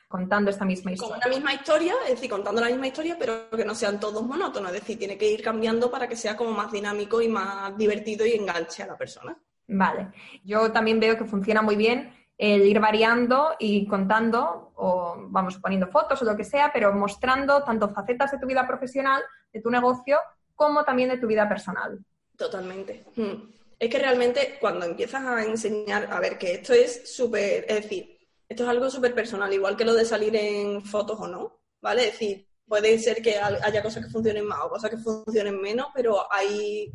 contando 0.08 0.50
esta 0.50 0.64
misma 0.64 0.92
historia. 0.92 1.20
Con 1.20 1.30
la 1.30 1.36
misma 1.36 1.54
historia, 1.54 1.94
es 2.04 2.10
decir, 2.10 2.30
contando 2.30 2.60
la 2.60 2.68
misma 2.68 2.86
historia, 2.86 3.16
pero 3.18 3.50
que 3.50 3.64
no 3.64 3.74
sean 3.74 3.98
todos 3.98 4.22
monótonos, 4.22 4.72
es 4.72 4.80
decir, 4.80 4.98
tiene 4.98 5.16
que 5.16 5.30
ir 5.30 5.42
cambiando 5.42 5.90
para 5.90 6.08
que 6.08 6.16
sea 6.16 6.36
como 6.36 6.52
más 6.52 6.70
dinámico 6.70 7.20
y 7.22 7.28
más 7.28 7.76
divertido 7.76 8.26
y 8.26 8.32
enganche 8.32 8.82
a 8.82 8.86
la 8.86 8.96
persona. 8.96 9.36
Vale, 9.68 10.08
yo 10.44 10.70
también 10.70 11.00
veo 11.00 11.16
que 11.16 11.24
funciona 11.24 11.62
muy 11.62 11.76
bien 11.76 12.14
el 12.36 12.62
ir 12.62 12.80
variando 12.80 13.54
y 13.58 13.86
contando, 13.86 14.72
o 14.74 15.16
vamos, 15.28 15.58
poniendo 15.58 15.86
fotos 15.86 16.20
o 16.22 16.24
lo 16.24 16.36
que 16.36 16.44
sea, 16.44 16.70
pero 16.72 16.92
mostrando 16.92 17.62
tanto 17.62 17.88
facetas 17.88 18.32
de 18.32 18.38
tu 18.38 18.46
vida 18.46 18.66
profesional, 18.66 19.22
de 19.52 19.60
tu 19.60 19.70
negocio, 19.70 20.18
como 20.54 20.84
también 20.84 21.08
de 21.08 21.18
tu 21.18 21.26
vida 21.26 21.48
personal. 21.48 22.04
Totalmente. 22.42 23.04
Hmm. 23.14 23.52
Es 23.78 23.88
que 23.88 23.98
realmente 23.98 24.58
cuando 24.60 24.84
empiezas 24.84 25.24
a 25.24 25.44
enseñar, 25.44 26.08
a 26.10 26.18
ver, 26.18 26.38
que 26.38 26.54
esto 26.54 26.72
es 26.72 27.14
súper, 27.14 27.64
es 27.68 27.82
decir, 27.82 28.18
esto 28.48 28.64
es 28.64 28.68
algo 28.68 28.90
súper 28.90 29.14
personal, 29.14 29.52
igual 29.52 29.76
que 29.76 29.84
lo 29.84 29.94
de 29.94 30.04
salir 30.04 30.34
en 30.34 30.84
fotos 30.84 31.20
o 31.20 31.28
no, 31.28 31.60
¿vale? 31.80 32.08
Es 32.08 32.12
decir, 32.12 32.48
puede 32.66 32.98
ser 32.98 33.22
que 33.22 33.36
haya 33.38 33.82
cosas 33.82 34.04
que 34.04 34.10
funcionen 34.10 34.44
más 34.44 34.58
o 34.64 34.70
cosas 34.70 34.90
que 34.90 34.98
funcionen 34.98 35.60
menos, 35.60 35.86
pero 35.94 36.32
hay 36.32 36.92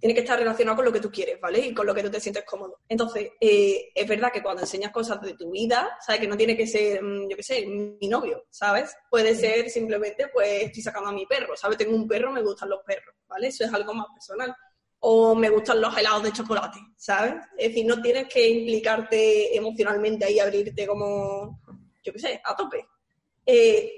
tiene 0.00 0.14
que 0.14 0.20
estar 0.20 0.38
relacionado 0.38 0.76
con 0.76 0.84
lo 0.84 0.92
que 0.92 1.00
tú 1.00 1.10
quieres, 1.10 1.40
¿vale? 1.40 1.58
Y 1.58 1.74
con 1.74 1.86
lo 1.86 1.94
que 1.94 2.02
tú 2.02 2.10
te 2.10 2.20
sientes 2.20 2.44
cómodo. 2.44 2.80
Entonces, 2.88 3.30
eh, 3.40 3.90
es 3.94 4.08
verdad 4.08 4.30
que 4.32 4.42
cuando 4.42 4.62
enseñas 4.62 4.92
cosas 4.92 5.20
de 5.20 5.34
tu 5.34 5.50
vida, 5.50 5.98
¿sabes? 6.00 6.20
Que 6.20 6.28
no 6.28 6.36
tiene 6.36 6.56
que 6.56 6.66
ser, 6.66 7.02
mm, 7.02 7.28
yo 7.28 7.36
qué 7.36 7.42
sé, 7.42 7.66
mi 7.66 8.08
novio, 8.08 8.46
¿sabes? 8.50 8.94
Puede 9.10 9.34
ser 9.34 9.68
simplemente, 9.70 10.28
pues, 10.28 10.64
estoy 10.64 10.82
sacando 10.82 11.10
a 11.10 11.12
mi 11.12 11.26
perro, 11.26 11.56
¿sabes? 11.56 11.78
Tengo 11.78 11.96
un 11.96 12.06
perro, 12.06 12.30
me 12.30 12.42
gustan 12.42 12.68
los 12.68 12.80
perros, 12.84 13.14
¿vale? 13.26 13.48
Eso 13.48 13.64
es 13.64 13.72
algo 13.72 13.92
más 13.92 14.06
personal. 14.14 14.54
O 15.00 15.34
me 15.34 15.50
gustan 15.50 15.80
los 15.80 15.96
helados 15.96 16.22
de 16.22 16.32
chocolate, 16.32 16.78
¿sabes? 16.96 17.34
Es 17.56 17.68
decir, 17.68 17.86
no 17.86 18.00
tienes 18.00 18.28
que 18.28 18.48
implicarte 18.48 19.56
emocionalmente 19.56 20.24
ahí, 20.24 20.38
abrirte 20.38 20.86
como, 20.86 21.60
yo 22.04 22.12
qué 22.12 22.18
sé, 22.18 22.40
a 22.44 22.54
tope. 22.54 22.86
Eh, 23.46 23.92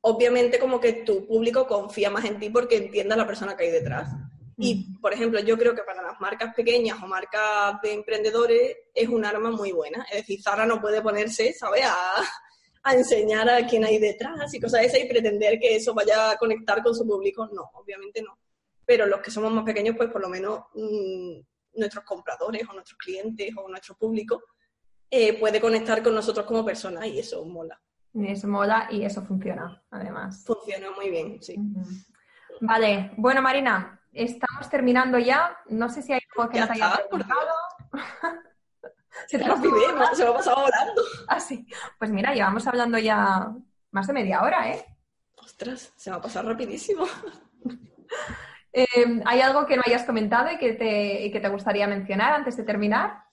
obviamente 0.00 0.58
como 0.58 0.80
que 0.80 0.92
tu 0.92 1.26
público 1.26 1.66
confía 1.66 2.10
más 2.10 2.24
en 2.24 2.38
ti 2.38 2.50
porque 2.50 2.76
entienda 2.76 3.16
la 3.16 3.26
persona 3.26 3.56
que 3.56 3.64
hay 3.64 3.70
detrás. 3.70 4.08
Y, 4.60 4.92
por 4.98 5.12
ejemplo, 5.12 5.38
yo 5.40 5.56
creo 5.56 5.72
que 5.72 5.84
para 5.84 6.02
las 6.02 6.20
marcas 6.20 6.52
pequeñas 6.52 7.00
o 7.00 7.06
marcas 7.06 7.80
de 7.80 7.92
emprendedores 7.92 8.76
es 8.92 9.08
un 9.08 9.24
arma 9.24 9.52
muy 9.52 9.70
buena. 9.70 10.04
Es 10.10 10.18
decir, 10.18 10.42
Zara 10.42 10.66
no 10.66 10.80
puede 10.80 11.00
ponerse, 11.00 11.52
¿sabes?, 11.52 11.84
a, 11.84 12.92
enseñar 12.92 13.48
a 13.50 13.66
quién 13.66 13.84
hay 13.84 13.98
detrás 13.98 14.54
y 14.54 14.60
cosas 14.60 14.80
de 14.80 14.86
esas 14.86 15.00
y 15.00 15.04
pretender 15.04 15.58
que 15.60 15.76
eso 15.76 15.92
vaya 15.92 16.30
a 16.30 16.36
conectar 16.38 16.82
con 16.82 16.94
su 16.94 17.06
público. 17.06 17.46
No, 17.52 17.70
obviamente 17.74 18.22
no. 18.22 18.38
Pero 18.86 19.04
los 19.06 19.20
que 19.20 19.30
somos 19.30 19.52
más 19.52 19.64
pequeños, 19.64 19.94
pues 19.94 20.10
por 20.10 20.22
lo 20.22 20.28
menos 20.28 20.64
mm, 20.74 21.38
nuestros 21.74 22.04
compradores 22.04 22.66
o 22.68 22.72
nuestros 22.72 22.96
clientes 22.98 23.50
o 23.56 23.68
nuestro 23.68 23.94
público 23.94 24.42
eh, 25.10 25.38
puede 25.38 25.60
conectar 25.60 26.02
con 26.02 26.14
nosotros 26.14 26.46
como 26.46 26.64
personas 26.64 27.06
y 27.06 27.18
eso 27.18 27.44
mola. 27.44 27.78
Eso 28.14 28.48
mola 28.48 28.88
y 28.90 29.04
eso 29.04 29.22
funciona, 29.22 29.82
además. 29.90 30.44
Funciona 30.46 30.90
muy 30.92 31.10
bien, 31.10 31.42
sí. 31.42 31.56
Vale, 32.60 33.12
bueno 33.16 33.42
Marina, 33.42 33.97
estamos 34.12 34.68
terminando 34.70 35.18
ya. 35.18 35.56
No 35.68 35.88
sé 35.88 36.02
si 36.02 36.12
hay 36.12 36.20
algo 36.36 36.50
que 36.50 36.60
nos 36.60 36.70
haya 36.70 36.92
preguntado. 37.08 37.50
se 39.26 39.38
te 39.38 39.46
lo 39.46 39.56
se 39.56 39.68
me 40.24 40.30
ha 40.30 40.34
pasado 40.34 40.62
volando. 40.62 41.02
Ah, 41.28 41.40
sí. 41.40 41.66
Pues 41.98 42.10
mira, 42.10 42.34
llevamos 42.34 42.66
hablando 42.66 42.98
ya 42.98 43.52
más 43.90 44.06
de 44.06 44.12
media 44.12 44.42
hora, 44.42 44.70
¿eh? 44.70 44.84
Ostras, 45.36 45.92
se 45.96 46.10
me 46.10 46.16
ha 46.16 46.20
pasado 46.20 46.50
rapidísimo. 46.50 47.06
Em, 48.70 49.22
¿Hay 49.24 49.40
algo 49.40 49.66
que 49.66 49.76
no 49.76 49.82
hayas 49.84 50.04
comentado 50.04 50.52
y 50.52 50.58
que, 50.58 50.74
te, 50.74 51.24
y 51.24 51.32
que 51.32 51.40
te 51.40 51.48
gustaría 51.48 51.86
mencionar 51.88 52.34
antes 52.34 52.56
de 52.56 52.64
terminar? 52.64 53.24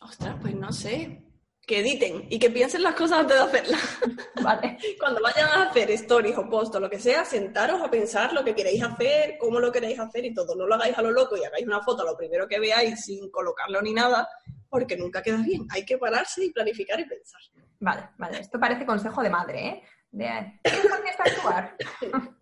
Ostras, 0.00 0.36
pues 0.42 0.54
no 0.56 0.72
sé 0.72 1.25
que 1.66 1.80
editen 1.80 2.28
y 2.30 2.38
que 2.38 2.48
piensen 2.48 2.84
las 2.84 2.94
cosas 2.94 3.18
antes 3.18 3.36
de 3.36 3.42
hacerlas. 3.42 3.98
Vale. 4.42 4.78
Cuando 5.00 5.20
vayan 5.20 5.48
a 5.48 5.62
hacer 5.64 5.90
stories 5.90 6.38
o 6.38 6.48
posts 6.48 6.76
o 6.76 6.80
lo 6.80 6.88
que 6.88 7.00
sea, 7.00 7.24
sentaros 7.24 7.82
a 7.82 7.90
pensar 7.90 8.32
lo 8.32 8.44
que 8.44 8.54
queréis 8.54 8.82
hacer, 8.84 9.36
cómo 9.38 9.58
lo 9.58 9.72
queréis 9.72 9.98
hacer 9.98 10.24
y 10.24 10.32
todo. 10.32 10.54
No 10.54 10.66
lo 10.66 10.76
hagáis 10.76 10.96
a 10.96 11.02
lo 11.02 11.10
loco 11.10 11.36
y 11.36 11.44
hagáis 11.44 11.66
una 11.66 11.82
foto 11.82 12.02
a 12.02 12.04
lo 12.04 12.16
primero 12.16 12.46
que 12.46 12.60
veáis 12.60 13.04
sin 13.04 13.30
colocarlo 13.30 13.82
ni 13.82 13.92
nada, 13.92 14.28
porque 14.68 14.96
nunca 14.96 15.22
queda 15.22 15.38
bien. 15.38 15.66
Hay 15.70 15.84
que 15.84 15.98
pararse 15.98 16.44
y 16.44 16.52
planificar 16.52 17.00
y 17.00 17.04
pensar. 17.04 17.40
Vale, 17.80 18.10
vale. 18.16 18.38
Esto 18.38 18.60
parece 18.60 18.86
consejo 18.86 19.22
de 19.22 19.30
madre, 19.30 19.66
¿eh? 19.66 19.82
De, 20.12 20.60
¿qué 20.62 21.10
está 21.10 21.24
actuar? 21.24 21.76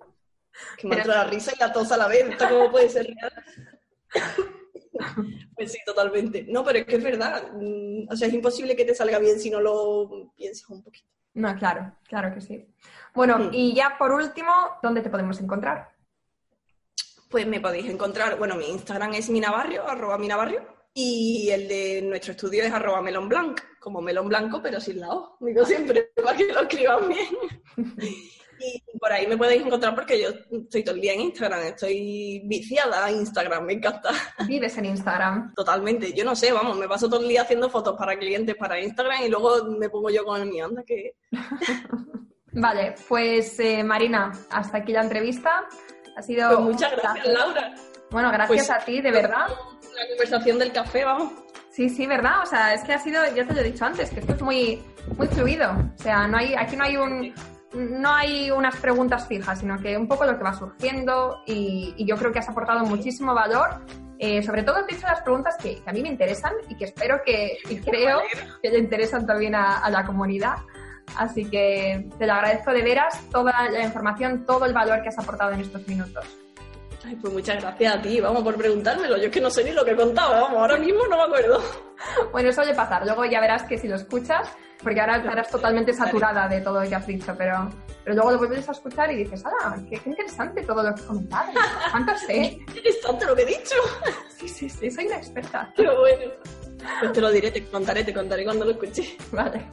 que 0.76 0.86
me 0.86 0.96
entra 0.96 1.16
la 1.16 1.24
risa 1.24 1.52
y 1.56 1.58
la 1.58 1.72
tos 1.72 1.90
a 1.90 1.96
la 1.96 2.08
vez. 2.08 2.28
¿Esto 2.28 2.46
cómo 2.48 2.70
puede 2.70 2.90
ser 2.90 3.06
real? 3.06 3.32
Pues 5.56 5.72
sí, 5.72 5.78
totalmente. 5.84 6.44
No, 6.48 6.64
pero 6.64 6.80
es 6.80 6.86
que 6.86 6.96
es 6.96 7.02
verdad. 7.02 7.52
Mm, 7.52 8.06
o 8.10 8.16
sea, 8.16 8.28
es 8.28 8.34
imposible 8.34 8.76
que 8.76 8.84
te 8.84 8.94
salga 8.94 9.18
bien 9.18 9.38
si 9.38 9.50
no 9.50 9.60
lo 9.60 10.32
piensas 10.36 10.68
un 10.70 10.82
poquito. 10.82 11.08
No, 11.34 11.54
claro, 11.56 11.92
claro 12.08 12.32
que 12.32 12.40
sí. 12.40 12.66
Bueno, 13.12 13.50
y 13.52 13.74
ya 13.74 13.96
por 13.98 14.12
último, 14.12 14.52
¿dónde 14.82 15.00
te 15.00 15.10
podemos 15.10 15.40
encontrar? 15.40 15.90
Pues 17.28 17.46
me 17.46 17.60
podéis 17.60 17.86
encontrar, 17.86 18.38
bueno, 18.38 18.54
mi 18.54 18.68
Instagram 18.68 19.14
es 19.14 19.28
minabarrio, 19.30 19.88
arroba 19.88 20.16
minabarrio, 20.16 20.62
y 20.92 21.50
el 21.50 21.66
de 21.66 22.02
nuestro 22.02 22.32
estudio 22.32 22.62
es 22.62 22.72
arroba 22.72 23.02
melonblanc, 23.02 23.60
como 23.80 24.00
melón 24.00 24.28
blanco, 24.28 24.60
pero 24.62 24.80
sin 24.80 25.00
la 25.00 25.10
O, 25.10 25.36
digo 25.40 25.64
siempre, 25.64 26.12
para 26.22 26.36
que 26.36 26.52
lo 26.52 26.60
escriban 26.60 27.08
bien. 27.08 27.36
Y 28.92 28.98
por 28.98 29.12
ahí 29.12 29.26
me 29.26 29.36
podéis 29.36 29.64
encontrar 29.64 29.94
porque 29.94 30.20
yo 30.20 30.28
estoy 30.58 30.82
todo 30.82 30.94
el 30.94 31.00
día 31.00 31.12
en 31.12 31.20
Instagram, 31.20 31.60
estoy 31.60 32.42
viciada 32.44 33.04
a 33.04 33.10
Instagram, 33.10 33.64
me 33.64 33.74
encanta. 33.74 34.10
¿Vives 34.46 34.76
en 34.78 34.86
Instagram? 34.86 35.54
Totalmente, 35.54 36.12
yo 36.12 36.24
no 36.24 36.34
sé, 36.34 36.52
vamos, 36.52 36.76
me 36.76 36.88
paso 36.88 37.08
todo 37.08 37.20
el 37.20 37.28
día 37.28 37.42
haciendo 37.42 37.68
fotos 37.68 37.96
para 37.96 38.16
clientes 38.18 38.54
para 38.56 38.80
Instagram 38.80 39.24
y 39.24 39.28
luego 39.28 39.64
me 39.78 39.88
pongo 39.88 40.10
yo 40.10 40.24
con 40.24 40.40
el 40.40 40.48
mío, 40.48 40.66
anda 40.66 40.82
que... 40.82 41.14
vale, 42.52 42.94
pues 43.08 43.58
eh, 43.60 43.82
Marina, 43.82 44.32
hasta 44.50 44.78
aquí 44.78 44.92
la 44.92 45.02
entrevista. 45.02 45.66
Ha 46.16 46.22
sido... 46.22 46.48
Pues 46.48 46.60
muchas 46.60 46.92
gracias, 46.92 47.26
Laura. 47.26 47.74
Bueno, 48.10 48.30
gracias 48.30 48.68
pues 48.68 48.70
a 48.70 48.78
ti, 48.78 49.00
de 49.00 49.10
verdad. 49.10 49.48
La 49.48 50.08
conversación 50.08 50.58
del 50.58 50.72
café, 50.72 51.04
vamos. 51.04 51.32
Sí, 51.70 51.88
sí, 51.88 52.06
verdad. 52.06 52.42
O 52.42 52.46
sea, 52.46 52.72
es 52.72 52.84
que 52.84 52.92
ha 52.92 52.98
sido, 53.00 53.20
ya 53.34 53.44
te 53.44 53.52
lo 53.52 53.60
he 53.60 53.64
dicho 53.64 53.84
antes, 53.84 54.10
que 54.10 54.20
esto 54.20 54.34
es 54.34 54.40
muy, 54.40 54.80
muy 55.16 55.26
fluido. 55.26 55.72
O 55.72 56.00
sea, 56.00 56.28
no 56.28 56.38
hay, 56.38 56.54
aquí 56.54 56.76
no 56.76 56.84
hay 56.84 56.96
un, 56.96 57.34
no 57.74 58.14
hay 58.14 58.50
unas 58.50 58.76
preguntas 58.76 59.26
fijas, 59.26 59.60
sino 59.60 59.78
que 59.78 59.96
un 59.96 60.08
poco 60.08 60.24
lo 60.24 60.36
que 60.36 60.44
va 60.44 60.54
surgiendo 60.54 61.42
y, 61.46 61.94
yo 62.04 62.16
creo 62.16 62.32
que 62.32 62.38
has 62.38 62.48
aportado 62.48 62.84
muchísimo 62.84 63.34
valor. 63.34 63.84
Eh, 64.18 64.42
sobre 64.42 64.62
todo 64.62 64.76
has 64.76 64.86
dicho 64.86 65.06
las 65.06 65.22
preguntas 65.22 65.56
que, 65.60 65.82
a 65.84 65.92
mí 65.92 66.00
me 66.00 66.08
interesan 66.08 66.52
y 66.68 66.76
que 66.76 66.84
espero 66.84 67.20
que, 67.24 67.58
y 67.68 67.76
creo 67.78 68.22
que 68.62 68.70
le 68.70 68.78
interesan 68.78 69.26
también 69.26 69.54
a, 69.54 69.88
la 69.90 70.04
comunidad. 70.04 70.56
Así 71.16 71.44
que 71.44 72.08
te 72.18 72.26
lo 72.26 72.32
agradezco 72.32 72.72
de 72.72 72.82
veras 72.82 73.20
toda 73.30 73.68
la 73.70 73.84
información, 73.84 74.46
todo 74.46 74.64
el 74.64 74.72
valor 74.72 75.02
que 75.02 75.08
has 75.08 75.18
aportado 75.18 75.52
en 75.52 75.60
estos 75.60 75.86
minutos. 75.86 76.24
Ay, 77.06 77.16
pues 77.16 77.32
muchas 77.32 77.60
gracias 77.60 77.94
a 77.94 78.00
ti, 78.00 78.20
vamos 78.20 78.42
por 78.42 78.56
preguntármelo. 78.56 79.18
Yo 79.18 79.24
es 79.24 79.30
que 79.30 79.40
no 79.40 79.50
sé 79.50 79.62
ni 79.64 79.72
lo 79.72 79.84
que 79.84 79.94
contaba, 79.94 80.40
vamos, 80.40 80.58
ahora 80.58 80.78
mismo 80.78 81.06
no 81.06 81.16
me 81.16 81.22
acuerdo. 81.24 81.62
Bueno, 82.32 82.48
eso 82.48 82.62
suele 82.62 82.74
pasar. 82.74 83.04
Luego 83.04 83.24
ya 83.24 83.40
verás 83.40 83.64
que 83.64 83.78
si 83.78 83.88
lo 83.88 83.96
escuchas, 83.96 84.48
porque 84.82 85.00
ahora 85.00 85.16
estarás 85.16 85.50
totalmente 85.50 85.92
saturada 85.92 86.48
de 86.48 86.60
todo 86.60 86.82
lo 86.82 86.88
que 86.88 86.94
has 86.94 87.06
dicho, 87.06 87.34
pero, 87.36 87.70
pero 88.02 88.16
luego 88.16 88.32
lo 88.32 88.38
vuelves 88.38 88.68
a 88.68 88.72
escuchar 88.72 89.10
y 89.12 89.24
dices, 89.24 89.42
¡ah, 89.44 89.76
qué, 89.88 90.00
interesante 90.04 90.62
todo 90.62 90.82
lo 90.82 90.94
que 90.94 91.00
has 91.00 91.06
comentado! 91.06 91.52
¿Cuánto 91.90 92.16
sé? 92.18 92.58
¡Qué 92.72 92.78
interesante 92.78 93.26
lo 93.26 93.36
que 93.36 93.42
he 93.42 93.46
dicho! 93.46 93.76
Sí, 94.34 94.48
sí, 94.48 94.68
sí, 94.68 94.90
soy 94.90 95.06
una 95.06 95.16
experta. 95.16 95.72
Qué 95.74 95.84
bueno. 95.88 96.32
Pues 97.00 97.12
te 97.12 97.20
lo 97.20 97.30
diré, 97.30 97.50
te 97.50 97.64
contaré, 97.64 98.04
te 98.04 98.12
contaré 98.12 98.44
cuando 98.44 98.66
lo 98.66 98.72
escuche. 98.72 99.16
Vale. 99.32 99.64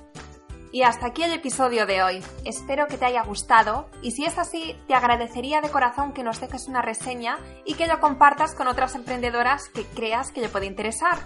Y 0.72 0.84
hasta 0.84 1.08
aquí 1.08 1.24
el 1.24 1.34
episodio 1.34 1.86
de 1.86 2.02
hoy. 2.02 2.24
Espero 2.46 2.88
que 2.88 2.98
te 2.98 3.06
haya 3.06 3.24
gustado 3.24 3.90
y 4.02 4.12
si 4.12 4.26
es 4.26 4.38
así, 4.38 4.76
te 4.88 4.94
agradecería 4.94 5.60
de 5.60 5.70
corazón 5.70 6.14
que 6.14 6.24
nos 6.24 6.40
dejes 6.40 6.68
una 6.68 6.82
reseña 6.82 7.40
y 7.66 7.74
que 7.74 7.88
lo 7.88 8.00
compartas 8.00 8.56
con 8.56 8.68
otras 8.68 8.96
emprendedoras 8.96 9.68
que 9.70 9.84
creas 9.86 10.32
que 10.32 10.42
le 10.42 10.50
puede 10.50 10.68
interesar. 10.68 11.20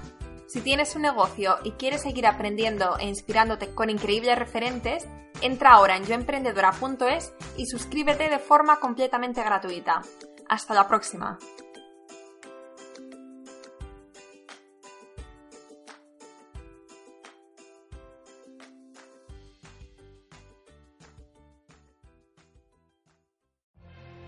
Si 0.48 0.62
tienes 0.62 0.96
un 0.96 1.04
negocio 1.04 1.58
y 1.64 1.72
quieres 1.72 2.02
seguir 2.02 2.26
aprendiendo 2.26 2.98
e 2.98 3.06
inspirándote 3.06 3.74
con 3.74 3.90
increíbles 3.90 4.38
referentes, 4.38 5.08
entra 5.42 5.74
ahora 5.74 5.98
en 5.98 6.06
yoemprendedora.es 6.06 7.34
y 7.58 7.66
suscríbete 7.68 8.30
de 8.30 8.40
forma 8.40 8.80
completamente 8.80 9.44
gratuita. 9.44 10.02
Hasta 10.48 10.74
la 10.74 10.88
próxima. 10.88 11.38